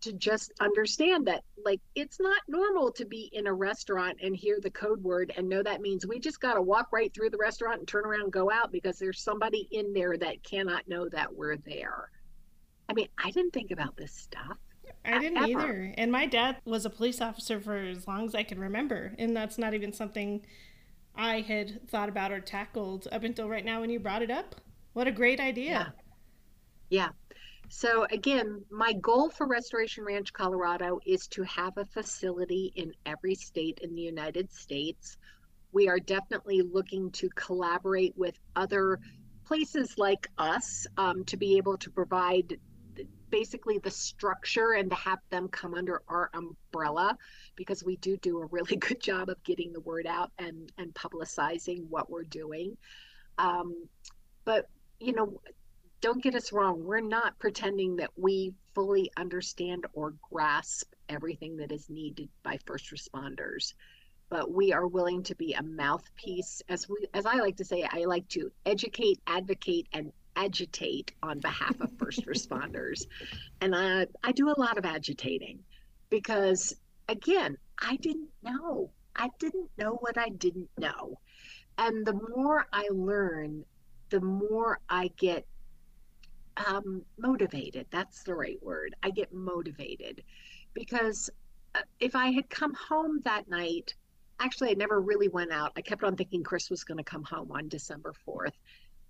to 0.04 0.14
just 0.14 0.52
understand 0.60 1.26
that 1.26 1.44
like 1.66 1.80
it's 1.96 2.20
not 2.20 2.42
normal 2.48 2.92
to 2.92 3.06
be 3.06 3.30
in 3.34 3.48
a 3.48 3.54
restaurant 3.54 4.18
and 4.22 4.36
hear 4.36 4.60
the 4.62 4.70
code 4.70 5.02
word 5.02 5.32
and 5.38 5.48
know 5.48 5.64
that 5.64 5.82
means 5.82 6.06
we 6.06 6.20
just 6.20 6.42
got 6.42 6.56
to 6.56 6.62
walk 6.62 6.88
right 6.92 7.14
through 7.14 7.30
the 7.30 7.38
restaurant 7.38 7.80
and 7.80 7.88
turn 7.88 8.06
around 8.06 8.24
and 8.24 8.32
go 8.32 8.52
out 8.52 8.72
because 8.72 9.00
there's 9.00 9.24
somebody 9.24 9.68
in 9.72 9.94
there 9.94 10.18
that 10.18 10.44
cannot 10.44 10.88
know 10.88 11.08
that 11.10 11.34
we're 11.34 11.58
there 11.58 12.10
i 12.90 12.94
mean 12.94 13.08
i 13.18 13.32
didn't 13.32 13.54
think 13.54 13.72
about 13.72 13.96
this 13.96 14.14
stuff 14.14 14.58
I 15.06 15.20
didn't 15.20 15.38
ever. 15.38 15.48
either. 15.48 15.94
And 15.98 16.12
my 16.12 16.26
dad 16.26 16.58
was 16.66 16.86
a 16.86 16.90
police 16.90 17.20
officer 17.20 17.60
for 17.60 17.76
as 17.76 18.08
long 18.08 18.26
as 18.26 18.36
I 18.36 18.44
can 18.44 18.60
remember. 18.60 19.14
And 19.18 19.36
that's 19.36 19.58
not 19.58 19.74
even 19.74 19.92
something 19.92 20.46
I 21.16 21.42
had 21.42 21.90
thought 21.90 22.10
about 22.10 22.32
or 22.32 22.40
tackled 22.40 23.08
up 23.12 23.24
until 23.24 23.50
right 23.50 23.66
now 23.66 23.82
when 23.82 23.90
you 23.90 24.00
brought 24.00 24.22
it 24.22 24.32
up. 24.32 24.56
What 24.94 25.08
a 25.08 25.12
great 25.12 25.40
idea. 25.40 25.94
Yeah. 26.90 27.10
yeah. 27.30 27.36
So, 27.76 28.06
again, 28.12 28.64
my 28.70 28.94
goal 28.94 29.32
for 29.32 29.48
Restoration 29.48 30.06
Ranch 30.06 30.32
Colorado 30.32 31.00
is 31.08 31.28
to 31.30 31.42
have 31.42 31.76
a 31.76 31.86
facility 31.86 32.72
in 32.76 32.94
every 33.08 33.34
state 33.34 33.80
in 33.82 33.96
the 33.96 34.02
United 34.02 34.54
States. 34.54 35.18
We 35.72 35.90
are 35.90 35.98
definitely 35.98 36.62
looking 36.62 37.10
to 37.14 37.30
collaborate 37.30 38.16
with 38.16 38.38
other 38.56 39.00
places 39.44 39.98
like 39.98 40.28
us 40.38 40.86
um, 40.98 41.26
to 41.26 41.36
be 41.36 41.58
able 41.58 41.76
to 41.80 41.90
provide 41.90 42.60
basically 43.32 43.80
the 43.80 43.92
structure 43.92 44.74
and 44.74 44.92
to 44.92 44.96
have 44.96 45.20
them 45.32 45.48
come 45.48 45.74
under 45.74 46.04
our 46.08 46.30
umbrella 46.36 47.18
because 47.56 47.84
we 47.84 47.96
do 47.98 48.18
do 48.18 48.38
a 48.38 48.46
really 48.46 48.76
good 48.88 49.02
job 49.02 49.30
of 49.30 49.44
getting 49.44 49.74
the 49.74 49.82
word 49.82 50.06
out 50.06 50.32
and 50.38 50.72
and 50.78 50.94
publicizing 50.94 51.90
what 51.90 52.08
we're 52.08 52.24
doing 52.24 52.78
um, 53.40 53.88
but 54.46 54.70
you 55.00 55.12
know 55.12 55.42
don't 56.04 56.22
get 56.22 56.36
us 56.36 56.52
wrong 56.52 56.84
we're 56.84 57.00
not 57.00 57.38
pretending 57.40 57.96
that 57.96 58.12
we 58.18 58.54
fully 58.76 59.10
understand 59.18 59.86
or 59.94 60.14
grasp 60.30 60.94
everything 61.10 61.58
that 61.58 61.72
is 61.72 61.90
needed 61.90 62.30
by 62.44 62.58
first 62.66 62.92
responders 62.92 63.74
but 64.30 64.52
we 64.52 64.74
are 64.74 64.88
willing 64.88 65.24
to 65.24 65.36
be 65.36 65.54
a 65.54 65.64
mouthpiece 65.64 66.62
as 66.70 66.88
we 66.88 66.98
as 67.14 67.26
i 67.26 67.36
like 67.36 67.56
to 67.56 67.66
say 67.66 67.88
i 67.92 68.04
like 68.04 68.28
to 68.28 68.52
educate 68.66 69.20
advocate 69.28 69.88
and 69.94 70.12
agitate 70.36 71.12
on 71.22 71.40
behalf 71.40 71.80
of 71.80 71.92
first 71.98 72.26
responders. 72.28 73.06
And 73.62 73.76
I, 73.76 74.08
I 74.24 74.32
do 74.32 74.50
a 74.50 74.60
lot 74.60 74.78
of 74.78 74.86
agitating 74.86 75.60
because, 76.10 76.76
again, 77.10 77.58
I 77.80 77.96
didn't 77.98 78.30
know. 78.42 78.92
I 79.16 79.30
didn't 79.40 79.70
know 79.78 79.98
what 80.00 80.18
I 80.18 80.30
didn't 80.30 80.70
know. 80.78 81.20
And 81.78 82.06
the 82.06 82.20
more 82.36 82.68
I 82.72 82.88
learn, 82.92 83.66
the 84.10 84.22
more 84.22 84.80
I 84.90 85.10
get 85.18 85.46
um, 86.58 87.04
motivated. 87.18 87.88
That's 87.92 88.24
the 88.24 88.36
right 88.36 88.62
word. 88.62 88.96
I 89.04 89.10
get 89.10 89.34
motivated 89.34 90.24
because 90.74 91.30
uh, 91.76 91.82
if 92.00 92.16
I 92.16 92.32
had 92.32 92.50
come 92.50 92.74
home 92.74 93.22
that 93.26 93.50
night, 93.50 93.94
actually, 94.40 94.72
I 94.72 94.74
never 94.74 95.00
really 95.02 95.28
went 95.30 95.52
out. 95.52 95.74
I 95.76 95.82
kept 95.82 96.04
on 96.04 96.16
thinking 96.16 96.44
Chris 96.44 96.70
was 96.70 96.84
going 96.84 96.98
to 96.98 97.04
come 97.04 97.24
home 97.24 97.52
on 97.52 97.68
December 97.68 98.14
4th. 98.28 98.54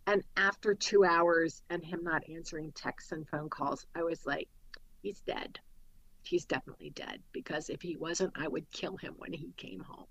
And 0.06 0.24
after 0.36 0.74
two 0.74 1.06
hours 1.06 1.62
and 1.70 1.84
him 1.84 2.02
not 2.04 2.28
answering 2.30 2.72
texts 2.74 3.12
and 3.12 3.28
phone 3.30 3.50
calls, 3.50 3.86
I 3.96 4.04
was 4.04 4.26
like, 4.26 4.50
he's 5.02 5.22
dead. 5.22 5.60
He's 6.24 6.46
definitely 6.46 6.90
dead 6.90 7.22
because 7.32 7.70
if 7.70 7.82
he 7.82 7.96
wasn't, 7.96 8.34
I 8.36 8.48
would 8.48 8.70
kill 8.72 8.98
him 8.98 9.16
when 9.18 9.34
he 9.34 9.54
came 9.58 9.80
home. 9.80 10.06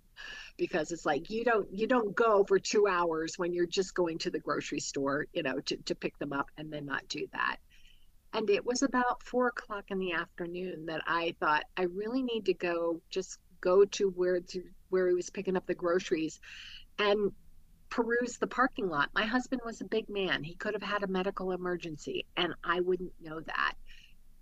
Because 0.56 0.92
it's 0.92 1.06
like 1.06 1.30
you 1.30 1.44
don't 1.44 1.72
you 1.72 1.86
don't 1.86 2.14
go 2.14 2.44
for 2.44 2.58
two 2.58 2.86
hours 2.86 3.38
when 3.38 3.52
you're 3.52 3.66
just 3.66 3.94
going 3.94 4.18
to 4.18 4.30
the 4.30 4.38
grocery 4.38 4.80
store, 4.80 5.26
you 5.32 5.42
know, 5.42 5.60
to, 5.60 5.76
to 5.76 5.94
pick 5.94 6.18
them 6.18 6.32
up 6.32 6.50
and 6.56 6.72
then 6.72 6.86
not 6.86 7.08
do 7.08 7.26
that. 7.32 7.56
And 8.34 8.48
it 8.48 8.64
was 8.64 8.82
about 8.82 9.22
four 9.22 9.48
o'clock 9.48 9.90
in 9.90 9.98
the 9.98 10.12
afternoon 10.12 10.86
that 10.86 11.02
I 11.06 11.34
thought 11.38 11.64
I 11.76 11.82
really 11.82 12.22
need 12.22 12.46
to 12.46 12.54
go 12.54 13.00
just 13.10 13.38
go 13.60 13.84
to 13.84 14.08
where 14.10 14.40
to 14.40 14.62
where 14.90 15.08
he 15.08 15.14
was 15.14 15.30
picking 15.30 15.56
up 15.56 15.66
the 15.66 15.74
groceries 15.74 16.40
and 16.98 17.32
peruse 17.92 18.38
the 18.38 18.46
parking 18.46 18.88
lot. 18.88 19.10
My 19.14 19.24
husband 19.24 19.60
was 19.64 19.82
a 19.82 19.84
big 19.84 20.08
man. 20.08 20.42
He 20.42 20.54
could 20.54 20.72
have 20.72 20.82
had 20.82 21.02
a 21.02 21.06
medical 21.06 21.52
emergency, 21.52 22.24
and 22.36 22.54
I 22.64 22.80
wouldn't 22.80 23.12
know 23.20 23.40
that. 23.40 23.74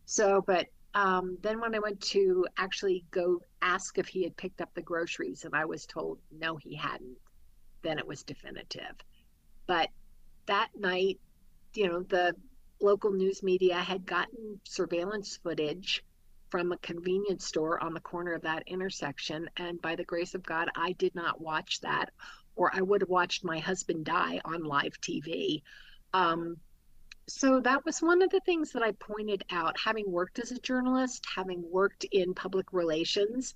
So, 0.04 0.42
but 0.46 0.66
um, 0.94 1.38
then 1.42 1.60
when 1.60 1.74
I 1.74 1.78
went 1.78 2.00
to 2.00 2.46
actually 2.56 3.04
go 3.10 3.40
ask 3.62 3.98
if 3.98 4.08
he 4.08 4.24
had 4.24 4.36
picked 4.36 4.60
up 4.60 4.70
the 4.74 4.82
groceries, 4.82 5.44
and 5.44 5.54
I 5.54 5.64
was 5.64 5.86
told 5.86 6.18
no, 6.30 6.56
he 6.56 6.74
hadn't, 6.74 7.16
then 7.82 7.98
it 7.98 8.06
was 8.06 8.22
definitive. 8.22 8.96
But 9.66 9.88
that 10.46 10.70
night, 10.76 11.20
you 11.74 11.88
know, 11.88 12.02
the 12.02 12.34
local 12.80 13.12
news 13.12 13.42
media 13.42 13.76
had 13.76 14.06
gotten 14.06 14.60
surveillance 14.64 15.38
footage 15.42 16.02
from 16.50 16.72
a 16.72 16.78
convenience 16.78 17.46
store 17.46 17.82
on 17.82 17.94
the 17.94 18.00
corner 18.00 18.32
of 18.32 18.42
that 18.42 18.64
intersection. 18.66 19.48
And 19.56 19.80
by 19.80 19.94
the 19.94 20.04
grace 20.04 20.34
of 20.34 20.42
God, 20.42 20.68
I 20.74 20.92
did 20.92 21.14
not 21.14 21.40
watch 21.40 21.80
that 21.82 22.10
or 22.56 22.70
I 22.74 22.82
would 22.82 23.00
have 23.00 23.08
watched 23.08 23.44
my 23.44 23.58
husband 23.58 24.04
die 24.04 24.40
on 24.44 24.64
live 24.64 25.00
TV. 25.00 25.62
Um, 26.12 26.56
so 27.30 27.60
that 27.60 27.84
was 27.84 28.02
one 28.02 28.22
of 28.22 28.30
the 28.30 28.40
things 28.40 28.72
that 28.72 28.82
I 28.82 28.92
pointed 28.92 29.44
out, 29.50 29.78
having 29.78 30.10
worked 30.10 30.38
as 30.40 30.50
a 30.50 30.58
journalist, 30.58 31.24
having 31.34 31.62
worked 31.70 32.04
in 32.10 32.34
public 32.34 32.72
relations. 32.72 33.54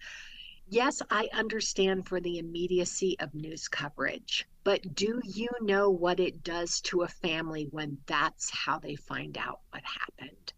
Yes, 0.69 1.03
I 1.11 1.29
understand 1.33 2.07
for 2.07 2.21
the 2.21 2.39
immediacy 2.39 3.17
of 3.19 3.35
news 3.35 3.69
coverage, 3.69 4.47
but 4.63 4.95
do 4.95 5.21
you 5.25 5.49
know 5.61 5.91
what 5.91 6.21
it 6.21 6.43
does 6.43 6.81
to 6.83 7.03
a 7.03 7.09
family 7.09 7.67
when 7.71 7.99
that's 8.07 8.51
how 8.51 8.79
they 8.79 8.95
find 8.95 9.37
out 9.37 9.61
what 9.71 9.83
happened? 9.85 10.53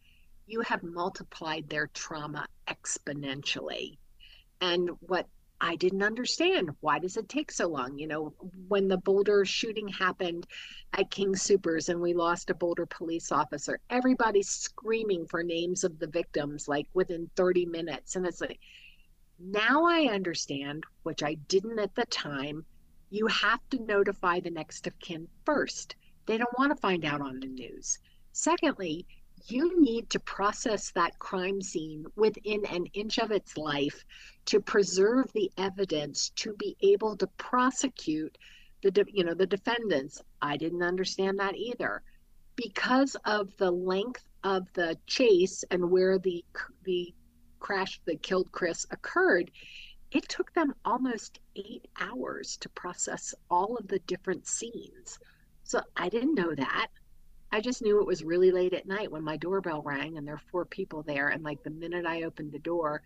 You 0.47 0.61
have 0.61 0.83
multiplied 0.83 1.69
their 1.69 1.89
trauma 1.89 2.47
exponentially. 2.69 3.99
And 4.61 4.91
what 5.01 5.27
I 5.61 5.77
didn't 5.77 6.03
understand 6.03 6.71
why 6.81 6.99
does 6.99 7.17
it 7.17 7.29
take 7.29 7.51
so 7.51 7.67
long? 7.67 7.99
You 7.99 8.07
know, 8.07 8.35
when 8.69 8.89
the 8.89 8.99
Boulder 8.99 9.45
shooting 9.45 9.89
happened 9.89 10.47
at 10.93 11.11
King 11.11 11.35
Soopers 11.35 11.89
and 11.89 12.01
we 12.01 12.13
lost 12.13 12.51
a 12.51 12.55
Boulder 12.55 12.87
police 12.87 13.33
officer, 13.33 13.81
everybody's 13.89 14.49
screaming 14.49 15.27
for 15.27 15.43
names 15.43 15.83
of 15.83 15.99
the 15.99 16.07
victims 16.07 16.69
like 16.69 16.87
within 16.93 17.31
30 17.37 17.67
minutes. 17.67 18.17
And 18.17 18.27
it's 18.27 18.41
like, 18.41 18.61
now 19.39 19.85
I 19.85 20.09
understand, 20.13 20.85
which 21.03 21.23
I 21.23 21.35
didn't 21.49 21.79
at 21.79 21.95
the 21.95 22.07
time, 22.07 22.65
you 23.11 23.27
have 23.27 23.61
to 23.71 23.83
notify 23.83 24.41
the 24.41 24.51
next 24.51 24.87
of 24.87 24.99
kin 24.99 25.29
first. 25.45 25.97
They 26.27 26.37
don't 26.37 26.59
want 26.59 26.75
to 26.75 26.81
find 26.81 27.05
out 27.05 27.21
on 27.21 27.41
the 27.41 27.47
news. 27.47 27.99
Secondly, 28.33 29.07
you 29.51 29.81
need 29.81 30.11
to 30.11 30.21
process 30.21 30.91
that 30.93 31.19
crime 31.19 31.61
scene 31.61 32.05
within 32.17 32.65
an 32.67 32.87
inch 32.95 33.19
of 33.19 33.31
its 33.31 33.57
life 33.57 34.05
to 34.47 34.61
preserve 34.61 35.33
the 35.33 35.51
evidence 35.57 36.31
to 36.37 36.55
be 36.55 36.77
able 36.83 37.17
to 37.17 37.27
prosecute 37.39 38.37
the 38.83 38.91
de- 38.91 39.13
you 39.13 39.25
know 39.25 39.35
the 39.35 39.47
defendants. 39.47 40.21
I 40.43 40.57
didn't 40.57 40.83
understand 40.83 41.39
that 41.39 41.57
either. 41.57 42.03
Because 42.57 43.17
of 43.25 43.57
the 43.57 43.71
length 43.71 44.25
of 44.45 44.67
the 44.75 44.99
chase 45.07 45.65
and 45.71 45.91
where 45.91 46.19
the 46.19 46.45
the 46.85 47.15
crash 47.59 48.01
that 48.05 48.23
killed 48.23 48.53
chris 48.53 48.87
occurred 48.91 49.51
it 50.13 50.29
took 50.29 50.53
them 50.53 50.73
almost 50.85 51.41
eight 51.57 51.89
hours 51.99 52.57
to 52.59 52.69
process 52.71 53.35
all 53.51 53.77
of 53.77 53.89
the 53.89 53.99
different 54.01 54.47
scenes. 54.47 55.19
So 55.65 55.81
i 55.97 56.09
didn't 56.09 56.35
know 56.35 56.55
that 56.55 56.89
I 57.57 57.61
just 57.61 57.81
knew 57.81 58.01
it 58.01 58.07
was 58.07 58.23
really 58.23 58.51
late 58.51 58.75
at 58.75 58.87
night 58.87 59.11
when 59.11 59.25
my 59.25 59.39
doorbell 59.39 59.81
rang 59.81 60.19
and 60.19 60.27
there 60.27 60.35
were 60.35 60.51
four 60.51 60.67
people 60.67 61.03
there. 61.03 61.29
And 61.29 61.43
like 61.43 61.63
the 61.63 61.71
minute 61.71 62.05
I 62.05 62.25
opened 62.25 62.53
the 62.53 62.59
door, 62.59 63.01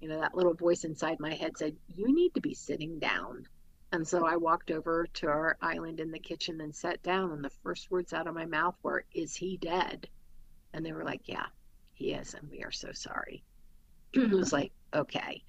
you 0.00 0.08
know, 0.08 0.20
that 0.20 0.34
little 0.34 0.54
voice 0.54 0.82
inside 0.82 1.20
my 1.20 1.34
head 1.34 1.56
said, 1.56 1.76
You 1.86 2.12
need 2.12 2.34
to 2.34 2.40
be 2.40 2.52
sitting 2.52 2.98
down. 2.98 3.46
And 3.92 4.06
so 4.06 4.26
I 4.26 4.34
walked 4.34 4.72
over 4.72 5.06
to 5.06 5.28
our 5.28 5.56
island 5.62 6.00
in 6.00 6.10
the 6.10 6.18
kitchen 6.18 6.60
and 6.62 6.74
sat 6.74 7.00
down. 7.04 7.30
And 7.30 7.44
the 7.44 7.52
first 7.62 7.92
words 7.92 8.12
out 8.12 8.26
of 8.26 8.34
my 8.34 8.44
mouth 8.44 8.74
were, 8.82 9.04
Is 9.14 9.36
he 9.36 9.56
dead? 9.56 10.08
And 10.72 10.84
they 10.84 10.92
were 10.92 11.04
like, 11.04 11.22
Yeah, 11.26 11.46
he 11.94 12.10
is. 12.10 12.34
And 12.34 12.50
we 12.50 12.64
are 12.64 12.72
so 12.72 12.90
sorry. 12.90 13.44
it 14.14 14.30
was 14.30 14.52
like, 14.52 14.72
Okay. 14.92 15.44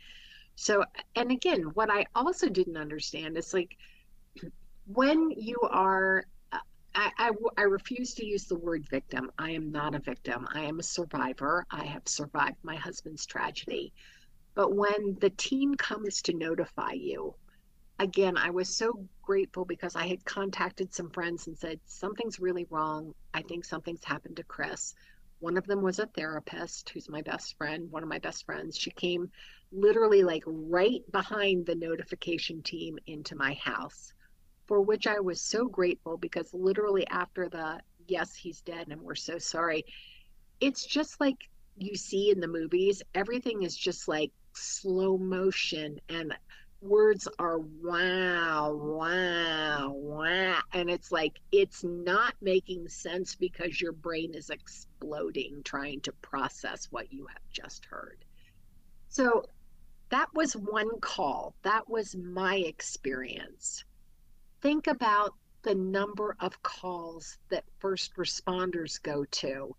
So, 0.57 0.83
and 1.15 1.31
again, 1.31 1.63
what 1.73 1.89
I 1.89 2.05
also 2.13 2.49
didn't 2.49 2.77
understand 2.77 3.35
is 3.35 3.51
like 3.51 3.75
when 4.85 5.31
you 5.31 5.57
are 5.71 6.25
I, 6.95 7.11
I, 7.17 7.31
I 7.57 7.61
refuse 7.63 8.13
to 8.15 8.25
use 8.25 8.45
the 8.45 8.55
word 8.55 8.87
victim. 8.89 9.31
I 9.37 9.51
am 9.51 9.71
not 9.71 9.95
a 9.95 9.99
victim. 9.99 10.47
I 10.53 10.61
am 10.61 10.79
a 10.79 10.83
survivor. 10.83 11.65
I 11.71 11.85
have 11.85 12.07
survived 12.07 12.57
my 12.63 12.75
husband's 12.75 13.25
tragedy. 13.25 13.93
But 14.55 14.75
when 14.75 15.17
the 15.19 15.31
team 15.31 15.75
comes 15.75 16.21
to 16.23 16.33
notify 16.33 16.91
you, 16.91 17.33
again, 17.99 18.37
I 18.37 18.51
was 18.51 18.75
so 18.75 19.07
grateful 19.23 19.65
because 19.65 19.95
I 19.95 20.07
had 20.07 20.25
contacted 20.25 20.93
some 20.93 21.09
friends 21.09 21.47
and 21.47 21.57
said, 21.57 21.79
Something's 21.85 22.39
really 22.39 22.67
wrong. 22.69 23.15
I 23.33 23.41
think 23.41 23.65
something's 23.65 24.03
happened 24.03 24.37
to 24.37 24.43
Chris. 24.43 24.93
One 25.39 25.57
of 25.57 25.65
them 25.65 25.81
was 25.81 25.99
a 25.99 26.05
therapist 26.05 26.89
who's 26.89 27.09
my 27.09 27.21
best 27.21 27.57
friend, 27.57 27.91
one 27.91 28.03
of 28.03 28.09
my 28.09 28.19
best 28.19 28.45
friends. 28.45 28.77
She 28.77 28.91
came 28.91 29.31
literally 29.71 30.23
like 30.23 30.43
right 30.45 31.01
behind 31.11 31.65
the 31.65 31.75
notification 31.75 32.61
team 32.61 32.99
into 33.07 33.35
my 33.35 33.53
house, 33.55 34.13
for 34.73 34.81
which 34.81 35.05
I 35.05 35.19
was 35.19 35.39
so 35.39 35.67
grateful 35.67 36.17
because 36.17 36.51
literally 36.51 37.05
after 37.05 37.47
the 37.47 37.79
yes, 38.07 38.33
he's 38.33 38.61
dead 38.61 38.87
and 38.89 38.99
we're 39.03 39.13
so 39.13 39.37
sorry, 39.37 39.85
it's 40.59 40.83
just 40.83 41.21
like 41.21 41.37
you 41.77 41.95
see 41.95 42.31
in 42.31 42.39
the 42.39 42.47
movies, 42.47 43.03
everything 43.13 43.61
is 43.61 43.77
just 43.77 44.07
like 44.07 44.31
slow 44.53 45.15
motion 45.15 46.01
and 46.09 46.33
words 46.81 47.27
are 47.37 47.59
wow, 47.59 48.73
wow, 48.73 49.91
wow. 49.93 50.59
And 50.73 50.89
it's 50.89 51.11
like, 51.11 51.33
it's 51.51 51.83
not 51.83 52.33
making 52.41 52.87
sense 52.87 53.35
because 53.35 53.79
your 53.79 53.91
brain 53.91 54.33
is 54.33 54.49
exploding 54.49 55.61
trying 55.63 56.01
to 56.01 56.11
process 56.13 56.87
what 56.89 57.13
you 57.13 57.27
have 57.27 57.47
just 57.51 57.85
heard. 57.85 58.25
So 59.09 59.43
that 60.09 60.29
was 60.33 60.53
one 60.53 60.99
call. 60.99 61.53
That 61.61 61.87
was 61.87 62.15
my 62.15 62.55
experience. 62.55 63.85
Think 64.63 64.87
about 64.87 65.33
the 65.63 65.75
number 65.75 66.37
of 66.39 66.63
calls 66.63 67.37
that 67.49 67.65
first 67.79 68.15
responders 68.15 69.01
go 69.01 69.25
to. 69.25 69.75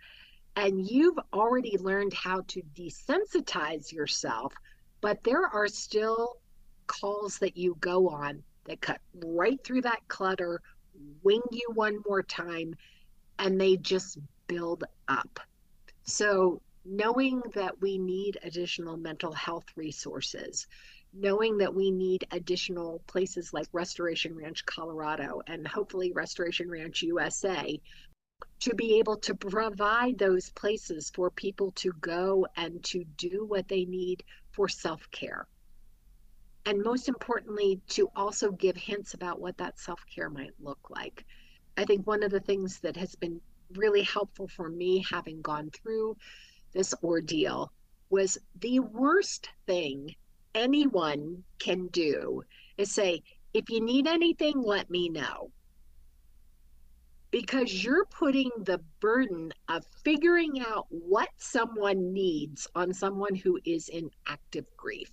And 0.57 0.87
you've 0.87 1.19
already 1.33 1.79
learned 1.79 2.13
how 2.13 2.43
to 2.49 2.63
desensitize 2.77 3.91
yourself, 3.91 4.53
but 5.01 5.25
there 5.25 5.47
are 5.47 5.69
still 5.69 6.37
calls 6.87 7.39
that 7.39 7.57
you 7.57 7.79
go 7.81 8.11
on 8.11 8.43
that 8.67 8.83
cut 8.83 9.01
right 9.25 9.59
through 9.65 9.81
that 9.81 10.07
clutter, 10.09 10.61
wing 11.23 11.41
you 11.51 11.67
one 11.73 12.03
more 12.07 12.23
time, 12.23 12.75
and 13.39 13.59
they 13.59 13.79
just 13.79 14.19
build 14.49 14.85
up. 15.09 15.41
So, 16.03 16.61
knowing 16.85 17.41
that 17.55 17.81
we 17.81 17.97
need 17.97 18.39
additional 18.43 18.99
mental 18.99 19.33
health 19.33 19.65
resources, 19.77 20.67
knowing 21.15 21.59
that 21.59 21.75
we 21.75 21.91
need 21.91 22.27
additional 22.31 23.03
places 23.07 23.53
like 23.53 23.69
Restoration 23.73 24.37
Ranch, 24.37 24.67
Colorado, 24.67 25.41
and 25.47 25.67
hopefully 25.67 26.13
Restoration 26.13 26.69
Ranch 26.69 27.03
USA 27.03 27.81
to 28.61 28.75
be 28.75 28.99
able 28.99 29.17
to 29.17 29.35
provide 29.35 30.19
those 30.19 30.51
places 30.51 31.11
for 31.15 31.31
people 31.31 31.71
to 31.73 31.93
go 32.01 32.47
and 32.57 32.83
to 32.85 33.05
do 33.17 33.47
what 33.47 33.69
they 33.69 33.85
need 33.85 34.25
for 34.53 34.69
self 34.69 35.09
care 35.11 35.47
and 36.67 36.83
most 36.83 37.09
importantly, 37.09 37.81
to 37.89 38.09
also 38.17 38.51
give 38.51 38.77
hints 38.77 39.15
about 39.15 39.41
what 39.41 39.59
that 39.59 39.79
self 39.79 40.01
care 40.13 40.31
might 40.31 40.53
look 40.61 40.91
like. 40.91 41.25
I 41.77 41.85
think 41.85 42.07
one 42.07 42.23
of 42.23 42.31
the 42.31 42.41
things 42.41 42.81
that 42.81 42.97
has 42.97 43.15
been 43.15 43.41
really 43.75 44.03
helpful 44.03 44.49
for 44.49 44.69
me 44.69 45.05
having 45.11 45.43
gone 45.43 45.71
through 45.71 46.17
this 46.73 46.95
ordeal 47.03 47.73
was 48.11 48.39
the 48.61 48.81
worst 48.81 49.49
thing 49.67 50.15
anyone 50.55 51.45
can 51.59 51.89
do 51.89 52.43
is 52.77 52.93
say, 52.93 53.23
if 53.53 53.71
you 53.71 53.81
need 53.81 54.07
anything, 54.07 54.61
let 54.61 54.91
me 54.91 55.09
know. 55.09 55.51
Because 57.31 57.85
you're 57.85 58.07
putting 58.07 58.51
the 58.59 58.81
burden 59.01 59.53
of 59.69 59.85
figuring 60.05 60.61
out 60.61 60.87
what 60.89 61.29
someone 61.37 62.13
needs 62.13 62.69
on 62.75 62.93
someone 62.93 63.35
who 63.35 63.59
is 63.65 63.89
in 63.89 64.11
active 64.27 64.67
grief. 64.77 65.11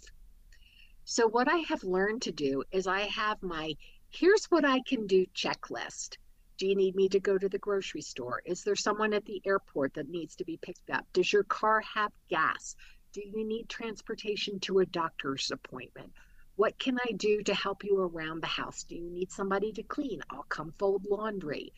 So, 1.04 1.28
what 1.28 1.48
I 1.48 1.58
have 1.58 1.84
learned 1.84 2.22
to 2.24 2.32
do 2.32 2.64
is 2.72 2.86
I 2.86 3.02
have 3.02 3.42
my 3.42 3.74
here's 4.12 4.46
what 4.46 4.66
I 4.66 4.82
can 4.82 5.08
do 5.08 5.26
checklist. 5.36 6.18
Do 6.58 6.68
you 6.68 6.76
need 6.76 6.96
me 6.96 7.10
to 7.10 7.20
go 7.20 7.40
to 7.40 7.50
the 7.50 7.58
grocery 7.58 8.02
store? 8.02 8.42
Is 8.46 8.64
there 8.64 8.76
someone 8.76 9.14
at 9.14 9.26
the 9.26 9.42
airport 9.46 9.96
that 9.96 10.10
needs 10.10 10.36
to 10.36 10.46
be 10.46 10.58
picked 10.58 10.92
up? 10.92 11.06
Does 11.14 11.34
your 11.34 11.44
car 11.44 11.82
have 11.82 12.12
gas? 12.30 12.76
Do 13.14 13.22
you 13.22 13.46
need 13.46 13.68
transportation 13.68 14.62
to 14.62 14.80
a 14.80 14.86
doctor's 14.86 15.52
appointment? 15.52 16.14
What 16.56 16.80
can 16.80 16.98
I 16.98 17.12
do 17.12 17.44
to 17.44 17.54
help 17.54 17.84
you 17.84 18.00
around 18.00 18.42
the 18.42 18.48
house? 18.48 18.86
Do 18.86 18.96
you 18.96 19.10
need 19.10 19.34
somebody 19.34 19.74
to 19.74 19.84
clean? 19.84 20.22
I'll 20.30 20.44
come 20.44 20.74
fold 20.80 21.06
laundry. 21.10 21.74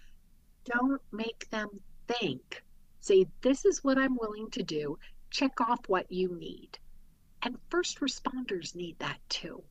Don't 0.64 1.02
make 1.12 1.50
them 1.50 1.82
think. 2.08 2.64
Say, 3.00 3.26
this 3.42 3.66
is 3.66 3.84
what 3.84 3.98
I'm 3.98 4.16
willing 4.16 4.52
to 4.52 4.62
do. 4.62 5.00
Check 5.32 5.60
off 5.60 5.80
what 5.88 6.12
you 6.12 6.36
need. 6.36 6.78
And 7.42 7.58
first 7.70 8.00
responders 8.00 8.76
need 8.76 9.00
that 9.00 9.18
too. 9.28 9.64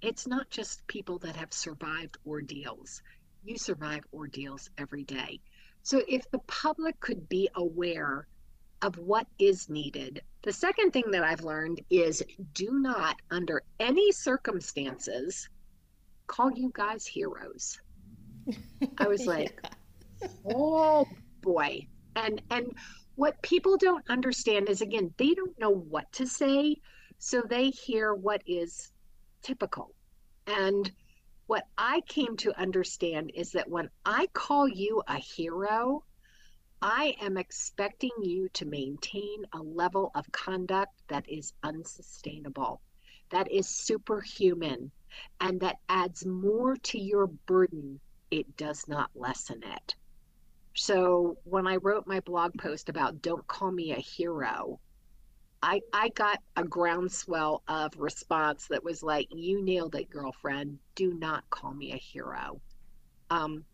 It's 0.00 0.28
not 0.28 0.48
just 0.48 0.86
people 0.86 1.18
that 1.18 1.34
have 1.34 1.52
survived 1.52 2.18
ordeals. 2.24 3.02
You 3.42 3.58
survive 3.58 4.06
ordeals 4.14 4.70
every 4.78 5.02
day. 5.02 5.40
So 5.82 6.00
if 6.06 6.30
the 6.30 6.38
public 6.38 7.00
could 7.00 7.28
be 7.28 7.48
aware 7.56 8.28
of 8.82 8.96
what 8.98 9.26
is 9.38 9.68
needed, 9.68 10.22
the 10.42 10.52
second 10.52 10.92
thing 10.92 11.10
that 11.10 11.22
I've 11.22 11.42
learned 11.42 11.80
is 11.90 12.22
do 12.54 12.70
not, 12.72 13.16
under 13.30 13.62
any 13.78 14.10
circumstances, 14.12 15.48
call 16.26 16.50
you 16.52 16.70
guys 16.74 17.06
heroes. 17.06 17.78
I 18.98 19.06
was 19.06 19.26
like, 19.26 19.60
yeah. 20.22 20.28
oh 20.54 21.06
boy. 21.42 21.86
And 22.16 22.40
and 22.50 22.74
what 23.16 23.40
people 23.42 23.76
don't 23.76 24.08
understand 24.08 24.68
is 24.68 24.80
again, 24.80 25.12
they 25.18 25.34
don't 25.34 25.58
know 25.58 25.70
what 25.70 26.10
to 26.12 26.26
say 26.26 26.76
so 27.18 27.42
they 27.42 27.68
hear 27.68 28.14
what 28.14 28.42
is 28.46 28.92
typical. 29.42 29.94
And 30.46 30.90
what 31.46 31.66
I 31.76 32.00
came 32.08 32.36
to 32.38 32.58
understand 32.58 33.32
is 33.34 33.52
that 33.52 33.68
when 33.68 33.90
I 34.06 34.28
call 34.32 34.66
you 34.66 35.02
a 35.06 35.16
hero, 35.16 36.04
I 36.82 37.14
am 37.20 37.36
expecting 37.36 38.10
you 38.22 38.48
to 38.54 38.64
maintain 38.64 39.44
a 39.52 39.58
level 39.58 40.10
of 40.14 40.32
conduct 40.32 40.92
that 41.08 41.28
is 41.28 41.52
unsustainable, 41.62 42.80
that 43.30 43.50
is 43.52 43.68
superhuman, 43.68 44.90
and 45.40 45.60
that 45.60 45.76
adds 45.90 46.24
more 46.24 46.76
to 46.76 46.98
your 46.98 47.26
burden. 47.26 48.00
It 48.30 48.56
does 48.56 48.88
not 48.88 49.10
lessen 49.14 49.62
it. 49.62 49.94
So 50.74 51.36
when 51.44 51.66
I 51.66 51.76
wrote 51.76 52.06
my 52.06 52.20
blog 52.20 52.56
post 52.56 52.88
about 52.88 53.20
don't 53.20 53.46
call 53.46 53.70
me 53.70 53.92
a 53.92 53.96
hero, 53.96 54.80
I, 55.62 55.82
I 55.92 56.08
got 56.10 56.38
a 56.56 56.64
groundswell 56.64 57.62
of 57.68 57.92
response 57.98 58.68
that 58.68 58.82
was 58.82 59.02
like, 59.02 59.28
you 59.30 59.62
nailed 59.62 59.94
it, 59.96 60.08
girlfriend. 60.08 60.78
Do 60.94 61.12
not 61.12 61.48
call 61.50 61.74
me 61.74 61.92
a 61.92 61.98
hero. 61.98 62.62
Um, 63.28 63.64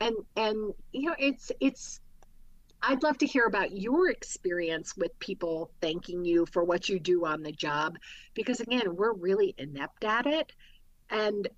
and, 0.00 0.14
and, 0.36 0.72
you 0.92 1.10
know, 1.10 1.16
it's, 1.18 1.52
it's, 1.60 2.00
I'd 2.82 3.02
love 3.02 3.18
to 3.18 3.26
hear 3.26 3.46
about 3.46 3.72
your 3.72 4.10
experience 4.10 4.96
with 4.96 5.18
people 5.18 5.70
thanking 5.80 6.24
you 6.24 6.46
for 6.46 6.62
what 6.62 6.88
you 6.88 6.98
do 6.98 7.24
on 7.24 7.42
the 7.42 7.52
job, 7.52 7.98
because 8.34 8.60
again, 8.60 8.94
we're 8.94 9.14
really 9.14 9.54
inept 9.58 10.04
at 10.04 10.26
it. 10.26 10.52
And, 11.10 11.48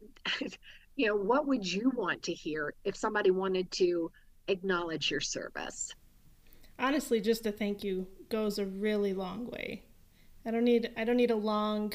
you 0.97 1.07
know, 1.07 1.17
what 1.17 1.47
would 1.47 1.71
you 1.71 1.91
want 1.91 2.23
to 2.25 2.33
hear 2.33 2.75
if 2.85 2.97
somebody 2.97 3.31
wanted 3.31 3.71
to 3.73 4.11
acknowledge 4.49 5.11
your 5.11 5.21
service? 5.21 5.93
honestly 6.79 7.21
just 7.21 7.47
a 7.47 7.53
thank 7.53 7.83
you 7.83 8.07
goes 8.29 8.59
a 8.59 8.65
really 8.65 9.13
long 9.13 9.47
way 9.51 9.83
i 10.47 10.51
don't 10.51 10.65
need 10.65 10.91
i 10.97 11.05
don't 11.05 11.17
need 11.17 11.31
a 11.31 11.37
long 11.37 11.93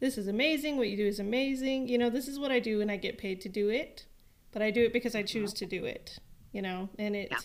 this 0.00 0.16
is 0.16 0.26
amazing 0.26 0.76
what 0.76 0.88
you 0.88 0.96
do 0.96 1.06
is 1.06 1.20
amazing 1.20 1.86
you 1.88 1.98
know 1.98 2.10
this 2.10 2.28
is 2.28 2.38
what 2.38 2.50
i 2.50 2.58
do 2.58 2.80
and 2.80 2.90
i 2.90 2.96
get 2.96 3.18
paid 3.18 3.40
to 3.40 3.48
do 3.48 3.68
it 3.68 4.06
but 4.52 4.62
i 4.62 4.70
do 4.70 4.82
it 4.82 4.92
because 4.92 5.14
i 5.14 5.20
mm-hmm. 5.20 5.26
choose 5.26 5.52
to 5.52 5.66
do 5.66 5.84
it 5.84 6.18
you 6.52 6.62
know 6.62 6.88
and 6.98 7.14
it 7.14 7.28
yeah. 7.30 7.38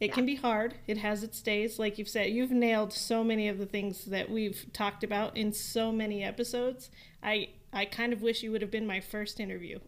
It 0.00 0.08
yeah. 0.08 0.14
can 0.14 0.26
be 0.26 0.36
hard 0.36 0.74
it 0.86 0.98
has 0.98 1.22
its 1.22 1.40
days 1.40 1.78
like 1.78 1.98
you've 1.98 2.08
said 2.08 2.30
you've 2.30 2.50
nailed 2.50 2.92
so 2.92 3.24
many 3.24 3.48
of 3.48 3.58
the 3.58 3.66
things 3.66 4.06
that 4.06 4.30
we've 4.30 4.66
talked 4.72 5.02
about 5.02 5.36
in 5.36 5.52
so 5.52 5.90
many 5.90 6.22
episodes 6.22 6.90
i 7.22 7.48
i 7.72 7.84
kind 7.84 8.12
of 8.12 8.22
wish 8.22 8.42
you 8.42 8.50
would 8.50 8.62
have 8.62 8.70
been 8.70 8.86
my 8.86 9.00
first 9.00 9.40
interview 9.40 9.78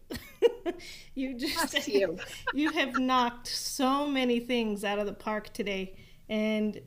you 1.15 1.35
just 1.35 1.87
you. 1.87 2.17
you 2.53 2.71
have 2.71 2.97
knocked 2.97 3.47
so 3.47 4.07
many 4.07 4.39
things 4.39 4.83
out 4.83 4.99
of 4.99 5.05
the 5.05 5.13
park 5.13 5.51
today 5.53 5.95
and 6.29 6.81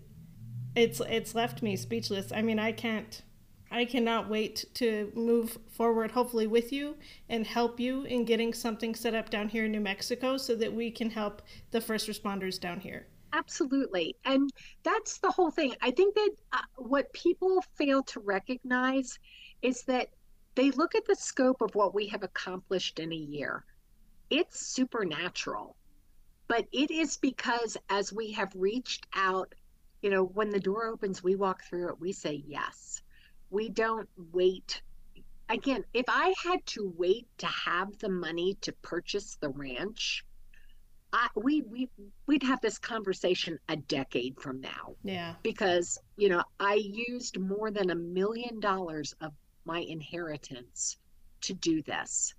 it's 0.75 1.01
it's 1.01 1.35
left 1.35 1.63
me 1.63 1.77
speechless. 1.77 2.33
I 2.33 2.43
mean, 2.43 2.59
I 2.59 2.73
can't 2.73 3.23
I 3.71 3.85
cannot 3.85 4.29
wait 4.29 4.67
to 4.75 5.11
move 5.15 5.59
forward 5.71 6.11
hopefully 6.11 6.47
with 6.47 6.73
you 6.73 6.97
and 7.29 7.47
help 7.47 7.81
you 7.81 8.05
in 8.05 8.25
getting 8.25 8.53
something 8.53 8.95
set 8.95 9.15
up 9.15 9.31
down 9.31 9.49
here 9.49 9.65
in 9.65 9.73
New 9.73 9.81
Mexico 9.81 10.37
so 10.37 10.55
that 10.57 10.73
we 10.73 10.91
can 10.91 11.11
help 11.11 11.43
the 11.71 11.81
first 11.81 12.09
responders 12.09 12.61
down 12.61 12.81
here. 12.81 13.07
Absolutely. 13.33 14.17
And 14.25 14.51
that's 14.83 15.19
the 15.19 15.31
whole 15.31 15.51
thing. 15.51 15.75
I 15.81 15.91
think 15.91 16.15
that 16.15 16.31
uh, 16.53 16.63
what 16.77 17.13
people 17.13 17.63
fail 17.77 18.03
to 18.05 18.21
recognize 18.21 19.19
is 19.63 19.83
that 19.85 20.09
they 20.55 20.71
look 20.71 20.95
at 20.95 21.07
the 21.07 21.15
scope 21.17 21.61
of 21.63 21.75
what 21.75 21.95
we 21.95 22.07
have 22.09 22.23
accomplished 22.23 22.99
in 22.99 23.13
a 23.13 23.17
year 23.17 23.65
it's 24.31 24.67
supernatural. 24.67 25.77
but 26.49 26.67
it 26.73 26.91
is 26.91 27.17
because 27.19 27.77
as 27.91 28.13
we 28.13 28.33
have 28.33 28.53
reached 28.55 29.07
out, 29.15 29.55
you 30.03 30.11
know, 30.11 30.25
when 30.25 30.51
the 30.51 30.61
door 30.61 30.87
opens, 30.87 31.23
we 31.23 31.35
walk 31.37 31.65
through 31.65 31.89
it, 31.89 32.01
we 32.01 32.13
say 32.13 32.43
yes. 32.47 33.03
We 33.51 33.69
don't 33.69 34.09
wait. 34.33 34.83
Again, 35.49 35.85
if 35.95 36.05
I 36.09 36.35
had 36.45 36.65
to 36.67 36.93
wait 36.97 37.29
to 37.39 37.47
have 37.47 37.99
the 37.99 38.09
money 38.09 38.55
to 38.63 38.73
purchase 38.73 39.37
the 39.37 39.51
ranch, 39.51 40.25
I, 41.13 41.29
we 41.37 41.63
we 41.63 41.89
we'd 42.27 42.43
have 42.43 42.61
this 42.61 42.79
conversation 42.79 43.59
a 43.69 43.77
decade 43.77 44.41
from 44.41 44.61
now 44.61 44.95
Yeah. 45.05 45.35
because 45.43 45.99
you 46.17 46.29
know 46.29 46.43
I 46.59 46.75
used 46.75 47.39
more 47.39 47.71
than 47.71 47.91
a 47.91 47.95
million 47.95 48.61
dollars 48.61 49.15
of 49.21 49.33
my 49.65 49.81
inheritance 49.81 50.97
to 51.43 51.55
do 51.55 51.83
this. 51.83 52.35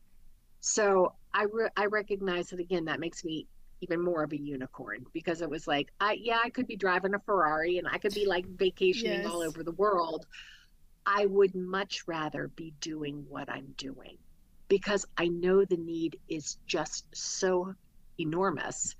So 0.59 1.13
I 1.34 1.43
re- 1.51 1.69
I 1.78 1.86
recognize 1.86 2.49
that 2.49 2.59
again 2.59 2.86
that 2.86 2.99
makes 2.99 3.24
me 3.24 3.47
even 3.82 4.01
more 4.01 4.24
of 4.24 4.32
a 4.32 4.39
unicorn 4.39 5.05
because 5.13 5.41
it 5.41 5.49
was 5.49 5.67
like 5.67 5.91
I 5.99 6.13
yeah 6.13 6.39
I 6.43 6.49
could 6.49 6.67
be 6.67 6.76
driving 6.76 7.13
a 7.13 7.19
Ferrari 7.19 7.78
and 7.78 7.88
I 7.88 7.97
could 7.97 8.13
be 8.13 8.26
like 8.26 8.45
vacationing 8.47 9.26
all 9.28 9.41
over 9.43 9.63
the 9.63 9.74
world. 9.74 10.26
I 11.05 11.26
would 11.26 11.53
much 11.53 12.07
rather 12.07 12.47
be 12.47 12.74
doing 12.80 13.26
what 13.28 13.49
I'm 13.49 13.74
doing 13.78 14.17
because 14.69 15.05
I 15.17 15.28
know 15.28 15.65
the 15.65 15.76
need 15.78 16.17
is 16.30 16.57
just 16.65 17.05
so 17.13 17.76
enormous. 18.20 18.95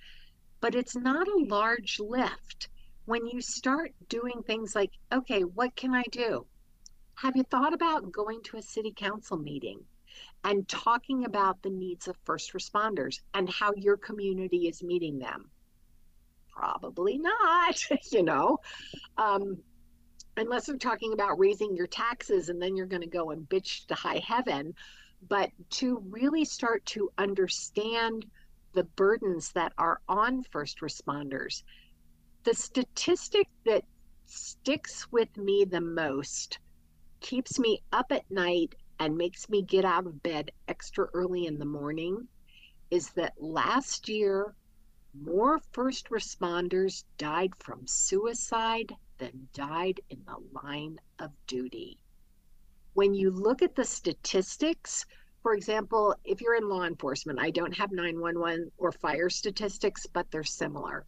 But 0.60 0.76
it's 0.76 0.96
not 0.96 1.28
a 1.28 1.46
large 1.48 2.00
lift 2.00 2.70
when 3.06 3.26
you 3.28 3.42
start 3.42 3.94
doing 4.08 4.44
things 4.44 4.76
like, 4.76 4.92
okay, 5.12 5.42
what 5.42 5.76
can 5.76 5.94
I 5.94 6.04
do? 6.12 6.46
Have 7.16 7.36
you 7.36 7.44
thought 7.44 7.74
about 7.74 8.12
going 8.12 8.42
to 8.44 8.58
a 8.58 8.62
city 8.62 8.94
council 8.96 9.38
meeting 9.38 9.80
and 10.44 10.68
talking 10.68 11.26
about 11.26 11.62
the 11.62 11.70
needs 11.70 12.08
of 12.08 12.16
first 12.24 12.54
responders 12.54 13.20
and 13.34 13.50
how 13.50 13.74
your 13.76 13.98
community 13.98 14.68
is 14.68 14.84
meeting 14.84 15.20
them? 15.20 15.50
Probably 16.50 17.18
not, 17.18 17.84
you 18.12 18.24
know, 18.24 18.60
um, 19.18 19.58
unless 20.38 20.66
they're 20.66 20.78
talking 20.78 21.14
about 21.14 21.40
raising 21.40 21.76
your 21.76 21.88
taxes 21.88 22.50
and 22.50 22.62
then 22.62 22.76
you're 22.76 22.86
going 22.86 23.02
to 23.02 23.08
go 23.08 23.32
and 23.32 23.48
bitch 23.50 23.86
to 23.88 23.96
high 23.96 24.22
heaven. 24.26 24.74
But 25.28 25.52
to 25.72 26.04
really 26.10 26.44
start 26.44 26.86
to 26.88 27.10
understand 27.18 28.26
the 28.74 28.84
burdens 28.84 29.52
that 29.54 29.74
are 29.78 30.02
on 30.08 30.44
first 30.44 30.80
responders, 30.82 31.64
the 32.44 32.54
statistic 32.54 33.48
that 33.66 33.86
sticks 34.26 35.12
with 35.12 35.36
me 35.38 35.66
the 35.66 35.82
most 35.82 36.60
keeps 37.20 37.60
me 37.60 37.82
up 37.92 38.12
at 38.12 38.30
night 38.30 38.76
and 39.00 39.18
makes 39.18 39.50
me 39.50 39.62
get 39.62 39.86
out 39.86 40.06
of 40.06 40.24
bed 40.24 40.52
extra 40.68 41.08
early 41.14 41.46
in 41.46 41.58
the 41.58 41.66
morning 41.66 42.28
is 42.92 43.10
that 43.12 43.34
last 43.42 44.10
year 44.10 44.56
more 45.14 45.60
first 45.72 46.10
responders 46.10 47.04
died 47.18 47.52
from 47.60 47.86
suicide 47.86 48.96
than 49.18 49.48
died 49.54 50.02
in 50.10 50.24
the 50.26 50.62
line 50.62 51.00
of 51.20 51.32
duty. 51.48 52.00
When 52.94 53.14
you 53.14 53.32
look 53.32 53.62
at 53.62 53.76
the 53.76 53.86
statistics, 53.86 55.06
for 55.44 55.54
example, 55.54 56.16
if 56.24 56.42
you're 56.42 56.56
in 56.56 56.70
law 56.70 56.86
enforcement, 56.86 57.38
I 57.38 57.52
don't 57.52 57.78
have 57.78 57.92
911 57.92 58.72
or 58.78 58.94
fire 58.94 59.30
statistics, 59.30 60.08
but 60.08 60.32
they're 60.32 60.46
similar. 60.46 61.06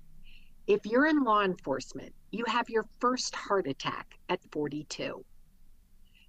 If 0.68 0.86
you're 0.86 1.08
in 1.08 1.24
law 1.24 1.42
enforcement, 1.42 2.14
you 2.32 2.44
have 2.46 2.70
your 2.70 2.86
first 3.00 3.34
heart 3.34 3.66
attack 3.66 4.20
at 4.28 4.42
42. 4.52 5.24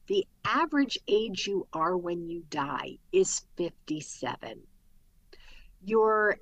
The 0.07 0.25
average 0.45 0.99
age 1.09 1.49
you 1.49 1.67
are 1.73 1.97
when 1.97 2.31
you 2.31 2.45
die 2.49 2.99
is 3.11 3.43
57. 3.57 4.63
Your 5.83 6.37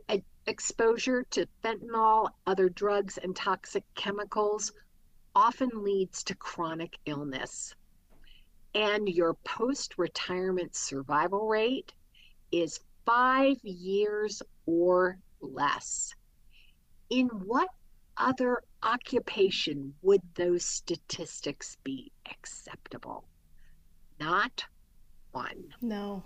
exposure 0.47 1.23
to 1.31 1.47
fentanyl, 1.65 2.29
other 2.47 2.69
drugs, 2.69 3.17
and 3.17 3.35
toxic 3.35 3.85
chemicals 3.95 4.71
often 5.35 5.71
leads 5.83 6.25
to 6.25 6.35
chronic 6.35 6.99
illness. 7.07 7.75
And 8.75 9.09
your 9.09 9.35
post 9.45 9.99
retirement 9.99 10.75
survival 10.75 11.47
rate 11.47 11.93
is 12.51 12.81
five 13.05 13.57
years 13.63 14.43
or 14.67 15.19
less. 15.41 16.15
In 17.11 17.29
what 17.29 17.69
other 18.17 18.63
occupation 18.83 19.95
would 20.03 20.23
those 20.35 20.65
statistics 20.65 21.77
be 21.85 22.11
acceptable? 22.31 23.25
Not 24.21 24.65
one. 25.33 25.65
No. 25.81 26.23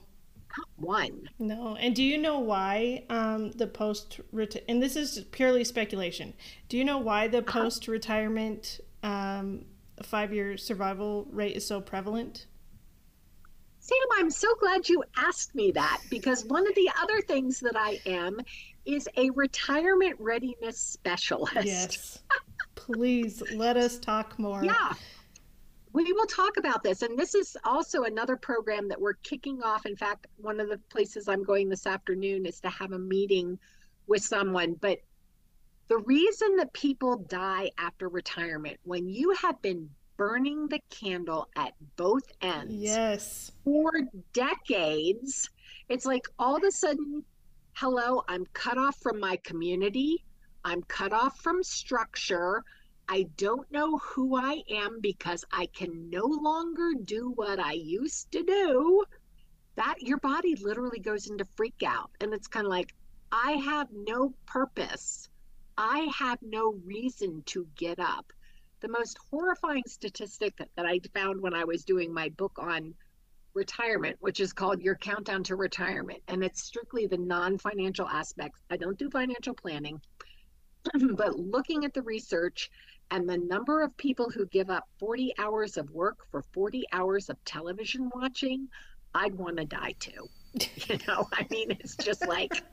Not 0.57 0.69
one. 0.77 1.29
No. 1.39 1.77
And 1.77 1.95
do 1.95 2.03
you 2.03 2.19
know 2.19 2.39
why 2.39 3.05
um, 3.11 3.51
the 3.53 3.67
post 3.67 4.21
and 4.69 4.83
this 4.83 4.97
is 4.97 5.25
purely 5.31 5.65
speculation. 5.65 6.35
Do 6.69 6.77
you 6.77 6.85
know 6.85 6.99
why 6.99 7.29
the 7.29 7.43
post 7.43 7.89
retirement 7.89 8.81
um, 9.03 9.65
five 10.03 10.33
year 10.33 10.57
survival 10.57 11.27
rate 11.31 11.57
is 11.57 11.67
so 11.67 11.81
prevalent? 11.81 12.47
Sam, 13.81 13.99
I'm 14.17 14.31
so 14.31 14.55
glad 14.57 14.89
you 14.89 15.03
asked 15.17 15.55
me 15.55 15.71
that 15.73 16.03
because 16.11 16.45
one 16.45 16.67
of 16.67 16.75
the 16.75 16.91
other 17.01 17.21
things 17.23 17.61
that 17.61 17.77
I 17.77 18.01
am 18.05 18.39
is 18.85 19.09
a 19.17 19.31
retirement 19.31 20.17
readiness 20.19 20.79
specialist. 20.79 21.65
Yes. 21.65 22.23
Please 22.75 23.43
let 23.55 23.77
us 23.77 23.99
talk 23.99 24.39
more. 24.39 24.65
Yeah. 24.65 24.93
We 25.93 26.13
will 26.13 26.27
talk 26.27 26.59
about 26.59 26.83
this. 26.83 27.03
And 27.03 27.19
this 27.19 27.35
is 27.35 27.57
also 27.65 28.03
another 28.03 28.37
program 28.37 28.89
that 28.89 29.01
we're 29.01 29.15
kicking 29.15 29.63
off. 29.63 29.87
In 29.87 29.97
fact, 29.97 30.27
one 30.37 30.61
of 30.61 30.69
the 30.69 30.79
places 30.91 31.29
I'm 31.29 31.43
going 31.43 31.69
this 31.69 31.87
afternoon 31.87 32.47
is 32.47 32.61
to 32.61 32.69
have 32.69 32.93
a 32.93 32.99
meeting 32.99 33.59
with 34.07 34.23
someone. 34.23 34.75
But 34.75 34.99
the 35.89 35.99
reason 35.99 36.57
that 36.57 36.73
people 36.73 37.17
die 37.17 37.71
after 37.79 38.09
retirement, 38.09 38.79
when 38.85 39.09
you 39.09 39.31
have 39.33 39.61
been 39.63 39.89
burning 40.17 40.69
the 40.69 40.81
candle 40.91 41.49
at 41.57 41.73
both 41.97 42.25
ends 42.43 42.75
Yes. 42.75 43.53
for 43.65 43.93
decades, 44.33 45.49
it's 45.89 46.05
like 46.05 46.27
all 46.39 46.57
of 46.57 46.65
a 46.65 46.71
sudden, 46.71 47.25
hello, 47.75 48.23
I'm 48.29 48.45
cut 48.53 48.77
off 48.77 48.97
from 49.01 49.21
my 49.21 49.37
community. 49.45 50.25
I'm 50.65 50.83
cut 50.83 51.13
off 51.13 51.41
from 51.41 51.63
structure. 51.63 52.65
I 53.09 53.27
don't 53.37 53.71
know 53.73 53.97
who 53.99 54.37
I 54.37 54.63
am 54.71 55.01
because 55.01 55.45
I 55.53 55.67
can 55.67 56.11
no 56.11 56.27
longer 56.27 56.91
do 57.05 57.31
what 57.37 57.59
I 57.59 57.73
used 57.73 58.31
to 58.33 58.43
do. 58.43 59.05
That 59.77 60.03
your 60.03 60.19
body 60.19 60.57
literally 60.57 60.99
goes 60.99 61.31
into 61.31 61.47
freak 61.57 61.83
out. 61.87 62.11
And 62.21 62.35
it's 62.35 62.49
kind 62.49 62.67
of 62.67 62.71
like, 62.71 62.95
I 63.31 63.53
have 63.53 63.89
no 63.93 64.35
purpose. 64.47 65.28
I 65.81 66.11
have 66.19 66.41
no 66.43 66.75
reason 66.85 67.45
to 67.47 67.69
get 67.77 68.01
up. 68.01 68.33
The 68.81 68.89
most 68.89 69.17
horrifying 69.31 69.85
statistic 69.87 70.57
that, 70.57 70.71
that 70.75 70.85
I 70.85 70.99
found 71.15 71.41
when 71.41 71.55
I 71.55 71.63
was 71.63 71.85
doing 71.85 72.13
my 72.13 72.31
book 72.31 72.59
on 72.59 72.95
retirement, 73.55 74.17
which 74.19 74.41
is 74.41 74.53
called 74.53 74.83
Your 74.83 74.97
Countdown 74.97 75.45
to 75.45 75.55
Retirement. 75.55 76.21
And 76.27 76.43
it's 76.43 76.65
strictly 76.65 77.07
the 77.07 77.17
non 77.17 77.59
financial 77.59 78.09
aspects. 78.09 78.61
I 78.71 78.77
don't 78.77 78.99
do 78.99 79.09
financial 79.09 79.55
planning, 79.55 80.01
but 81.15 81.39
looking 81.39 81.85
at 81.85 81.95
the 81.95 82.03
research 82.03 82.73
and 83.13 83.29
the 83.29 83.39
number 83.39 83.81
of 83.83 83.97
people 83.97 84.31
who 84.31 84.47
give 84.47 84.71
up 84.71 84.89
40 84.99 85.33
hours 85.39 85.77
of 85.77 85.89
work 85.91 86.27
for 86.33 86.43
40 86.53 86.87
hours 86.93 87.31
of 87.31 87.37
television 87.45 88.11
watching, 88.13 88.67
I'd 89.15 89.37
want 89.37 89.59
to 89.59 89.65
die 89.65 89.95
too. 90.01 90.29
You 90.89 90.99
know, 91.07 91.29
I 91.33 91.47
mean, 91.51 91.71
it's 91.71 91.95
just 91.95 92.27
like, 92.27 92.65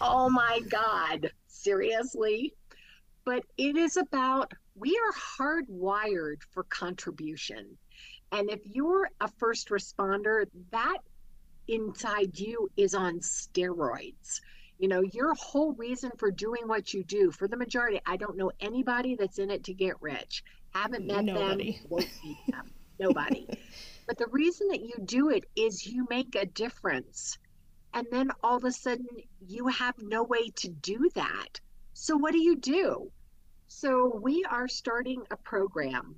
oh 0.00 0.28
my 0.28 0.60
God, 0.68 1.30
seriously? 1.62 2.54
But 3.24 3.42
it 3.56 3.76
is 3.76 3.96
about, 3.96 4.52
we 4.74 4.98
are 4.98 5.12
hardwired 5.38 6.42
for 6.50 6.64
contribution. 6.64 7.76
And 8.32 8.50
if 8.50 8.60
you're 8.64 9.08
a 9.20 9.28
first 9.38 9.68
responder, 9.68 10.46
that 10.70 10.98
inside 11.66 12.38
you 12.38 12.68
is 12.76 12.94
on 12.94 13.20
steroids. 13.20 14.40
You 14.78 14.88
know, 14.88 15.02
your 15.12 15.34
whole 15.34 15.72
reason 15.72 16.10
for 16.18 16.30
doing 16.30 16.62
what 16.66 16.94
you 16.94 17.02
do, 17.04 17.30
for 17.30 17.48
the 17.48 17.56
majority, 17.56 18.00
I 18.06 18.16
don't 18.16 18.36
know 18.36 18.52
anybody 18.60 19.16
that's 19.16 19.38
in 19.38 19.50
it 19.50 19.64
to 19.64 19.74
get 19.74 20.00
rich. 20.00 20.44
Haven't 20.70 21.06
met 21.06 21.24
Nobody. 21.24 21.72
them, 21.72 21.86
won't 21.88 22.08
meet 22.24 22.38
them. 22.48 22.70
Nobody. 23.00 23.46
but 24.06 24.18
the 24.18 24.28
reason 24.28 24.68
that 24.68 24.80
you 24.80 24.94
do 25.04 25.30
it 25.30 25.44
is 25.56 25.86
you 25.86 26.06
make 26.08 26.34
a 26.34 26.46
difference. 26.46 27.38
And 27.94 28.06
then 28.10 28.30
all 28.42 28.56
of 28.56 28.64
a 28.64 28.72
sudden, 28.72 29.06
you 29.46 29.66
have 29.68 29.94
no 30.00 30.22
way 30.22 30.50
to 30.56 30.68
do 30.68 31.08
that. 31.14 31.60
So, 31.94 32.16
what 32.16 32.32
do 32.32 32.38
you 32.38 32.56
do? 32.56 33.10
So, 33.68 34.20
we 34.22 34.44
are 34.44 34.68
starting 34.68 35.22
a 35.30 35.36
program, 35.36 36.16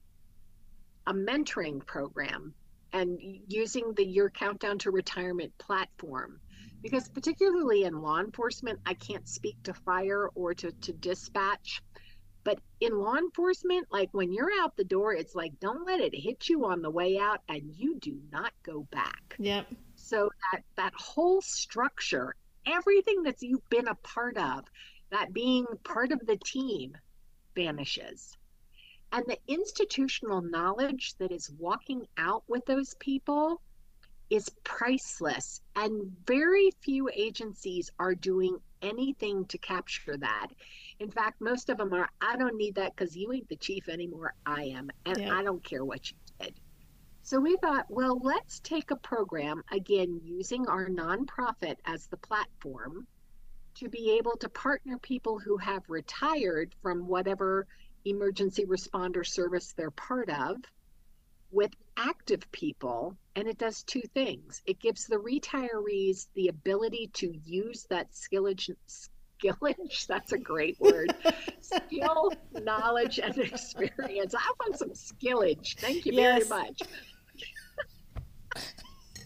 a 1.07 1.15
mentoring 1.15 1.85
program, 1.87 2.55
and 2.93 3.19
using 3.49 3.95
the 3.95 4.05
Your 4.05 4.31
Countdown 4.31 4.79
to 4.81 4.91
Retirement 4.91 5.57
platform. 5.59 6.41
Because, 6.83 7.09
particularly 7.09 7.85
in 7.85 8.01
law 8.01 8.21
enforcement, 8.21 8.81
I 8.87 8.95
can't 8.95 9.29
speak 9.29 9.63
to 9.65 9.75
fire 9.75 10.29
or 10.35 10.55
to, 10.55 10.73
to 10.73 10.93
dispatch. 10.93 11.83
But 12.43 12.59
in 12.81 12.99
law 12.99 13.17
enforcement, 13.17 13.87
like 13.91 14.09
when 14.13 14.33
you're 14.33 14.51
out 14.61 14.77
the 14.77 14.85
door, 14.85 15.15
it's 15.15 15.35
like, 15.35 15.61
don't 15.61 15.87
let 15.87 16.01
it 16.01 16.15
hit 16.15 16.49
you 16.49 16.65
on 16.65 16.81
the 16.81 16.91
way 16.91 17.19
out, 17.19 17.41
and 17.49 17.63
you 17.77 17.99
do 17.99 18.19
not 18.33 18.53
go 18.63 18.87
back. 18.91 19.37
Yep. 19.39 19.67
So 20.11 20.29
that 20.51 20.63
that 20.77 20.93
whole 20.97 21.41
structure, 21.41 22.35
everything 22.67 23.23
that 23.23 23.41
you've 23.43 23.69
been 23.71 23.87
a 23.87 23.95
part 23.95 24.37
of, 24.37 24.65
that 25.13 25.33
being 25.33 25.67
part 25.85 26.11
of 26.11 26.19
the 26.27 26.37
team 26.37 26.97
vanishes. 27.55 28.37
And 29.13 29.25
the 29.27 29.39
institutional 29.47 30.41
knowledge 30.43 31.15
that 31.19 31.31
is 31.31 31.51
walking 31.59 32.09
out 32.19 32.43
with 32.49 32.67
those 32.67 32.95
people 32.99 33.61
is 34.31 34.49
priceless. 34.65 35.61
And 35.77 36.11
very 36.27 36.71
few 36.81 37.09
agencies 37.15 37.91
are 38.01 38.15
doing 38.15 38.59
anything 38.83 39.45
to 39.47 39.59
capture 39.59 40.17
that. 40.17 40.49
In 40.99 41.11
fact, 41.11 41.41
most 41.41 41.71
of 41.71 41.79
them 41.79 41.93
are, 41.95 42.09
I 42.21 42.37
don't 42.37 42.57
need 42.57 42.75
that 42.75 42.97
because 42.97 43.17
you 43.17 43.33
ain't 43.33 43.49
the 43.49 43.57
chief 43.57 43.89
anymore. 43.89 44.35
I 44.45 44.65
am. 44.65 44.91
And 45.07 45.19
Yeah. 45.19 45.39
I 45.39 45.45
don't 45.45 45.63
care 45.63 45.85
what 45.85 46.11
you. 46.11 46.17
So 47.31 47.39
we 47.39 47.57
thought, 47.59 47.87
well, 47.89 48.19
let's 48.21 48.59
take 48.59 48.91
a 48.91 48.97
program, 48.97 49.63
again, 49.71 50.21
using 50.25 50.67
our 50.67 50.89
nonprofit 50.89 51.77
as 51.87 52.09
the 52.09 52.17
platform 52.17 53.07
to 53.77 53.89
be 53.89 54.17
able 54.19 54.37
to 54.39 54.49
partner 54.49 54.99
people 54.99 55.39
who 55.39 55.57
have 55.59 55.85
retired 55.89 56.75
from 56.83 57.07
whatever 57.07 57.69
emergency 58.05 58.65
responder 58.65 59.25
service 59.25 59.73
they're 59.77 59.93
part 59.93 60.29
of 60.29 60.57
with 61.53 61.71
active 61.97 62.51
people. 62.51 63.17
And 63.37 63.47
it 63.47 63.59
does 63.59 63.85
two 63.85 64.03
things 64.13 64.61
it 64.67 64.81
gives 64.81 65.07
the 65.07 65.19
retirees 65.19 66.27
the 66.35 66.49
ability 66.49 67.11
to 67.15 67.33
use 67.45 67.87
that 67.91 68.09
skillage. 68.13 68.71
Skillage, 68.89 70.07
that's 70.09 70.33
a 70.33 70.39
great 70.39 70.81
word. 70.81 71.15
Skill, 71.61 72.33
knowledge, 72.65 73.21
and 73.21 73.39
experience. 73.39 74.35
I 74.35 74.53
want 74.59 74.77
some 74.77 74.95
skillage. 74.95 75.77
Thank 75.77 76.07
you 76.07 76.15
Yes. 76.15 76.49
very 76.49 76.63
much. 76.63 76.83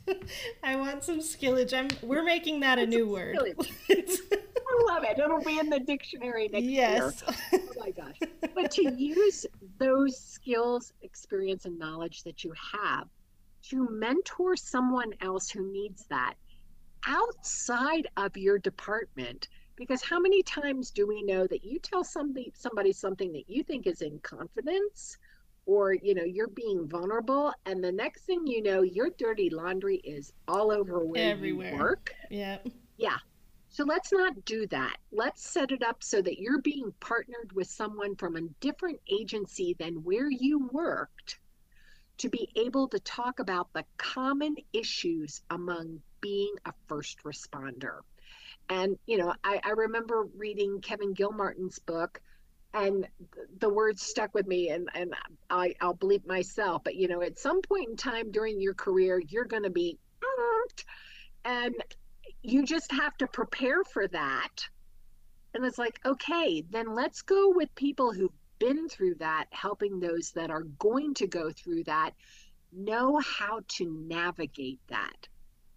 I 0.62 0.76
want 0.76 1.04
some 1.04 1.20
skillage. 1.20 1.72
I'm 1.72 1.88
we're 2.02 2.24
making 2.24 2.60
that 2.60 2.78
a 2.78 2.86
new 2.86 3.08
word. 3.08 3.38
I 3.90 4.82
love 4.86 5.04
it. 5.04 5.18
It'll 5.18 5.42
be 5.42 5.58
in 5.58 5.70
the 5.70 5.80
dictionary 5.80 6.48
next 6.48 6.64
year. 6.64 7.12
yes. 7.12 7.22
Oh 7.52 7.58
my 7.78 7.90
gosh. 7.90 8.18
But 8.54 8.70
to 8.72 8.92
use 8.96 9.46
those 9.78 10.18
skills, 10.18 10.92
experience, 11.02 11.64
and 11.64 11.78
knowledge 11.78 12.22
that 12.24 12.44
you 12.44 12.52
have 12.72 13.08
to 13.70 13.88
mentor 13.90 14.56
someone 14.56 15.12
else 15.20 15.48
who 15.48 15.72
needs 15.72 16.04
that 16.10 16.34
outside 17.06 18.08
of 18.16 18.36
your 18.36 18.58
department. 18.58 19.48
Because 19.76 20.02
how 20.02 20.20
many 20.20 20.42
times 20.42 20.90
do 20.90 21.06
we 21.06 21.22
know 21.22 21.46
that 21.46 21.64
you 21.64 21.78
tell 21.78 22.04
somebody 22.04 22.52
somebody 22.54 22.92
something 22.92 23.32
that 23.32 23.48
you 23.48 23.62
think 23.64 23.86
is 23.86 24.02
in 24.02 24.18
confidence 24.20 25.18
or 25.66 25.94
you 25.94 26.14
know 26.14 26.24
you're 26.24 26.48
being 26.48 26.86
vulnerable 26.86 27.52
and 27.66 27.82
the 27.82 27.92
next 27.92 28.22
thing 28.22 28.46
you 28.46 28.62
know 28.62 28.82
your 28.82 29.10
dirty 29.18 29.48
laundry 29.50 29.96
is 29.98 30.32
all 30.46 30.70
over 30.70 31.04
where 31.04 31.30
Everywhere. 31.30 31.72
you 31.72 31.78
work 31.78 32.14
yeah. 32.30 32.58
Yeah. 32.96 33.16
So 33.68 33.84
let's 33.84 34.12
not 34.12 34.44
do 34.44 34.66
that. 34.68 34.98
Let's 35.10 35.44
set 35.44 35.72
it 35.72 35.82
up 35.82 36.02
so 36.02 36.22
that 36.22 36.38
you're 36.38 36.60
being 36.60 36.92
partnered 37.00 37.52
with 37.52 37.66
someone 37.66 38.14
from 38.14 38.36
a 38.36 38.42
different 38.60 39.00
agency 39.10 39.74
than 39.78 40.04
where 40.04 40.30
you 40.30 40.68
worked 40.72 41.40
to 42.18 42.28
be 42.28 42.48
able 42.54 42.86
to 42.88 43.00
talk 43.00 43.40
about 43.40 43.72
the 43.72 43.84
common 43.96 44.54
issues 44.72 45.42
among 45.50 46.00
being 46.20 46.54
a 46.66 46.72
first 46.86 47.22
responder. 47.24 48.00
And, 48.68 48.96
you 49.06 49.18
know, 49.18 49.34
I, 49.42 49.60
I 49.64 49.70
remember 49.70 50.28
reading 50.36 50.80
Kevin 50.80 51.12
Gilmartin's 51.12 51.80
book 51.80 52.20
and 52.74 53.06
the 53.60 53.68
words 53.68 54.02
stuck 54.02 54.34
with 54.34 54.46
me 54.46 54.70
and, 54.70 54.88
and 54.94 55.14
I, 55.48 55.74
I'll 55.80 55.96
bleep 55.96 56.26
myself, 56.26 56.82
but 56.84 56.96
you 56.96 57.08
know, 57.08 57.22
at 57.22 57.38
some 57.38 57.62
point 57.62 57.88
in 57.88 57.96
time 57.96 58.32
during 58.32 58.60
your 58.60 58.74
career, 58.74 59.22
you're 59.28 59.44
going 59.44 59.62
to 59.62 59.70
be, 59.70 59.98
and 61.44 61.74
you 62.42 62.64
just 62.64 62.90
have 62.92 63.16
to 63.18 63.26
prepare 63.26 63.84
for 63.84 64.08
that. 64.08 64.68
And 65.54 65.64
it's 65.64 65.78
like, 65.78 66.00
okay, 66.04 66.64
then 66.68 66.94
let's 66.94 67.22
go 67.22 67.52
with 67.54 67.72
people 67.76 68.12
who've 68.12 68.30
been 68.58 68.88
through 68.88 69.14
that, 69.16 69.46
helping 69.50 70.00
those 70.00 70.32
that 70.32 70.50
are 70.50 70.64
going 70.78 71.14
to 71.14 71.26
go 71.26 71.50
through 71.50 71.84
that 71.84 72.10
know 72.72 73.20
how 73.20 73.60
to 73.68 74.04
navigate 74.08 74.80
that. 74.88 75.28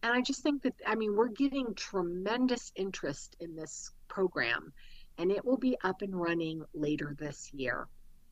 And 0.04 0.14
I 0.14 0.22
just 0.22 0.41
think 0.41 0.64
that, 0.64 0.74
I 0.86 0.95
mean, 0.95 1.16
we're 1.16 1.28
getting 1.28 1.76
tremendous 1.76 2.72
interest 2.76 3.36
in 3.39 3.56
this 3.56 3.91
program, 4.08 4.74
and 5.18 5.32
it 5.32 5.43
will 5.43 5.57
be 5.57 5.78
up 5.84 6.01
and 6.01 6.20
running 6.20 6.63
later 6.74 7.15
this 7.20 7.51
year. 7.53 7.88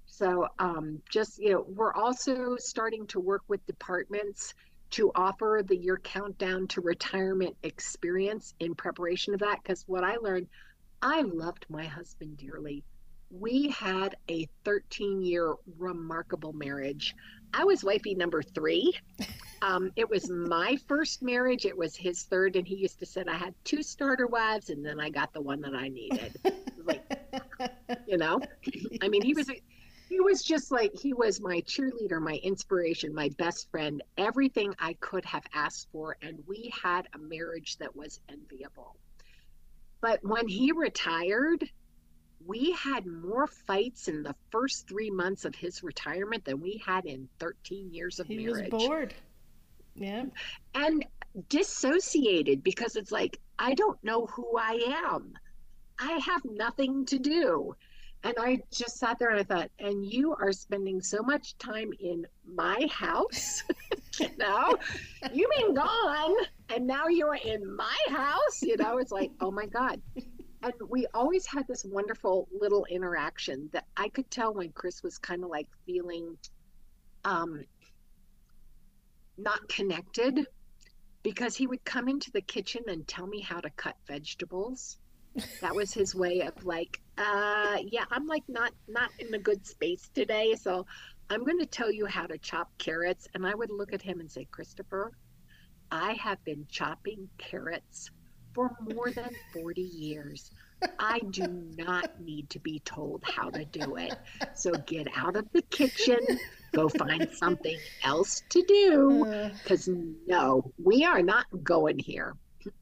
So, 0.06 0.48
um, 0.60 1.02
just, 1.10 1.40
you 1.40 1.52
know, 1.52 1.66
we're 1.68 1.94
also 1.94 2.56
starting 2.58 3.08
to 3.08 3.20
work 3.20 3.42
with 3.48 3.66
departments 3.66 4.54
to 4.92 5.12
offer 5.16 5.62
the 5.66 5.76
year 5.76 5.98
countdown 5.98 6.68
to 6.68 6.82
retirement 6.82 7.56
experience 7.64 8.54
in 8.60 8.76
preparation 8.76 9.34
of 9.34 9.40
that. 9.42 9.60
Because 9.62 9.84
what 9.88 10.04
I 10.04 10.16
learned, 10.18 10.48
I 11.02 11.22
loved 11.22 11.66
my 11.70 11.86
husband 11.86 12.38
dearly. 12.38 12.84
We 13.32 13.70
had 13.70 14.16
a 14.30 14.48
13 14.64 15.22
year 15.22 15.56
remarkable 15.78 16.54
marriage. 16.54 17.16
I 17.58 17.64
was 17.64 17.84
wifey 17.84 18.16
number 18.16 18.42
three. 18.42 18.94
Um, 19.62 19.92
it 19.96 20.10
was 20.10 20.30
my 20.30 20.78
first 20.88 21.24
marriage, 21.24 21.66
it 21.66 21.76
was 21.76 21.96
his 21.96 22.24
third. 22.24 22.58
And 22.58 22.68
he 22.68 22.76
used 22.76 23.00
to 23.00 23.06
say, 23.06 23.24
I 23.28 23.36
had 23.36 23.56
two 23.64 23.82
starter 23.82 24.28
wives, 24.28 24.70
and 24.70 24.86
then 24.86 25.00
I 25.00 25.10
got 25.10 25.34
the 25.34 25.42
one 25.42 25.62
that 25.62 25.74
I 25.74 25.88
needed. 25.88 26.38
like, 26.84 27.04
you 28.08 28.18
know, 28.18 28.42
I 29.02 29.08
mean, 29.08 29.22
he 29.22 29.34
was. 29.34 29.50
He 30.08 30.20
was 30.20 30.44
just 30.44 30.72
like 30.72 30.94
he 30.94 31.14
was 31.14 31.42
my 31.42 31.62
cheerleader 31.62 32.22
my 32.22 32.36
inspiration 32.44 33.14
my 33.14 33.30
best 33.40 33.70
friend 33.72 34.04
everything 34.18 34.74
i 34.80 34.94
could 34.94 35.26
have 35.26 35.44
asked 35.52 35.88
for 35.92 36.16
and 36.22 36.42
we 36.48 36.72
had 36.82 37.08
a 37.16 37.18
marriage 37.18 37.78
that 37.80 37.94
was 37.96 38.22
enviable 38.30 38.96
but 40.02 40.24
when 40.24 40.48
he 40.48 40.72
retired 40.72 41.68
we 42.46 42.72
had 42.74 43.06
more 43.06 43.48
fights 43.48 44.08
in 44.08 44.24
the 44.24 44.36
first 44.52 44.88
three 44.88 45.10
months 45.10 45.46
of 45.46 45.56
his 45.56 45.84
retirement 45.84 46.46
than 46.46 46.62
we 46.62 46.82
had 46.86 47.06
in 47.06 47.28
13 47.40 47.92
years 47.92 48.20
of 48.20 48.28
he 48.28 48.38
marriage. 48.38 48.72
was 48.72 48.88
bored. 48.88 49.14
Yeah. 49.96 50.26
and 50.74 51.06
dissociated 51.50 52.64
because 52.64 52.96
it's 52.96 53.12
like 53.12 53.40
i 53.60 53.74
don't 53.74 54.02
know 54.04 54.26
who 54.28 54.58
i 54.58 54.80
am. 55.08 55.34
I 56.00 56.14
have 56.14 56.42
nothing 56.44 57.06
to 57.08 57.20
do. 57.20 57.76
And 58.24 58.34
i 58.40 58.60
just 58.72 58.98
sat 58.98 59.20
there 59.20 59.30
and 59.30 59.40
i 59.40 59.44
thought 59.44 59.70
and 59.80 60.06
you 60.06 60.34
are 60.36 60.52
spending 60.52 61.02
so 61.02 61.22
much 61.22 61.58
time 61.58 61.92
in 62.00 62.26
my 62.46 62.88
house 62.92 63.64
you 64.20 64.30
know? 64.38 64.78
You've 65.34 65.52
been 65.58 65.74
gone 65.74 66.36
and 66.70 66.88
now 66.88 67.08
you're 67.08 67.36
in 67.36 67.76
my 67.76 67.98
house? 68.10 68.62
You 68.62 68.78
know 68.78 68.98
it's 68.98 69.12
like 69.12 69.32
oh 69.42 69.52
my 69.52 69.66
god 69.66 70.02
and 70.64 70.74
we 70.90 71.06
always 71.14 71.46
had 71.46 71.68
this 71.68 71.86
wonderful 71.86 72.48
little 72.60 72.86
interaction 72.86 73.70
that 73.74 73.86
i 73.98 74.10
could 74.10 74.30
tell 74.32 74.54
when 74.54 74.72
chris 74.72 75.04
was 75.04 75.18
kind 75.18 75.44
of 75.44 75.50
like 75.50 75.68
feeling 75.86 76.38
um 77.24 77.64
not 79.38 79.68
connected 79.68 80.48
because 81.24 81.56
he 81.56 81.68
would 81.68 81.84
come 81.84 82.08
into 82.08 82.32
the 82.32 82.42
kitchen 82.42 82.84
and 82.88 83.08
tell 83.08 83.28
me 83.28 83.42
how 83.42 83.60
to 83.60 83.70
cut 83.72 83.96
vegetables. 84.08 84.98
That 85.60 85.76
was 85.76 85.92
his 85.92 86.16
way 86.16 86.42
of 86.42 86.64
like, 86.64 87.02
uh, 87.18 87.78
yeah, 87.84 88.06
I'm 88.12 88.26
like 88.28 88.44
not 88.48 88.72
not 88.88 89.10
in 89.20 89.34
a 89.34 89.40
good 89.40 89.66
space 89.66 90.10
today, 90.14 90.56
so 90.56 90.86
I'm 91.30 91.44
going 91.44 91.60
to 91.60 91.66
tell 91.66 91.92
you 91.92 92.06
how 92.06 92.26
to 92.28 92.38
chop 92.38 92.70
carrots. 92.78 93.28
And 93.34 93.46
I 93.46 93.54
would 93.54 93.72
look 93.72 93.92
at 93.92 94.02
him 94.02 94.20
and 94.20 94.32
say, 94.32 94.48
Christopher, 94.50 95.12
I 95.92 96.14
have 96.14 96.44
been 96.46 96.68
chopping 96.70 97.28
carrots 97.38 98.12
for 98.56 98.72
more 98.82 99.12
than 99.12 99.30
40 99.54 99.82
years. 99.82 100.50
I 101.00 101.20
do 101.30 101.48
not 101.78 102.10
need 102.20 102.50
to 102.52 102.60
be 102.60 102.80
told 102.86 103.24
how 103.24 103.50
to 103.50 103.66
do 103.66 103.98
it. 103.98 104.14
So 104.56 104.72
get 104.88 105.08
out 105.16 105.36
of 105.36 105.46
the 105.54 105.62
kitchen, 105.64 106.20
go 106.74 106.90
find 106.90 107.30
something 107.32 107.78
else 108.04 108.42
to 108.50 108.64
do 108.68 109.26
Uh, 109.26 109.50
because 109.62 109.90
no, 110.28 110.72
we 110.84 111.04
are 111.04 111.22
not 111.22 111.46
going 111.64 112.00
here. 112.00 112.36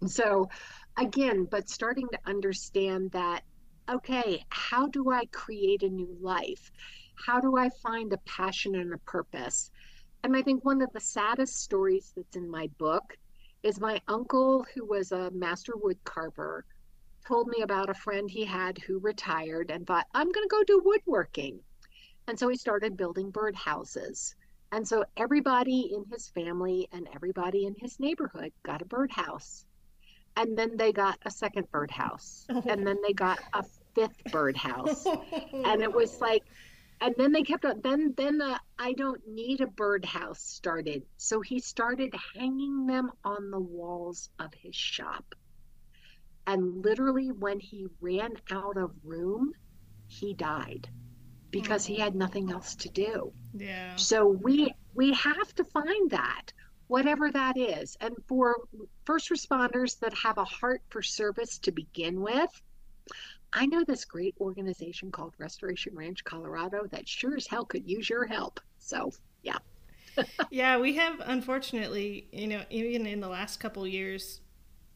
So, 0.08 0.50
again, 0.98 1.46
but 1.50 1.70
starting 1.70 2.08
to 2.14 2.20
understand 2.26 3.12
that, 3.12 3.44
okay, 3.90 4.46
how 4.50 4.88
do 4.88 5.12
I 5.12 5.26
create 5.26 5.84
a 5.84 5.90
new 5.90 6.16
life? 6.22 6.72
How 7.16 7.42
do 7.42 7.58
I 7.58 7.70
find 7.82 8.14
a 8.14 8.18
passion 8.20 8.76
and 8.76 8.94
a 8.94 8.98
purpose? 9.00 9.72
And 10.24 10.38
I 10.38 10.42
think 10.42 10.64
one 10.64 10.82
of 10.82 10.90
the 10.94 11.02
saddest 11.02 11.56
stories 11.62 12.14
that's 12.16 12.38
in 12.38 12.50
my 12.50 12.70
book 12.78 13.18
is 13.64 13.80
my 13.80 14.02
uncle, 14.08 14.66
who 14.76 14.86
was 14.86 15.12
a 15.12 15.32
master 15.32 15.74
wood 15.76 15.98
carver, 16.04 16.66
told 17.26 17.48
me 17.48 17.62
about 17.62 17.90
a 17.90 17.94
friend 17.94 18.30
he 18.30 18.44
had 18.44 18.78
who 18.80 19.00
retired 19.00 19.72
and 19.72 19.88
thought, 19.88 20.08
I'm 20.14 20.32
going 20.32 20.46
to 20.46 20.50
go 20.50 20.64
do 20.64 20.82
woodworking. 20.84 21.60
And 22.28 22.38
so 22.38 22.48
he 22.50 22.58
started 22.58 22.98
building 22.98 23.32
birdhouses. 23.32 24.36
And 24.72 24.88
so 24.88 25.06
everybody 25.18 25.92
in 25.94 26.06
his 26.12 26.30
family 26.30 26.88
and 26.92 27.08
everybody 27.14 27.66
in 27.66 27.76
his 27.80 28.00
neighborhood 28.00 28.52
got 28.64 28.82
a 28.82 28.86
birdhouse. 28.86 29.66
And 30.36 30.58
then 30.58 30.76
they 30.78 30.92
got 30.92 31.20
a 31.26 31.32
second 31.32 31.72
birdhouse. 31.72 32.46
And 32.68 32.86
then 32.86 32.98
they 33.06 33.14
got 33.14 33.40
a 33.54 33.64
fifth 33.96 34.24
birdhouse. 34.32 35.06
And 35.54 35.82
it 35.82 35.94
was 35.94 36.20
like, 36.20 36.44
and 37.04 37.14
then 37.18 37.34
they 37.34 37.44
kept 37.44 37.66
on, 37.66 37.82
then, 37.84 38.14
then 38.16 38.42
uh, 38.42 38.58
I 38.80 38.94
don't 38.94 39.22
need 39.28 39.60
a 39.60 39.68
birdhouse 39.68 40.40
started. 40.40 41.04
So 41.18 41.42
he 41.42 41.60
started 41.60 42.16
hanging 42.34 42.88
them 42.88 43.12
on 43.26 43.52
the 43.52 43.60
walls 43.60 44.30
of 44.40 44.54
his 44.54 44.74
shop. 44.74 45.36
And 46.48 46.82
literally, 46.84 47.32
when 47.32 47.60
he 47.60 47.88
ran 48.00 48.36
out 48.52 48.78
of 48.78 48.92
room, 49.04 49.52
he 50.08 50.34
died 50.34 50.88
because 51.52 51.86
he 51.86 51.98
had 51.98 52.16
nothing 52.16 52.52
else 52.52 52.74
to 52.76 52.90
do. 52.90 53.34
Yeah. 53.54 53.98
So 53.98 54.26
we 54.26 54.74
we 54.94 55.14
have 55.14 55.54
to 55.56 55.66
find 55.66 56.10
that 56.12 56.54
whatever 56.88 57.32
that 57.32 57.58
is. 57.58 57.98
And 58.00 58.16
for 58.28 58.56
first 59.04 59.30
responders 59.30 60.00
that 60.00 60.14
have 60.14 60.38
a 60.38 60.46
heart 60.46 60.82
for 60.90 61.02
service 61.02 61.58
to 61.60 61.72
begin 61.72 62.22
with, 62.22 62.62
I 63.54 63.66
know 63.66 63.84
this 63.84 64.06
great 64.06 64.36
organization 64.42 65.12
called 65.12 65.34
Restoration 65.38 65.96
Ranch 65.96 66.24
Colorado 66.24 66.88
that 66.92 67.08
sure 67.08 67.36
as 67.36 67.48
hell 67.48 67.66
could 67.66 67.88
use 67.88 68.10
your 68.10 68.26
help. 68.26 68.60
So, 68.80 69.12
yeah. 69.44 69.58
yeah, 70.50 70.78
we 70.78 70.96
have 70.96 71.22
unfortunately, 71.26 72.28
you 72.32 72.48
know, 72.48 72.64
even 72.70 73.06
in 73.06 73.20
the 73.20 73.28
last 73.28 73.60
couple 73.60 73.86
years, 73.88 74.42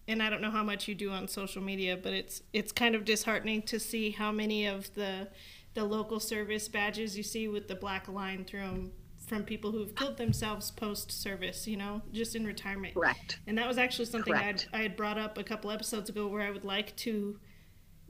and 0.07 0.23
I 0.23 0.29
don't 0.29 0.41
know 0.41 0.51
how 0.51 0.63
much 0.63 0.87
you 0.87 0.95
do 0.95 1.11
on 1.11 1.27
social 1.27 1.61
media, 1.61 1.97
but 1.97 2.13
it's 2.13 2.41
it's 2.53 2.71
kind 2.71 2.95
of 2.95 3.05
disheartening 3.05 3.63
to 3.63 3.79
see 3.79 4.11
how 4.11 4.31
many 4.31 4.65
of 4.65 4.93
the 4.93 5.27
the 5.73 5.83
local 5.83 6.19
service 6.19 6.67
badges 6.67 7.17
you 7.17 7.23
see 7.23 7.47
with 7.47 7.67
the 7.67 7.75
black 7.75 8.07
line 8.07 8.45
through 8.45 8.61
them 8.61 8.91
from 9.27 9.43
people 9.43 9.71
who've 9.71 9.93
killed 9.93 10.17
themselves 10.17 10.71
post 10.71 11.11
service, 11.11 11.67
you 11.67 11.77
know, 11.77 12.01
just 12.13 12.35
in 12.35 12.45
retirement. 12.45 12.93
Correct. 12.93 13.39
And 13.45 13.57
that 13.57 13.67
was 13.67 13.77
actually 13.77 14.05
something 14.05 14.33
I'd, 14.33 14.63
I 14.71 14.77
had 14.77 14.95
brought 14.95 15.17
up 15.17 15.37
a 15.37 15.43
couple 15.43 15.69
episodes 15.69 16.09
ago 16.09 16.27
where 16.27 16.41
I 16.41 16.49
would 16.49 16.63
like 16.63 16.95
to 16.97 17.37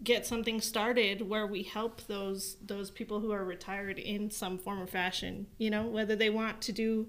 get 0.03 0.25
something 0.25 0.61
started 0.61 1.27
where 1.27 1.47
we 1.47 1.63
help 1.63 2.01
those 2.07 2.57
those 2.65 2.91
people 2.91 3.19
who 3.19 3.31
are 3.31 3.43
retired 3.43 3.97
in 3.97 4.29
some 4.29 4.57
form 4.57 4.79
or 4.79 4.87
fashion 4.87 5.47
you 5.57 5.69
know 5.69 5.83
whether 5.87 6.15
they 6.15 6.29
want 6.29 6.61
to 6.61 6.71
do 6.71 7.07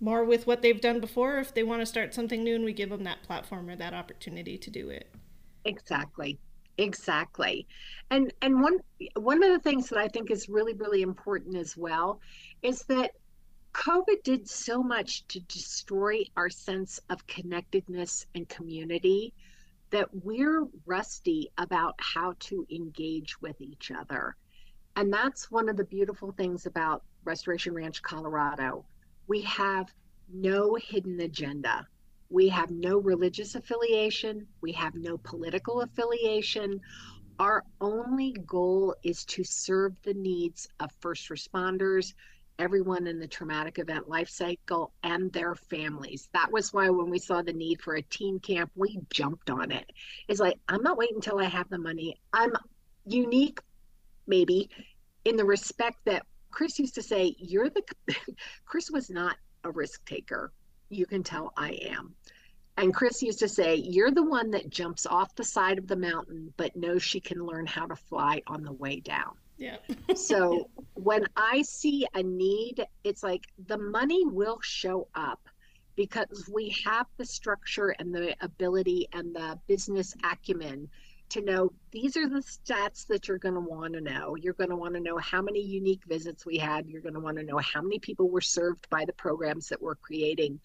more 0.00 0.24
with 0.24 0.46
what 0.46 0.62
they've 0.62 0.80
done 0.80 0.98
before 1.00 1.38
if 1.38 1.52
they 1.54 1.62
want 1.62 1.80
to 1.82 1.86
start 1.86 2.14
something 2.14 2.42
new 2.42 2.54
and 2.54 2.64
we 2.64 2.72
give 2.72 2.88
them 2.88 3.04
that 3.04 3.22
platform 3.22 3.68
or 3.68 3.76
that 3.76 3.92
opportunity 3.92 4.56
to 4.56 4.70
do 4.70 4.88
it. 4.88 5.12
Exactly. 5.64 6.38
Exactly. 6.78 7.66
And 8.10 8.32
and 8.40 8.62
one 8.62 8.78
one 9.14 9.42
of 9.42 9.50
the 9.50 9.58
things 9.58 9.90
that 9.90 9.98
i 9.98 10.08
think 10.08 10.30
is 10.30 10.48
really 10.48 10.72
really 10.72 11.02
important 11.02 11.56
as 11.56 11.76
well 11.76 12.20
is 12.62 12.82
that 12.84 13.10
covid 13.74 14.22
did 14.24 14.48
so 14.48 14.82
much 14.82 15.26
to 15.28 15.40
destroy 15.40 16.22
our 16.36 16.48
sense 16.48 16.98
of 17.10 17.26
connectedness 17.26 18.26
and 18.34 18.48
community 18.48 19.34
that 19.90 20.08
we're 20.24 20.66
rusty 20.86 21.50
about 21.58 21.94
how 21.98 22.34
to 22.38 22.66
engage 22.70 23.40
with 23.40 23.60
each 23.60 23.90
other. 23.90 24.36
And 24.96 25.12
that's 25.12 25.50
one 25.50 25.68
of 25.68 25.76
the 25.76 25.84
beautiful 25.84 26.32
things 26.32 26.66
about 26.66 27.04
Restoration 27.24 27.74
Ranch 27.74 28.02
Colorado. 28.02 28.84
We 29.26 29.42
have 29.42 29.92
no 30.32 30.74
hidden 30.74 31.20
agenda. 31.20 31.86
We 32.28 32.48
have 32.48 32.70
no 32.70 32.98
religious 32.98 33.54
affiliation. 33.54 34.46
We 34.60 34.72
have 34.72 34.94
no 34.94 35.18
political 35.18 35.80
affiliation. 35.80 36.80
Our 37.38 37.64
only 37.80 38.32
goal 38.46 38.94
is 39.02 39.24
to 39.26 39.42
serve 39.42 39.94
the 40.02 40.14
needs 40.14 40.68
of 40.78 40.90
first 41.00 41.28
responders, 41.30 42.14
everyone 42.60 43.06
in 43.06 43.18
the 43.18 43.26
traumatic 43.26 43.78
event 43.78 44.08
life 44.08 44.28
cycle 44.28 44.92
and 45.02 45.32
their 45.32 45.54
families. 45.54 46.28
That 46.34 46.52
was 46.52 46.72
why 46.72 46.90
when 46.90 47.08
we 47.08 47.18
saw 47.18 47.40
the 47.40 47.54
need 47.54 47.80
for 47.80 47.94
a 47.94 48.02
teen 48.02 48.38
camp, 48.38 48.70
we 48.76 49.00
jumped 49.10 49.48
on 49.48 49.72
it. 49.72 49.90
It's 50.28 50.40
like, 50.40 50.58
I'm 50.68 50.82
not 50.82 50.98
waiting 50.98 51.16
until 51.16 51.38
I 51.38 51.44
have 51.44 51.70
the 51.70 51.78
money. 51.78 52.16
I'm 52.32 52.52
unique, 53.06 53.60
maybe, 54.26 54.68
in 55.24 55.36
the 55.36 55.44
respect 55.44 55.96
that 56.04 56.26
Chris 56.50 56.78
used 56.78 56.96
to 56.96 57.02
say, 57.02 57.34
You're 57.38 57.70
the, 57.70 57.82
Chris 58.66 58.90
was 58.90 59.08
not 59.08 59.36
a 59.64 59.70
risk 59.70 60.04
taker. 60.04 60.52
You 60.90 61.06
can 61.06 61.22
tell 61.22 61.52
I 61.56 61.70
am. 61.70 62.14
And 62.76 62.94
Chris 62.94 63.22
used 63.22 63.38
to 63.40 63.48
say, 63.48 63.76
You're 63.76 64.10
the 64.10 64.22
one 64.22 64.50
that 64.50 64.68
jumps 64.68 65.06
off 65.06 65.34
the 65.34 65.44
side 65.44 65.78
of 65.78 65.86
the 65.86 65.96
mountain, 65.96 66.52
but 66.56 66.76
knows 66.76 67.02
she 67.02 67.20
can 67.20 67.44
learn 67.44 67.66
how 67.66 67.86
to 67.86 67.96
fly 67.96 68.42
on 68.46 68.64
the 68.64 68.72
way 68.72 69.00
down. 69.00 69.32
Yeah. 69.60 69.76
so 70.16 70.68
when 70.94 71.26
I 71.36 71.62
see 71.62 72.06
a 72.14 72.22
need, 72.22 72.84
it's 73.04 73.22
like 73.22 73.44
the 73.66 73.78
money 73.78 74.24
will 74.24 74.58
show 74.62 75.06
up 75.14 75.40
because 75.96 76.48
we 76.52 76.74
have 76.86 77.06
the 77.18 77.26
structure 77.26 77.94
and 77.98 78.12
the 78.12 78.34
ability 78.40 79.06
and 79.12 79.36
the 79.36 79.60
business 79.68 80.14
acumen 80.24 80.88
to 81.28 81.42
know 81.42 81.70
these 81.92 82.16
are 82.16 82.28
the 82.28 82.40
stats 82.40 83.06
that 83.06 83.28
you're 83.28 83.38
going 83.38 83.54
to 83.54 83.60
want 83.60 83.92
to 83.92 84.00
know. 84.00 84.34
You're 84.34 84.54
going 84.54 84.70
to 84.70 84.76
want 84.76 84.94
to 84.94 85.00
know 85.00 85.18
how 85.18 85.42
many 85.42 85.60
unique 85.60 86.02
visits 86.08 86.46
we 86.46 86.56
had. 86.56 86.86
You're 86.88 87.02
going 87.02 87.14
to 87.14 87.20
want 87.20 87.36
to 87.36 87.44
know 87.44 87.58
how 87.58 87.82
many 87.82 87.98
people 87.98 88.30
were 88.30 88.40
served 88.40 88.88
by 88.88 89.04
the 89.04 89.12
programs 89.12 89.68
that 89.68 89.80
we're 89.80 89.94
creating, 89.96 90.58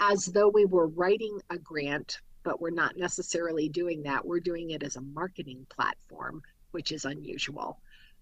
as 0.00 0.26
though 0.26 0.48
we 0.48 0.64
were 0.64 0.86
writing 0.86 1.40
a 1.50 1.58
grant, 1.58 2.20
but 2.44 2.60
we're 2.60 2.70
not 2.70 2.96
necessarily 2.96 3.68
doing 3.68 4.04
that. 4.04 4.24
We're 4.24 4.40
doing 4.40 4.70
it 4.70 4.84
as 4.84 4.96
a 4.96 5.02
marketing 5.02 5.66
platform, 5.68 6.40
which 6.70 6.92
is 6.92 7.04
unusual. 7.04 7.80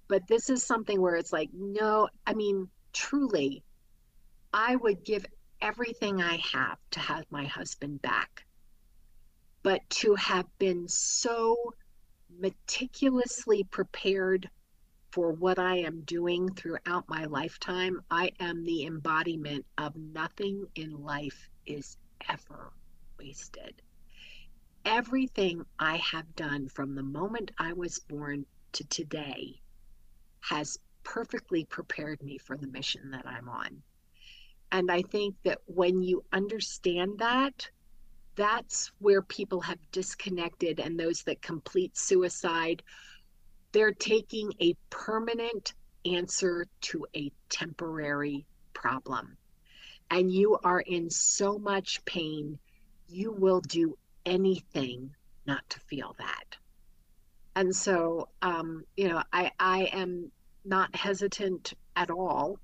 But 0.09 0.29
this 0.29 0.51
is 0.51 0.63
something 0.63 1.01
where 1.01 1.17
it's 1.17 1.33
like, 1.33 1.51
no, 1.53 2.09
I 2.27 2.35
mean, 2.35 2.69
truly, 2.93 3.65
I 4.53 4.77
would 4.77 5.05
give 5.05 5.27
everything 5.61 6.23
I 6.23 6.37
have 6.37 6.79
to 6.93 7.01
have 7.01 7.25
my 7.31 7.45
husband 7.45 8.03
back. 8.03 8.47
But 9.63 9.89
to 9.91 10.15
have 10.15 10.47
been 10.59 10.87
so 10.87 11.75
meticulously 12.39 13.65
prepared 13.65 14.49
for 15.11 15.33
what 15.33 15.59
I 15.59 15.79
am 15.79 16.03
doing 16.03 16.55
throughout 16.55 17.09
my 17.09 17.25
lifetime, 17.25 18.01
I 18.11 18.31
am 18.39 18.65
the 18.65 18.85
embodiment 18.85 19.67
of 19.79 19.97
nothing 19.97 20.67
in 20.75 21.03
life 21.03 21.51
is 21.65 21.97
ever 22.29 22.73
wasted. 23.19 23.83
Everything 24.85 25.65
I 25.79 25.97
have 25.97 26.37
done 26.37 26.69
from 26.69 26.95
the 26.95 27.03
moment 27.03 27.51
I 27.59 27.73
was 27.73 27.99
born 27.99 28.47
to 28.73 28.85
today 28.85 29.61
has 30.49 30.78
perfectly 31.03 31.64
prepared 31.64 32.22
me 32.22 32.38
for 32.38 32.57
the 32.57 32.66
mission 32.68 33.11
that 33.11 33.26
I'm 33.26 33.49
on. 33.49 33.82
And 34.72 34.90
I 34.90 35.03
think 35.03 35.34
that 35.44 35.59
when 35.66 36.03
you 36.03 36.24
understand 36.32 37.18
that, 37.18 37.68
that's 38.36 38.92
where 38.99 39.22
people 39.22 39.61
have 39.62 39.78
disconnected, 39.92 40.78
and 40.78 40.99
those 40.99 41.22
that 41.22 41.40
complete 41.40 41.97
suicide, 41.97 42.82
they're 43.72 43.92
taking 43.92 44.53
a 44.61 44.74
permanent 44.90 45.74
answer 46.05 46.66
to 46.82 47.07
a 47.16 47.32
temporary 47.49 48.47
problem. 48.74 49.36
And 50.11 50.30
you 50.30 50.59
are 50.62 50.80
in 50.80 51.11
so 51.11 51.59
much 51.59 52.05
pain, 52.05 52.59
you 53.09 53.32
will 53.32 53.61
do 53.61 53.97
anything 54.24 55.14
not 55.47 55.68
to 55.70 55.80
feel 55.80 56.14
that. 56.18 56.57
And 57.57 57.74
so, 57.74 58.28
um, 58.42 58.84
you 58.97 59.09
know, 59.09 59.22
I, 59.32 59.51
I 59.59 59.84
am 59.92 60.30
not 60.67 60.95
hesitant 60.95 61.75
at 61.95 62.11
all 62.11 62.59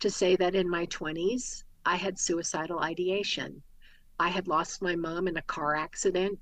to 0.00 0.10
say 0.10 0.36
that 0.36 0.54
in 0.54 0.68
my 0.68 0.86
20s, 0.86 1.64
I 1.84 1.96
had 1.96 2.18
suicidal 2.18 2.80
ideation. 2.80 3.62
I 4.18 4.28
had 4.28 4.48
lost 4.48 4.82
my 4.82 4.96
mom 4.96 5.28
in 5.28 5.36
a 5.36 5.42
car 5.42 5.74
accident. 5.74 6.38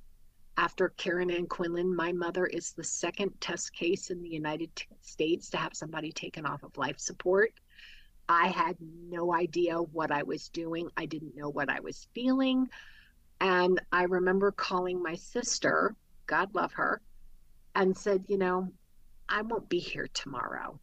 After 0.57 0.91
Karen 0.91 1.31
Ann 1.31 1.47
Quinlan, 1.47 1.95
my 1.95 2.13
mother 2.13 2.47
is 2.47 2.73
the 2.73 2.85
second 2.85 3.33
test 3.41 3.73
case 3.73 4.11
in 4.11 4.23
the 4.23 4.29
United 4.29 4.71
States 5.03 5.51
to 5.51 5.57
have 5.57 5.75
somebody 5.75 6.13
taken 6.13 6.47
off 6.47 6.63
of 6.63 6.77
life 6.77 6.99
support. 6.99 7.53
I 8.29 8.49
had 8.49 8.77
no 8.81 9.35
idea 9.35 9.77
what 9.79 10.11
I 10.11 10.23
was 10.23 10.49
doing. 10.49 10.89
I 10.97 11.07
didn't 11.07 11.37
know 11.37 11.49
what 11.49 11.69
I 11.69 11.81
was 11.81 12.09
feeling. 12.15 12.69
And 13.41 13.81
I 13.93 14.05
remember 14.05 14.53
calling 14.53 15.03
my 15.03 15.17
sister, 15.17 15.95
God 16.27 16.55
love 16.55 16.73
her, 16.75 17.01
and 17.75 17.97
said, 17.97 18.25
You 18.29 18.39
know, 18.39 18.73
I 19.29 19.43
won't 19.43 19.69
be 19.69 19.79
here 19.79 20.09
tomorrow 20.15 20.79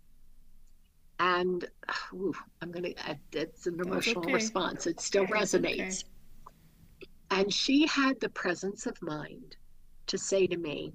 and 1.21 1.69
ooh, 2.13 2.33
I'm 2.61 2.71
gonna. 2.71 2.89
It's 3.31 3.67
an 3.67 3.79
emotional 3.79 4.23
okay. 4.23 4.33
response. 4.33 4.87
It 4.87 4.99
still 4.99 5.27
resonates. 5.27 6.03
Okay. 6.03 7.09
And 7.29 7.53
she 7.53 7.87
had 7.87 8.19
the 8.19 8.29
presence 8.29 8.85
of 8.87 9.01
mind 9.01 9.55
to 10.07 10.17
say 10.17 10.47
to 10.47 10.57
me, 10.57 10.93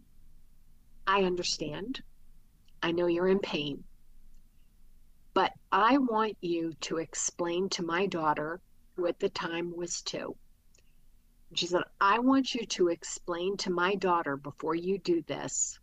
"I 1.07 1.23
understand. 1.23 2.03
I 2.83 2.93
know 2.93 3.07
you're 3.07 3.29
in 3.29 3.39
pain, 3.39 3.85
but 5.33 5.53
I 5.73 5.97
want 5.99 6.37
you 6.41 6.75
to 6.83 6.99
explain 6.99 7.69
to 7.71 7.83
my 7.83 8.07
daughter, 8.07 8.61
who 8.97 9.07
at 9.07 9.19
the 9.21 9.31
time 9.31 9.75
was 9.75 10.03
two." 10.03 10.37
She 11.55 11.67
said, 11.67 11.85
"I 12.01 12.19
want 12.19 12.55
you 12.55 12.67
to 12.67 12.89
explain 12.89 13.57
to 13.59 13.71
my 13.71 13.95
daughter 13.95 14.37
before 14.37 14.75
you 14.75 14.99
do 14.99 15.23
this." 15.23 15.79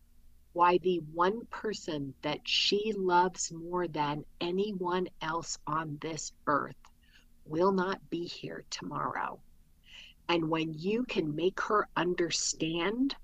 Why 0.54 0.78
the 0.80 1.02
one 1.14 1.46
person 1.48 2.14
that 2.22 2.40
she 2.48 2.94
loves 2.96 3.52
more 3.52 3.88
than 3.88 4.24
anyone 4.40 5.08
else 5.22 5.58
on 5.68 5.98
this 6.02 6.32
earth 6.48 6.76
will 7.46 7.72
not 7.72 8.00
be 8.10 8.26
here 8.26 8.64
tomorrow. 8.70 9.40
And 10.30 10.50
when 10.50 10.74
you 10.74 11.04
can 11.04 11.36
make 11.36 11.60
her 11.62 11.88
understand 11.98 13.16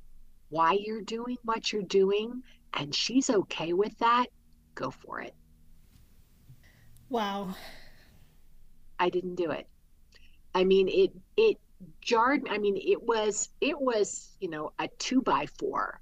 why 0.50 0.74
you're 0.74 1.02
doing 1.02 1.38
what 1.44 1.72
you're 1.72 1.84
doing 1.84 2.44
and 2.74 2.94
she's 2.94 3.30
okay 3.30 3.74
with 3.74 3.98
that, 4.00 4.28
go 4.76 4.92
for 4.92 5.22
it. 5.22 5.34
Wow. 7.10 7.56
I 9.00 9.10
didn't 9.10 9.36
do 9.36 9.52
it. 9.52 9.68
I 10.54 10.64
mean 10.64 10.90
it 10.90 11.12
it 11.38 11.58
jarred 12.02 12.48
i 12.50 12.58
mean 12.58 12.76
it 12.76 13.02
was 13.02 13.50
it 13.62 13.80
was 13.80 14.36
you 14.42 14.50
know 14.50 14.74
a 14.80 14.90
two 14.98 15.22
by 15.22 15.46
four 15.46 16.02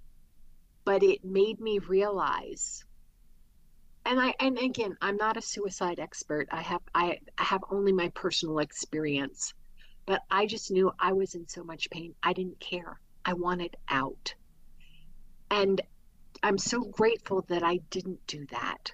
but 0.88 1.04
it 1.04 1.22
made 1.26 1.60
me 1.60 1.80
realize 1.80 2.86
and 4.06 4.22
i 4.22 4.34
and 4.40 4.58
again 4.58 4.96
i'm 5.02 5.18
not 5.18 5.36
a 5.36 5.42
suicide 5.42 6.00
expert. 6.00 6.48
I 6.50 6.62
have 6.62 6.80
i, 6.96 7.20
I 7.38 7.44
have 7.44 7.62
only 7.70 7.92
my 7.92 8.08
personal 8.16 8.60
experience 8.60 9.54
but 10.06 10.22
i 10.32 10.46
just 10.46 10.72
knew 10.72 10.90
i 10.98 11.12
was 11.12 11.36
in 11.36 11.46
so 11.46 11.62
much 11.62 11.90
pain. 11.90 12.16
I 12.24 12.32
didn't 12.32 12.62
care. 12.62 13.02
I 13.26 13.34
wanted 13.34 13.76
out. 13.90 14.34
And 15.52 15.82
i'm 16.42 16.58
so 16.58 16.80
grateful 16.86 17.44
that 17.50 17.64
i 17.64 17.82
didn't 17.90 18.26
do 18.26 18.46
that. 18.52 18.94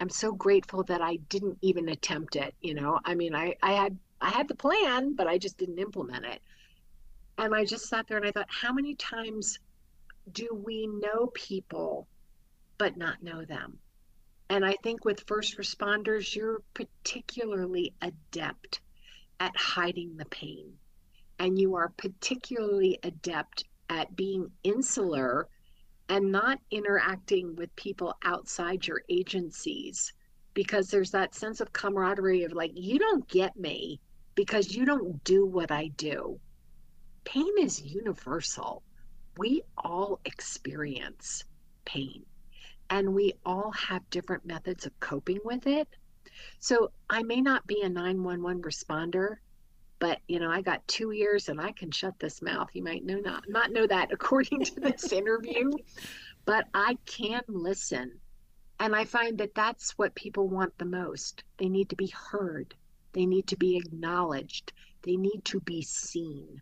I'm 0.00 0.10
so 0.10 0.30
grateful 0.30 0.82
that 0.84 1.00
i 1.00 1.16
didn't 1.30 1.56
even 1.62 1.88
attempt 1.88 2.36
it 2.36 2.54
you 2.60 2.74
know? 2.74 3.00
I 3.02 3.14
mean 3.14 3.34
i 3.34 3.56
i 3.62 3.72
had 3.72 3.96
I 4.20 4.28
had 4.28 4.48
the 4.48 4.62
plan, 4.66 5.14
but 5.14 5.26
I 5.26 5.38
just 5.38 5.56
didn't 5.56 5.78
implement 5.78 6.26
it. 6.26 6.42
And 7.38 7.54
I 7.54 7.64
just 7.64 7.88
sat 7.88 8.06
there 8.08 8.18
and 8.18 8.26
I 8.26 8.30
thought, 8.30 8.48
how 8.48 8.72
many 8.74 8.94
times 8.94 9.58
do 10.30 10.48
we 10.52 10.86
know 10.86 11.30
people 11.34 12.06
but 12.78 12.96
not 12.96 13.22
know 13.22 13.44
them? 13.44 13.78
And 14.48 14.64
I 14.64 14.74
think 14.82 15.04
with 15.04 15.24
first 15.26 15.56
responders, 15.58 16.34
you're 16.34 16.62
particularly 16.74 17.94
adept 18.02 18.80
at 19.40 19.56
hiding 19.56 20.16
the 20.16 20.26
pain. 20.26 20.74
And 21.38 21.58
you 21.58 21.74
are 21.76 21.92
particularly 21.96 22.98
adept 23.02 23.64
at 23.88 24.14
being 24.14 24.50
insular 24.62 25.48
and 26.08 26.30
not 26.30 26.58
interacting 26.70 27.56
with 27.56 27.74
people 27.76 28.14
outside 28.22 28.86
your 28.86 29.02
agencies 29.08 30.12
because 30.52 30.88
there's 30.88 31.10
that 31.10 31.34
sense 31.34 31.60
of 31.60 31.72
camaraderie 31.72 32.44
of 32.44 32.52
like, 32.52 32.72
you 32.74 32.98
don't 32.98 33.26
get 33.28 33.56
me 33.56 34.00
because 34.34 34.74
you 34.74 34.84
don't 34.84 35.22
do 35.24 35.44
what 35.46 35.70
I 35.70 35.88
do. 35.96 36.38
Pain 37.24 37.52
is 37.58 37.82
universal. 37.82 38.82
We 39.36 39.62
all 39.76 40.20
experience 40.24 41.44
pain 41.84 42.24
and 42.90 43.14
we 43.14 43.34
all 43.44 43.72
have 43.72 44.08
different 44.10 44.46
methods 44.46 44.86
of 44.86 44.98
coping 45.00 45.40
with 45.44 45.66
it. 45.66 45.88
So 46.58 46.90
I 47.08 47.22
may 47.22 47.40
not 47.40 47.66
be 47.66 47.82
a 47.82 47.88
911 47.88 48.62
responder, 48.62 49.36
but 49.98 50.20
you 50.28 50.38
know, 50.38 50.50
I 50.50 50.60
got 50.62 50.86
two 50.86 51.12
ears 51.12 51.48
and 51.48 51.60
I 51.60 51.72
can 51.72 51.90
shut 51.90 52.18
this 52.18 52.42
mouth. 52.42 52.68
You 52.72 52.82
might 52.82 53.04
know 53.04 53.18
not 53.18 53.48
not 53.48 53.72
know 53.72 53.86
that 53.86 54.12
according 54.12 54.64
to 54.64 54.80
this 54.80 55.12
interview, 55.12 55.70
but 56.44 56.66
I 56.74 56.98
can 57.06 57.42
listen. 57.48 58.12
And 58.80 58.94
I 58.94 59.04
find 59.04 59.38
that 59.38 59.54
that's 59.54 59.96
what 59.96 60.14
people 60.14 60.48
want 60.48 60.76
the 60.78 60.84
most. 60.84 61.44
They 61.58 61.68
need 61.68 61.88
to 61.90 61.96
be 61.96 62.08
heard. 62.08 62.74
They 63.12 63.24
need 63.24 63.46
to 63.48 63.56
be 63.56 63.76
acknowledged. 63.76 64.72
They 65.02 65.16
need 65.16 65.44
to 65.46 65.60
be 65.60 65.82
seen. 65.82 66.60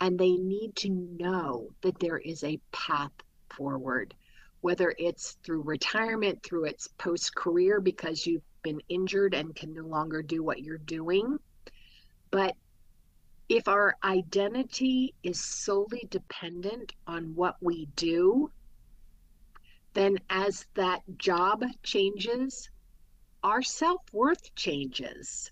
And 0.00 0.18
they 0.18 0.32
need 0.32 0.76
to 0.76 0.90
know 0.90 1.70
that 1.80 1.98
there 1.98 2.18
is 2.18 2.44
a 2.44 2.60
path 2.72 3.12
forward, 3.50 4.14
whether 4.60 4.94
it's 4.98 5.32
through 5.42 5.62
retirement, 5.62 6.42
through 6.42 6.66
its 6.66 6.88
post 6.98 7.34
career 7.34 7.80
because 7.80 8.26
you've 8.26 8.42
been 8.62 8.80
injured 8.88 9.34
and 9.34 9.54
can 9.54 9.74
no 9.74 9.84
longer 9.84 10.22
do 10.22 10.42
what 10.42 10.60
you're 10.60 10.78
doing. 10.78 11.38
But 12.30 12.56
if 13.48 13.66
our 13.66 13.96
identity 14.04 15.14
is 15.22 15.42
solely 15.42 16.06
dependent 16.10 16.92
on 17.06 17.34
what 17.34 17.56
we 17.60 17.86
do, 17.96 18.50
then 19.94 20.18
as 20.28 20.66
that 20.74 21.02
job 21.16 21.64
changes, 21.82 22.70
our 23.42 23.62
self 23.62 24.02
worth 24.12 24.54
changes 24.54 25.50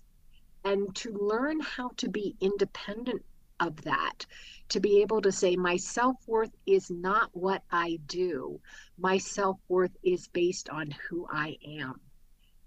and 0.63 0.95
to 0.95 1.11
learn 1.11 1.59
how 1.59 1.89
to 1.97 2.09
be 2.09 2.35
independent 2.39 3.23
of 3.59 3.81
that 3.83 4.25
to 4.69 4.79
be 4.79 5.01
able 5.01 5.21
to 5.21 5.31
say 5.31 5.55
my 5.55 5.77
self-worth 5.77 6.51
is 6.65 6.89
not 6.89 7.29
what 7.33 7.63
i 7.71 7.97
do. 8.07 8.59
My 8.97 9.17
self-worth 9.17 9.95
is 10.03 10.27
based 10.27 10.69
on 10.69 10.93
who 11.09 11.25
i 11.31 11.57
am. 11.65 11.99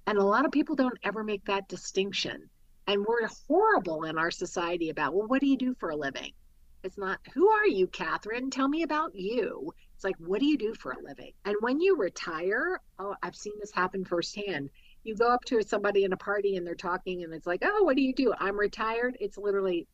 And 0.06 0.18
a 0.18 0.24
lot 0.24 0.46
of 0.46 0.52
people 0.52 0.76
don't 0.76 0.98
ever 1.04 1.22
make 1.22 1.44
that 1.44 1.68
distinction. 1.68 2.48
And 2.86 3.04
we're 3.06 3.28
horrible 3.46 4.04
in 4.04 4.18
our 4.18 4.30
society 4.30 4.90
about 4.90 5.14
well 5.14 5.28
what 5.28 5.40
do 5.40 5.46
you 5.46 5.56
do 5.56 5.74
for 5.74 5.90
a 5.90 5.96
living? 5.96 6.32
It's 6.82 6.96
not 6.96 7.20
who 7.34 7.48
are 7.50 7.66
you 7.66 7.86
Kathryn? 7.86 8.50
Tell 8.50 8.66
me 8.66 8.82
about 8.82 9.14
you. 9.14 9.72
It's 9.94 10.04
like 10.04 10.16
what 10.18 10.40
do 10.40 10.46
you 10.46 10.56
do 10.56 10.74
for 10.74 10.92
a 10.92 11.02
living? 11.02 11.32
And 11.44 11.54
when 11.60 11.80
you 11.80 11.96
retire 11.96 12.80
oh 12.98 13.14
i've 13.22 13.36
seen 13.36 13.52
this 13.60 13.72
happen 13.72 14.04
firsthand. 14.04 14.70
You 15.04 15.14
go 15.14 15.28
up 15.28 15.44
to 15.46 15.62
somebody 15.62 16.04
in 16.04 16.12
a 16.12 16.16
party 16.16 16.56
and 16.56 16.66
they're 16.66 16.74
talking 16.74 17.22
and 17.22 17.32
it's 17.34 17.46
like 17.46 17.62
oh 17.62 17.84
what 17.84 17.96
do 17.96 18.02
you 18.02 18.14
do? 18.14 18.32
I'm 18.38 18.58
retired. 18.58 19.18
It's 19.20 19.36
literally 19.36 19.86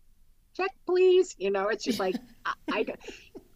check 0.57 0.71
please? 0.87 1.35
You 1.39 1.51
know 1.51 1.69
it's 1.69 1.85
just 1.85 2.01
like 2.01 2.17
I, 2.47 2.53
I, 2.71 2.87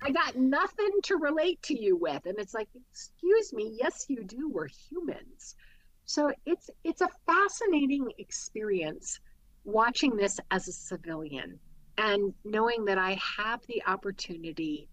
I 0.02 0.10
got 0.10 0.36
nothing 0.36 0.90
to 1.04 1.16
relate 1.16 1.62
to 1.64 1.80
you 1.80 1.96
with. 1.96 2.26
And 2.26 2.38
it's 2.38 2.54
like 2.54 2.68
excuse 2.90 3.52
me 3.52 3.76
yes 3.80 4.06
you 4.08 4.24
do 4.24 4.50
we're 4.50 4.68
humans. 4.68 5.56
So 6.04 6.32
it's 6.46 6.70
it's 6.84 7.00
a 7.00 7.08
fascinating 7.26 8.08
experience 8.18 9.20
watching 9.64 10.16
this 10.16 10.40
as 10.50 10.68
a 10.68 10.72
civilian 10.72 11.58
and 11.98 12.32
knowing 12.44 12.84
that 12.84 12.98
i 12.98 13.18
have 13.36 13.60
the 13.66 13.82
opportunity 13.86 14.88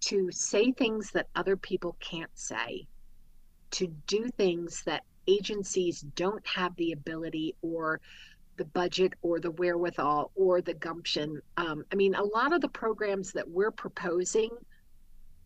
to 0.00 0.30
say 0.30 0.72
things 0.72 1.10
that 1.10 1.26
other 1.34 1.56
people 1.56 1.96
can't 2.00 2.30
say 2.34 2.86
to 3.70 3.86
do 4.06 4.28
things 4.36 4.82
that 4.84 5.02
agencies 5.26 6.00
don't 6.14 6.46
have 6.46 6.74
the 6.76 6.92
ability 6.92 7.54
or 7.60 8.00
the 8.58 8.64
budget 8.66 9.14
or 9.22 9.40
the 9.40 9.52
wherewithal 9.52 10.30
or 10.34 10.60
the 10.60 10.74
gumption. 10.74 11.40
Um, 11.56 11.84
I 11.90 11.94
mean, 11.94 12.14
a 12.14 12.22
lot 12.22 12.52
of 12.52 12.60
the 12.60 12.68
programs 12.68 13.32
that 13.32 13.48
we're 13.48 13.70
proposing 13.70 14.50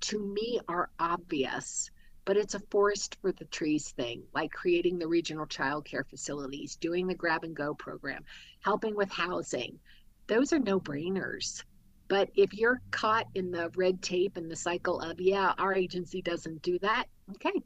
to 0.00 0.18
me 0.18 0.58
are 0.66 0.90
obvious, 0.98 1.90
but 2.24 2.36
it's 2.36 2.54
a 2.54 2.60
forest 2.70 3.16
for 3.20 3.30
the 3.32 3.44
trees 3.46 3.92
thing, 3.92 4.22
like 4.34 4.50
creating 4.50 4.98
the 4.98 5.06
regional 5.06 5.46
child 5.46 5.84
care 5.84 6.04
facilities, 6.04 6.76
doing 6.76 7.06
the 7.06 7.14
grab 7.14 7.44
and 7.44 7.54
go 7.54 7.74
program, 7.74 8.24
helping 8.60 8.96
with 8.96 9.12
housing. 9.12 9.78
Those 10.26 10.52
are 10.52 10.58
no 10.58 10.80
brainers. 10.80 11.62
But 12.08 12.30
if 12.34 12.52
you're 12.52 12.82
caught 12.90 13.26
in 13.34 13.50
the 13.50 13.70
red 13.76 14.02
tape 14.02 14.36
and 14.36 14.50
the 14.50 14.56
cycle 14.56 15.00
of, 15.00 15.20
yeah, 15.20 15.52
our 15.58 15.74
agency 15.74 16.20
doesn't 16.20 16.62
do 16.62 16.78
that, 16.80 17.06
okay, 17.36 17.62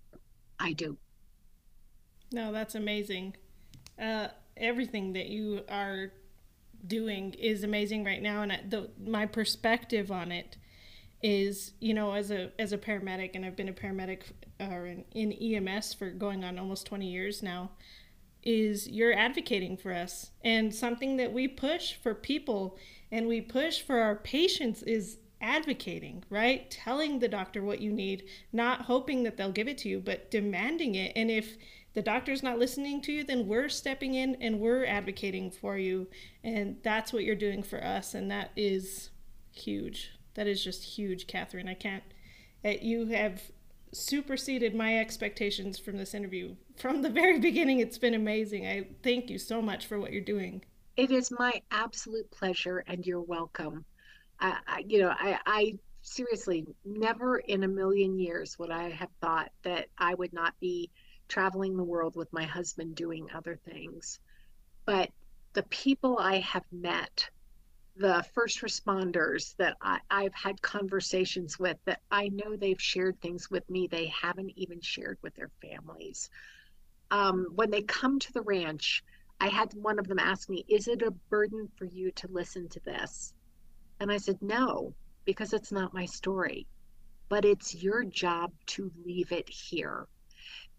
I 0.59 0.73
do. 0.73 0.97
No, 2.33 2.53
that's 2.53 2.75
amazing. 2.75 3.37
Uh, 4.01 4.29
everything 4.57 5.13
that 5.15 5.29
you 5.29 5.63
are 5.69 6.13
doing 6.87 7.35
is 7.35 7.65
amazing 7.65 8.05
right 8.05 8.23
now, 8.23 8.43
and 8.43 8.71
the, 8.71 8.91
my 9.05 9.27
perspective 9.27 10.11
on 10.11 10.33
it 10.33 10.57
is, 11.23 11.73
you 11.81 11.95
know, 11.95 12.13
as 12.13 12.31
a 12.31 12.51
as 12.59 12.73
a 12.73 12.79
paramedic, 12.79 13.31
and 13.35 13.45
I've 13.45 13.57
been 13.57 13.69
a 13.69 13.73
paramedic 13.73 14.23
uh, 14.61 14.65
or 14.65 14.87
in, 14.87 15.05
in 15.13 15.33
EMS 15.33 15.95
for 15.95 16.11
going 16.11 16.45
on 16.45 16.59
almost 16.59 16.87
twenty 16.87 17.11
years 17.11 17.43
now. 17.43 17.71
Is 18.43 18.87
you're 18.87 19.13
advocating 19.13 19.77
for 19.77 19.93
us, 19.93 20.31
and 20.45 20.73
something 20.73 21.17
that 21.17 21.33
we 21.33 21.49
push 21.49 21.95
for 21.95 22.15
people 22.15 22.79
and 23.11 23.27
we 23.27 23.41
push 23.41 23.83
for 23.83 24.01
our 24.01 24.17
patients 24.17 24.83
is 24.83 25.19
advocating, 25.41 26.25
right? 26.31 26.71
Telling 26.71 27.19
the 27.19 27.29
doctor 27.29 27.63
what 27.63 27.81
you 27.81 27.93
need, 27.93 28.25
not 28.53 28.83
hoping 28.83 29.23
that 29.25 29.37
they'll 29.37 29.53
give 29.53 29.69
it 29.69 29.79
to 29.79 29.89
you, 29.89 30.01
but 30.01 30.31
demanding 30.31 30.95
it. 30.95 31.13
And 31.15 31.31
if 31.31 31.57
the 31.97 32.03
doctor's 32.03 32.43
not 32.43 32.59
listening 32.59 33.01
to 33.01 33.11
you, 33.11 33.25
then 33.25 33.47
we're 33.47 33.71
stepping 33.71 34.13
in 34.13 34.37
and 34.43 34.61
we're 34.61 34.85
advocating 34.85 35.51
for 35.51 35.79
you. 35.79 36.07
And 36.45 36.77
that's 36.83 37.11
what 37.11 37.25
you're 37.25 37.35
doing 37.35 37.63
for 37.63 37.83
us. 37.83 38.13
And 38.13 38.31
that 38.31 38.51
is 38.55 39.09
huge. 39.51 40.11
That 40.35 40.47
is 40.47 40.63
just 40.63 40.85
huge, 40.85 41.27
Kathryn. 41.27 41.67
I 41.67 41.73
can't, 41.73 42.03
eh, 42.65 42.77
you 42.83 43.07
have 43.07 43.41
superseded 43.95 44.75
my 44.75 44.99
expectations 44.99 45.79
from 45.79 45.97
this 45.97 46.13
interview. 46.13 46.55
From 46.77 47.01
the 47.01 47.09
very 47.09 47.41
beginning, 47.49 47.81
it's 47.81 47.97
been 47.97 48.13
amazing. 48.13 48.67
I 48.67 48.89
thank 49.03 49.31
you 49.31 49.39
so 49.39 49.63
much 49.63 49.87
for 49.87 49.99
what 49.99 50.13
you're 50.13 50.21
doing. 50.21 50.63
It 50.99 51.11
is 51.11 51.31
my 51.31 51.63
absolute 51.71 52.31
pleasure, 52.31 52.85
and 52.87 53.07
you're 53.07 53.23
welcome. 53.23 53.87
I, 54.39 54.59
I 54.67 54.85
you 54.87 54.99
know, 54.99 55.15
I, 55.19 55.39
I 55.47 55.79
seriously 56.03 56.67
never 56.85 57.39
in 57.39 57.65
a 57.65 57.69
million 57.69 58.19
years 58.19 58.59
would 58.59 58.71
I 58.71 58.91
have 58.91 59.09
thought 59.23 59.51
that 59.63 59.87
I 59.97 60.13
would 60.13 60.35
not 60.35 60.53
be 60.61 60.91
traveling 61.29 61.77
the 61.77 61.85
world 61.85 62.17
with 62.17 62.33
my 62.33 62.45
husband 62.45 62.95
doing 62.95 63.29
other 63.35 63.57
things. 63.57 64.21
But 64.85 65.11
the 65.53 65.65
people 65.65 66.19
I 66.19 66.41
have 66.41 66.65
met, 66.71 67.29
the 67.97 68.25
first 68.35 68.61
responders 68.61 69.57
that 69.57 69.77
I, 69.81 70.01
I've 70.11 70.35
had 70.35 70.61
conversations 70.61 71.59
with, 71.59 71.79
that 71.87 72.01
I 72.11 72.29
know 72.29 72.57
they've 72.57 72.81
shared 72.81 73.21
things 73.21 73.51
with 73.51 73.69
me 73.71 73.87
they 73.87 74.07
haven't 74.07 74.53
even 74.57 74.81
shared 74.81 75.19
with 75.23 75.35
their 75.35 75.51
families. 75.63 76.31
Um, 77.11 77.47
when 77.55 77.71
they 77.71 77.83
come 77.83 78.19
to 78.19 78.33
the 78.33 78.43
ranch, 78.43 79.03
I 79.41 79.49
had 79.49 79.73
one 79.75 79.99
of 79.99 80.09
them 80.09 80.19
ask 80.19 80.49
me, 80.49 80.65
Is 80.69 80.89
it 80.89 81.03
a 81.03 81.11
burden 81.11 81.69
for 81.77 81.85
you 81.85 82.11
to 82.13 82.29
listen 82.29 82.69
to 82.71 82.81
this? 82.81 83.35
And 84.01 84.11
I 84.11 84.17
said, 84.19 84.41
No, 84.41 84.95
because 85.25 85.53
it's 85.53 85.73
not 85.73 85.95
my 85.95 86.07
story. 86.07 86.67
But 87.29 87.45
it's 87.45 87.75
your 87.75 88.05
job 88.05 88.53
to 88.67 88.91
leave 89.05 89.33
it 89.33 89.49
here. 89.49 90.07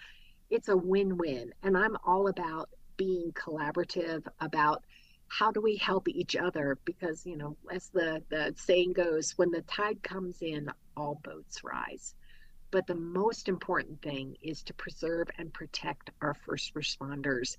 it's 0.50 0.68
a 0.70 0.78
win 0.78 1.18
win. 1.18 1.54
And 1.64 1.78
I'm 1.78 1.98
all 2.06 2.28
about 2.28 2.70
being 2.98 3.32
collaborative, 3.34 4.28
about 4.42 4.84
how 5.28 5.52
do 5.52 5.62
we 5.62 5.76
help 5.78 6.08
each 6.08 6.36
other? 6.36 6.78
Because 6.86 7.26
you 7.26 7.38
know 7.38 7.56
as 7.72 7.90
the 7.90 8.22
the 8.30 8.54
saying 8.58 8.94
goes 8.94 9.38
when 9.38 9.52
the 9.52 9.62
tide 9.62 10.02
comes 10.04 10.42
in 10.42 10.70
all 10.98 11.22
boats 11.24 11.64
rise. 11.64 12.16
But 12.72 12.86
the 12.86 12.96
most 12.96 13.48
important 13.48 14.02
thing 14.02 14.36
is 14.44 14.62
to 14.64 14.74
preserve 14.76 15.28
and 15.38 15.52
protect 15.54 16.12
our 16.22 16.36
first 16.36 16.76
responders 16.76 17.56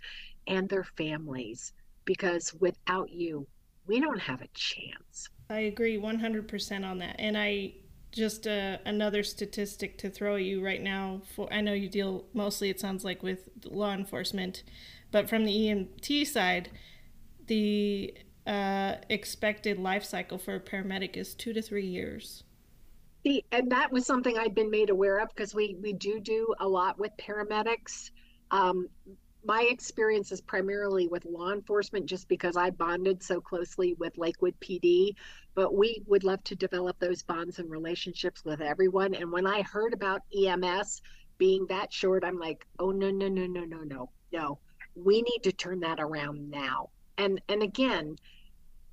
and 0.46 0.68
their 0.68 0.84
families 0.84 1.72
because 2.04 2.54
without 2.60 3.10
you 3.10 3.46
we 3.86 4.00
don't 4.00 4.20
have 4.20 4.40
a 4.40 4.48
chance. 4.54 5.28
I 5.48 5.60
agree 5.60 5.98
100% 5.98 6.88
on 6.88 6.98
that. 6.98 7.16
And 7.18 7.36
i 7.36 7.72
just 8.12 8.46
uh, 8.46 8.78
another 8.84 9.22
statistic 9.22 9.96
to 9.98 10.10
throw 10.10 10.36
at 10.36 10.42
you 10.42 10.64
right 10.64 10.82
now 10.82 11.22
for 11.34 11.52
i 11.52 11.60
know 11.60 11.72
you 11.72 11.88
deal 11.88 12.24
mostly 12.32 12.68
it 12.68 12.80
sounds 12.80 13.04
like 13.04 13.22
with 13.22 13.48
law 13.64 13.92
enforcement 13.92 14.62
but 15.12 15.28
from 15.28 15.44
the 15.44 15.52
emt 15.52 16.26
side 16.26 16.70
the 17.46 18.14
uh, 18.46 18.96
expected 19.08 19.78
life 19.78 20.04
cycle 20.04 20.38
for 20.38 20.54
a 20.54 20.60
paramedic 20.60 21.16
is 21.16 21.34
two 21.34 21.52
to 21.52 21.60
three 21.60 21.86
years. 21.86 22.44
See, 23.24 23.44
and 23.52 23.70
that 23.70 23.92
was 23.92 24.06
something 24.06 24.38
I'd 24.38 24.54
been 24.54 24.70
made 24.70 24.88
aware 24.88 25.18
of 25.18 25.28
because 25.28 25.54
we 25.54 25.76
we 25.82 25.92
do 25.92 26.20
do 26.20 26.54
a 26.58 26.66
lot 26.66 26.98
with 26.98 27.12
paramedics. 27.18 28.10
Um, 28.50 28.88
my 29.44 29.66
experience 29.70 30.32
is 30.32 30.40
primarily 30.40 31.06
with 31.06 31.24
law 31.24 31.52
enforcement, 31.52 32.06
just 32.06 32.28
because 32.28 32.56
I 32.56 32.70
bonded 32.70 33.22
so 33.22 33.40
closely 33.40 33.94
with 33.94 34.16
Lakewood 34.16 34.54
PD. 34.60 35.14
But 35.54 35.74
we 35.74 36.02
would 36.06 36.24
love 36.24 36.42
to 36.44 36.54
develop 36.54 36.98
those 36.98 37.22
bonds 37.22 37.58
and 37.58 37.70
relationships 37.70 38.44
with 38.44 38.60
everyone. 38.60 39.14
And 39.14 39.30
when 39.32 39.46
I 39.46 39.62
heard 39.62 39.92
about 39.92 40.22
EMS 40.36 41.02
being 41.38 41.66
that 41.66 41.92
short, 41.92 42.24
I'm 42.24 42.38
like, 42.38 42.66
oh 42.78 42.90
no 42.90 43.10
no 43.10 43.28
no 43.28 43.46
no 43.46 43.64
no 43.64 43.78
no 43.82 44.10
no. 44.32 44.58
We 44.94 45.22
need 45.22 45.42
to 45.44 45.52
turn 45.52 45.80
that 45.80 46.00
around 46.00 46.50
now 46.50 46.90
and 47.18 47.40
and 47.48 47.62
again 47.62 48.16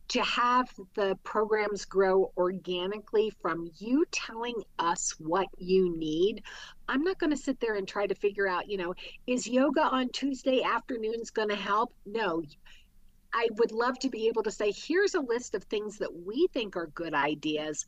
to 0.09 0.21
have 0.21 0.69
the 0.95 1.17
programs 1.23 1.83
grow 1.83 2.31
organically 2.37 3.29
from 3.41 3.69
you 3.77 4.05
telling 4.11 4.55
us 4.79 5.13
what 5.19 5.47
you 5.57 5.97
need. 5.97 6.43
I'm 6.87 7.03
not 7.03 7.19
going 7.19 7.31
to 7.31 7.37
sit 7.37 7.59
there 7.59 7.75
and 7.75 7.85
try 7.85 8.07
to 8.07 8.15
figure 8.15 8.47
out, 8.47 8.69
you 8.69 8.77
know, 8.77 8.93
is 9.25 9.47
yoga 9.47 9.81
on 9.81 10.09
Tuesday 10.09 10.61
afternoons 10.63 11.29
going 11.29 11.49
to 11.49 11.55
help? 11.55 11.93
No. 12.05 12.43
I 13.34 13.47
would 13.57 13.71
love 13.71 13.99
to 13.99 14.09
be 14.09 14.28
able 14.28 14.43
to 14.43 14.51
say, 14.51 14.71
here's 14.71 15.15
a 15.15 15.19
list 15.19 15.55
of 15.55 15.63
things 15.63 15.97
that 15.99 16.25
we 16.25 16.47
think 16.53 16.75
are 16.75 16.88
good 16.88 17.13
ideas. 17.13 17.86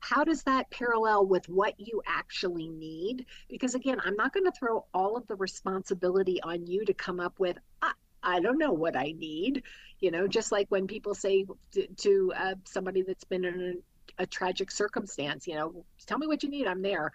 How 0.00 0.24
does 0.24 0.42
that 0.44 0.70
parallel 0.70 1.26
with 1.26 1.48
what 1.48 1.74
you 1.78 2.02
actually 2.06 2.68
need? 2.68 3.26
Because 3.48 3.74
again, 3.74 4.00
I'm 4.04 4.16
not 4.16 4.32
going 4.32 4.44
to 4.44 4.52
throw 4.52 4.84
all 4.92 5.16
of 5.16 5.26
the 5.28 5.36
responsibility 5.36 6.42
on 6.42 6.66
you 6.66 6.84
to 6.84 6.94
come 6.94 7.20
up 7.20 7.38
with, 7.38 7.56
ah, 7.82 7.94
I 8.22 8.40
don't 8.40 8.58
know 8.58 8.72
what 8.72 8.96
I 8.96 9.14
need. 9.16 9.62
You 10.00 10.10
know, 10.10 10.26
just 10.26 10.50
like 10.50 10.66
when 10.70 10.86
people 10.86 11.14
say 11.14 11.46
to, 11.72 11.86
to 11.86 12.32
uh, 12.36 12.54
somebody 12.64 13.02
that's 13.02 13.24
been 13.24 13.44
in 13.44 13.82
a, 14.18 14.22
a 14.24 14.26
tragic 14.26 14.70
circumstance, 14.70 15.46
you 15.46 15.54
know, 15.54 15.84
tell 16.06 16.18
me 16.18 16.26
what 16.26 16.42
you 16.42 16.50
need. 16.50 16.66
I'm 16.66 16.82
there. 16.82 17.12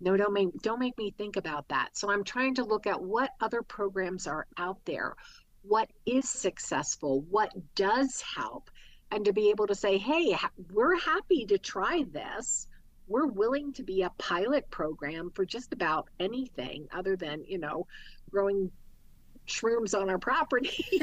No, 0.00 0.16
don't 0.16 0.32
make 0.32 0.48
don't 0.62 0.80
make 0.80 0.98
me 0.98 1.14
think 1.16 1.36
about 1.36 1.68
that. 1.68 1.90
So 1.96 2.10
I'm 2.10 2.24
trying 2.24 2.56
to 2.56 2.64
look 2.64 2.88
at 2.88 3.00
what 3.00 3.30
other 3.40 3.62
programs 3.62 4.26
are 4.26 4.46
out 4.58 4.78
there, 4.84 5.14
what 5.62 5.90
is 6.06 6.28
successful, 6.28 7.22
what 7.30 7.52
does 7.74 8.22
help, 8.36 8.70
and 9.10 9.24
to 9.24 9.32
be 9.32 9.50
able 9.50 9.66
to 9.66 9.74
say, 9.74 9.98
hey, 9.98 10.36
we're 10.72 10.98
happy 10.98 11.46
to 11.46 11.58
try 11.58 12.04
this. 12.12 12.66
We're 13.06 13.26
willing 13.26 13.72
to 13.74 13.82
be 13.82 14.02
a 14.02 14.10
pilot 14.18 14.70
program 14.70 15.30
for 15.34 15.44
just 15.44 15.72
about 15.72 16.08
anything 16.18 16.88
other 16.92 17.16
than, 17.16 17.44
you 17.46 17.58
know, 17.58 17.86
growing 18.30 18.70
shrooms 19.46 19.98
on 19.98 20.08
our 20.08 20.18
property. 20.18 21.02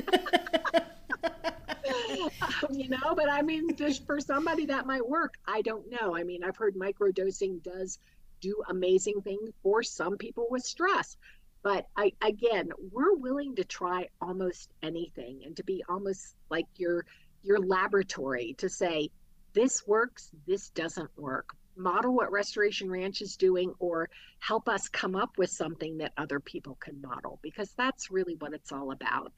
um, 1.89 2.29
you 2.71 2.89
know, 2.89 3.13
but 3.15 3.29
I 3.29 3.41
mean, 3.41 3.75
just 3.75 4.05
for 4.05 4.19
somebody 4.19 4.65
that 4.67 4.85
might 4.85 5.07
work. 5.07 5.35
I 5.47 5.61
don't 5.61 5.85
know. 5.89 6.15
I 6.15 6.23
mean, 6.23 6.43
I've 6.43 6.57
heard 6.57 6.75
microdosing 6.75 7.61
does 7.63 7.99
do 8.41 8.63
amazing 8.69 9.21
things 9.21 9.51
for 9.61 9.83
some 9.83 10.17
people 10.17 10.47
with 10.49 10.63
stress. 10.63 11.17
But 11.61 11.87
I, 11.95 12.13
again, 12.21 12.69
we're 12.91 13.15
willing 13.15 13.55
to 13.55 13.63
try 13.63 14.07
almost 14.21 14.71
anything 14.81 15.41
and 15.45 15.55
to 15.57 15.63
be 15.63 15.83
almost 15.89 16.35
like 16.49 16.67
your 16.75 17.05
your 17.43 17.59
laboratory 17.59 18.53
to 18.57 18.69
say 18.69 19.09
this 19.53 19.87
works, 19.87 20.29
this 20.45 20.69
doesn't 20.69 21.09
work 21.17 21.55
model 21.79 22.13
what 22.13 22.31
Restoration 22.31 22.91
Ranch 22.91 23.21
is 23.21 23.35
doing 23.35 23.73
or 23.79 24.09
help 24.39 24.69
us 24.69 24.87
come 24.89 25.15
up 25.15 25.37
with 25.37 25.49
something 25.49 25.97
that 25.97 26.11
other 26.17 26.39
people 26.39 26.77
can 26.79 27.01
model 27.01 27.39
because 27.41 27.71
that's 27.77 28.11
really 28.11 28.35
what 28.35 28.53
it's 28.53 28.71
all 28.71 28.91
about. 28.91 29.31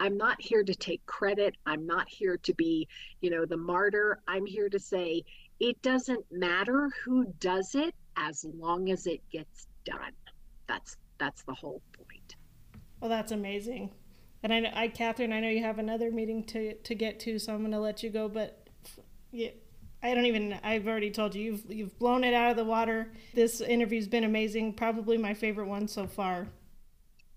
I'm 0.00 0.16
not 0.16 0.40
here 0.40 0.64
to 0.64 0.74
take 0.74 1.04
credit. 1.06 1.56
I'm 1.64 1.86
not 1.86 2.08
here 2.08 2.36
to 2.38 2.54
be, 2.54 2.88
you 3.20 3.30
know, 3.30 3.46
the 3.46 3.56
martyr. 3.56 4.20
I'm 4.26 4.44
here 4.44 4.68
to 4.68 4.78
say 4.78 5.24
it 5.60 5.80
doesn't 5.82 6.24
matter 6.30 6.90
who 7.04 7.26
does 7.38 7.74
it 7.74 7.94
as 8.16 8.44
long 8.58 8.90
as 8.90 9.06
it 9.06 9.20
gets 9.30 9.66
done. 9.84 10.12
That's 10.66 10.96
that's 11.18 11.42
the 11.42 11.54
whole 11.54 11.82
point. 11.96 12.36
Well, 13.00 13.10
that's 13.10 13.32
amazing. 13.32 13.90
And 14.42 14.52
I, 14.52 14.72
I 14.74 14.88
Kathryn, 14.88 15.32
I 15.32 15.40
know 15.40 15.48
you 15.48 15.62
have 15.62 15.78
another 15.78 16.10
meeting 16.10 16.44
to 16.44 16.74
to 16.74 16.94
get 16.94 17.18
to, 17.20 17.38
so 17.38 17.54
I'm 17.54 17.60
going 17.60 17.72
to 17.72 17.80
let 17.80 18.02
you 18.02 18.10
go. 18.10 18.28
But 18.28 18.68
yeah, 19.30 19.50
I 20.02 20.14
don't 20.14 20.26
even. 20.26 20.58
I've 20.62 20.86
already 20.86 21.10
told 21.10 21.34
you 21.34 21.42
you've 21.42 21.64
you've 21.68 21.98
blown 21.98 22.24
it 22.24 22.34
out 22.34 22.50
of 22.50 22.56
the 22.56 22.64
water. 22.64 23.12
This 23.32 23.62
interview's 23.62 24.06
been 24.06 24.24
amazing. 24.24 24.74
Probably 24.74 25.16
my 25.16 25.32
favorite 25.32 25.66
one 25.66 25.88
so 25.88 26.06
far. 26.06 26.46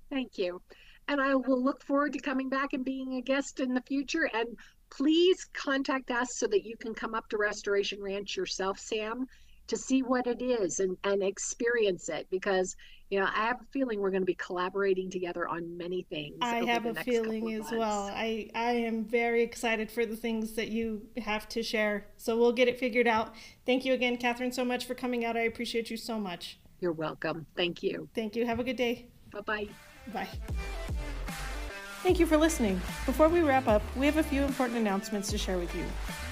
Thank 0.09 0.37
you, 0.37 0.61
and 1.07 1.21
I 1.21 1.35
will 1.35 1.63
look 1.63 1.81
forward 1.83 2.13
to 2.13 2.19
coming 2.19 2.49
back 2.49 2.73
and 2.73 2.83
being 2.83 3.15
a 3.15 3.21
guest 3.21 3.61
in 3.61 3.73
the 3.73 3.81
future. 3.81 4.29
And 4.33 4.47
please 4.89 5.45
contact 5.53 6.11
us 6.11 6.35
so 6.35 6.47
that 6.47 6.65
you 6.65 6.75
can 6.75 6.93
come 6.93 7.15
up 7.15 7.29
to 7.29 7.37
Restoration 7.37 8.01
Ranch 8.01 8.35
yourself, 8.35 8.79
Sam, 8.79 9.27
to 9.67 9.77
see 9.77 10.01
what 10.01 10.27
it 10.27 10.41
is 10.41 10.79
and 10.79 10.97
and 11.03 11.21
experience 11.21 12.09
it 12.09 12.27
because 12.31 12.75
you 13.09 13.19
know, 13.19 13.25
I 13.25 13.45
have 13.45 13.61
a 13.61 13.65
feeling 13.71 14.01
we're 14.01 14.11
going 14.11 14.21
to 14.21 14.27
be 14.27 14.35
collaborating 14.35 15.09
together 15.09 15.47
on 15.47 15.77
many 15.77 16.03
things. 16.09 16.37
I 16.41 16.65
have 16.65 16.85
a 16.85 16.93
feeling 16.93 17.53
as 17.53 17.71
well. 17.71 18.11
I, 18.13 18.49
I 18.53 18.71
am 18.71 19.05
very 19.05 19.43
excited 19.43 19.89
for 19.89 20.05
the 20.05 20.15
things 20.15 20.53
that 20.53 20.69
you 20.69 21.01
have 21.17 21.47
to 21.49 21.63
share. 21.63 22.07
So 22.17 22.37
we'll 22.37 22.51
get 22.51 22.67
it 22.67 22.77
figured 22.77 23.07
out. 23.07 23.33
Thank 23.65 23.85
you 23.85 23.93
again, 23.93 24.17
Kathryn, 24.17 24.53
so 24.53 24.65
much 24.65 24.85
for 24.85 24.93
coming 24.93 25.23
out. 25.23 25.37
I 25.37 25.41
appreciate 25.41 25.89
you 25.89 25.95
so 25.95 26.19
much. 26.19 26.59
You're 26.81 26.91
welcome. 26.91 27.45
Thank 27.55 27.81
you. 27.81 28.09
Thank 28.13 28.35
you. 28.35 28.45
Have 28.45 28.59
a 28.59 28.63
good 28.63 28.75
day. 28.75 29.07
Bye-bye. 29.31 29.69
Bye. 30.13 30.27
Thank 32.03 32.19
you 32.19 32.25
for 32.25 32.37
listening. 32.37 32.75
Before 33.05 33.29
we 33.29 33.39
wrap 33.39 33.67
up, 33.67 33.81
we 33.95 34.05
have 34.05 34.17
a 34.17 34.23
few 34.23 34.43
important 34.43 34.79
announcements 34.79 35.29
to 35.31 35.37
share 35.37 35.57
with 35.57 35.73
you. 35.75 35.85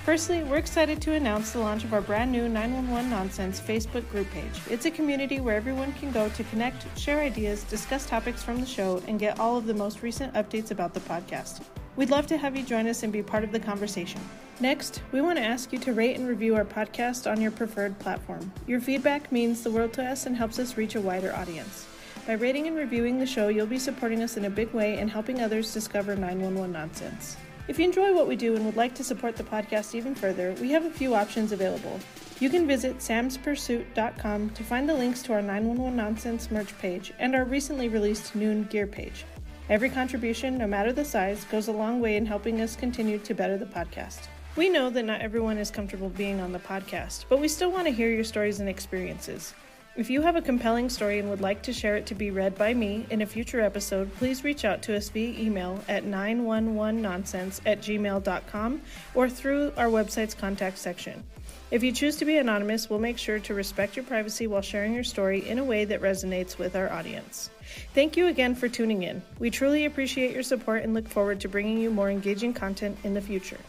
Firstly, 0.06 0.44
we're 0.44 0.57
excited 0.57 1.02
to 1.02 1.14
announce 1.14 1.52
the 1.52 1.57
launch 1.57 1.84
of 1.84 1.91
our 1.91 1.99
brand 1.99 2.32
new 2.32 2.48
911 2.48 3.10
Nonsense 3.10 3.60
Facebook 3.60 4.07
group 4.11 4.30
page. 4.30 4.61
It's 4.69 4.86
a 4.86 4.91
community 4.91 5.40
where 5.40 5.56
everyone 5.56 5.94
can 5.94 6.11
go 6.11 6.30
to 6.30 6.44
connect, 6.44 6.86
share 6.95 7.22
ideas, 7.22 7.64
discuss 7.64 8.06
topics 8.06 8.44
from 8.44 8.60
the 8.60 8.68
show, 8.68 9.02
and 9.07 9.19
get 9.19 9.40
all 9.40 9.57
of 9.57 9.65
the 9.65 9.73
most 9.73 10.03
recent 10.03 10.32
updates 10.36 10.69
about 10.69 10.94
the 10.94 10.99
podcast. 10.99 11.64
We'd 11.95 12.11
love 12.11 12.27
to 12.27 12.38
have 12.38 12.56
you 12.56 12.61
join 12.61 12.86
us 12.86 13.02
and 13.02 13.11
be 13.11 13.23
part 13.23 13.44
of 13.44 13.52
the 13.52 13.60
conversation. 13.60 14.22
Next, 14.60 15.02
we 15.11 15.22
want 15.22 15.40
to 15.40 15.44
ask 15.44 15.73
you 15.73 15.80
to 15.80 15.94
rate 15.94 16.19
and 16.19 16.27
review 16.27 16.56
our 16.56 16.65
podcast 16.65 17.30
on 17.30 17.41
your 17.41 17.49
preferred 17.49 17.98
platform. 17.98 18.53
Your 18.68 18.82
feedback 18.82 19.32
means 19.32 19.64
the 19.64 19.72
world 19.72 19.94
to 19.94 20.06
us 20.06 20.27
and 20.27 20.38
helps 20.38 20.60
us 20.60 20.77
reach 20.77 20.94
a 20.94 21.02
wider 21.02 21.34
audience. 21.34 21.88
By 22.27 22.34
rating 22.34 22.68
and 22.68 22.77
reviewing 22.77 23.18
the 23.18 23.26
show, 23.26 23.48
you'll 23.48 23.65
be 23.65 23.80
supporting 23.80 24.22
us 24.22 24.38
in 24.38 24.45
a 24.45 24.52
big 24.52 24.72
way 24.72 24.99
and 24.99 25.10
helping 25.10 25.41
others 25.41 25.73
discover 25.73 26.15
911 26.15 26.72
nonsense. 26.72 27.38
If 27.68 27.80
you 27.80 27.86
enjoy 27.86 28.14
what 28.14 28.28
we 28.28 28.36
do 28.36 28.56
and 28.56 28.64
would 28.66 28.76
like 28.76 28.94
to 28.96 29.04
support 29.04 29.36
the 29.36 29.44
podcast 29.44 29.96
even 29.96 30.14
further, 30.14 30.54
we 30.62 30.70
have 30.72 30.86
a 30.86 30.92
few 30.92 31.16
options 31.16 31.52
available. 31.52 32.00
You 32.40 32.50
can 32.50 32.68
visit 32.68 33.00
samspursuit.com 33.00 34.50
to 34.52 34.64
find 34.64 34.88
the 34.88 34.94
links 34.94 35.24
to 35.24 35.34
our 35.34 35.42
911 35.42 35.96
Nonsense 35.96 36.52
merch 36.52 36.78
page 36.78 37.12
and 37.18 37.34
our 37.34 37.44
recently 37.44 37.90
released 37.90 38.36
Noon 38.36 38.66
gear 38.66 38.86
page. 38.86 39.26
Every 39.68 39.90
contribution, 39.90 40.60
no 40.60 40.68
matter 40.68 40.94
the 40.94 41.04
size, 41.04 41.44
goes 41.46 41.68
a 41.68 41.72
long 41.72 42.00
way 42.02 42.18
in 42.18 42.26
helping 42.28 42.62
us 42.62 42.76
continue 42.76 43.18
to 43.20 43.34
better 43.34 43.58
the 43.58 43.66
podcast. 43.66 44.28
We 44.56 44.70
know 44.70 44.92
that 44.92 45.06
not 45.06 45.22
everyone 45.22 45.58
is 45.58 45.72
comfortable 45.72 46.10
being 46.10 46.40
on 46.40 46.52
the 46.52 46.60
podcast, 46.60 47.26
but 47.30 47.40
we 47.40 47.48
still 47.48 47.72
want 47.72 47.88
to 47.88 47.94
hear 47.94 48.12
your 48.12 48.24
stories 48.24 48.60
and 48.60 48.70
experiences. 48.70 49.56
If 49.96 50.10
you 50.10 50.22
have 50.24 50.36
a 50.36 50.42
compelling 50.42 50.90
story 50.90 51.20
and 51.20 51.30
would 51.30 51.40
like 51.40 51.62
to 51.64 51.74
share 51.74 51.96
it 51.96 52.06
to 52.08 52.16
be 52.16 52.30
read 52.30 52.58
by 52.58 52.74
me 52.74 53.06
in 53.10 53.22
a 53.22 53.26
future 53.26 53.62
episode, 53.62 54.14
please 54.16 54.44
reach 54.44 54.66
out 54.66 54.82
to 54.84 54.96
us 54.98 55.08
via 55.08 55.40
email 55.40 55.82
at 55.88 56.04
911nonsense 56.04 57.62
at 57.66 57.80
gmail.com 57.80 58.82
or 59.14 59.30
through 59.30 59.72
our 59.78 59.88
website's 59.88 60.34
contact 60.34 60.80
section. 60.80 61.24
If 61.72 61.82
you 61.82 61.94
choose 61.94 62.18
to 62.18 62.26
be 62.26 62.38
anonymous, 62.38 62.90
we'll 62.90 63.00
make 63.00 63.18
sure 63.18 63.40
to 63.40 63.54
respect 63.54 63.96
your 63.96 64.04
privacy 64.04 64.48
while 64.48 64.62
sharing 64.62 64.94
your 64.94 65.06
story 65.06 65.48
in 65.48 65.60
a 65.60 65.64
way 65.64 65.86
that 65.86 66.02
resonates 66.02 66.58
with 66.58 66.76
our 66.76 66.92
audience. 66.92 67.50
Thank 67.94 68.18
you 68.18 68.28
again 68.28 68.54
for 68.54 68.68
tuning 68.68 69.04
in. 69.04 69.22
We 69.40 69.50
truly 69.50 69.86
appreciate 69.86 70.34
your 70.34 70.44
support 70.44 70.84
and 70.84 70.94
look 70.94 71.08
forward 71.08 71.40
to 71.40 71.48
bringing 71.48 71.78
you 71.78 71.90
more 71.90 72.12
engaging 72.12 72.54
content 72.54 72.98
in 73.06 73.14
the 73.14 73.22
future. 73.22 73.60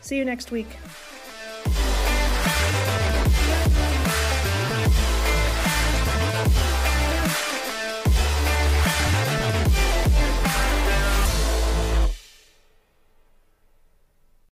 See 0.00 0.16
you 0.16 0.24
next 0.24 0.50
week. 0.50 0.78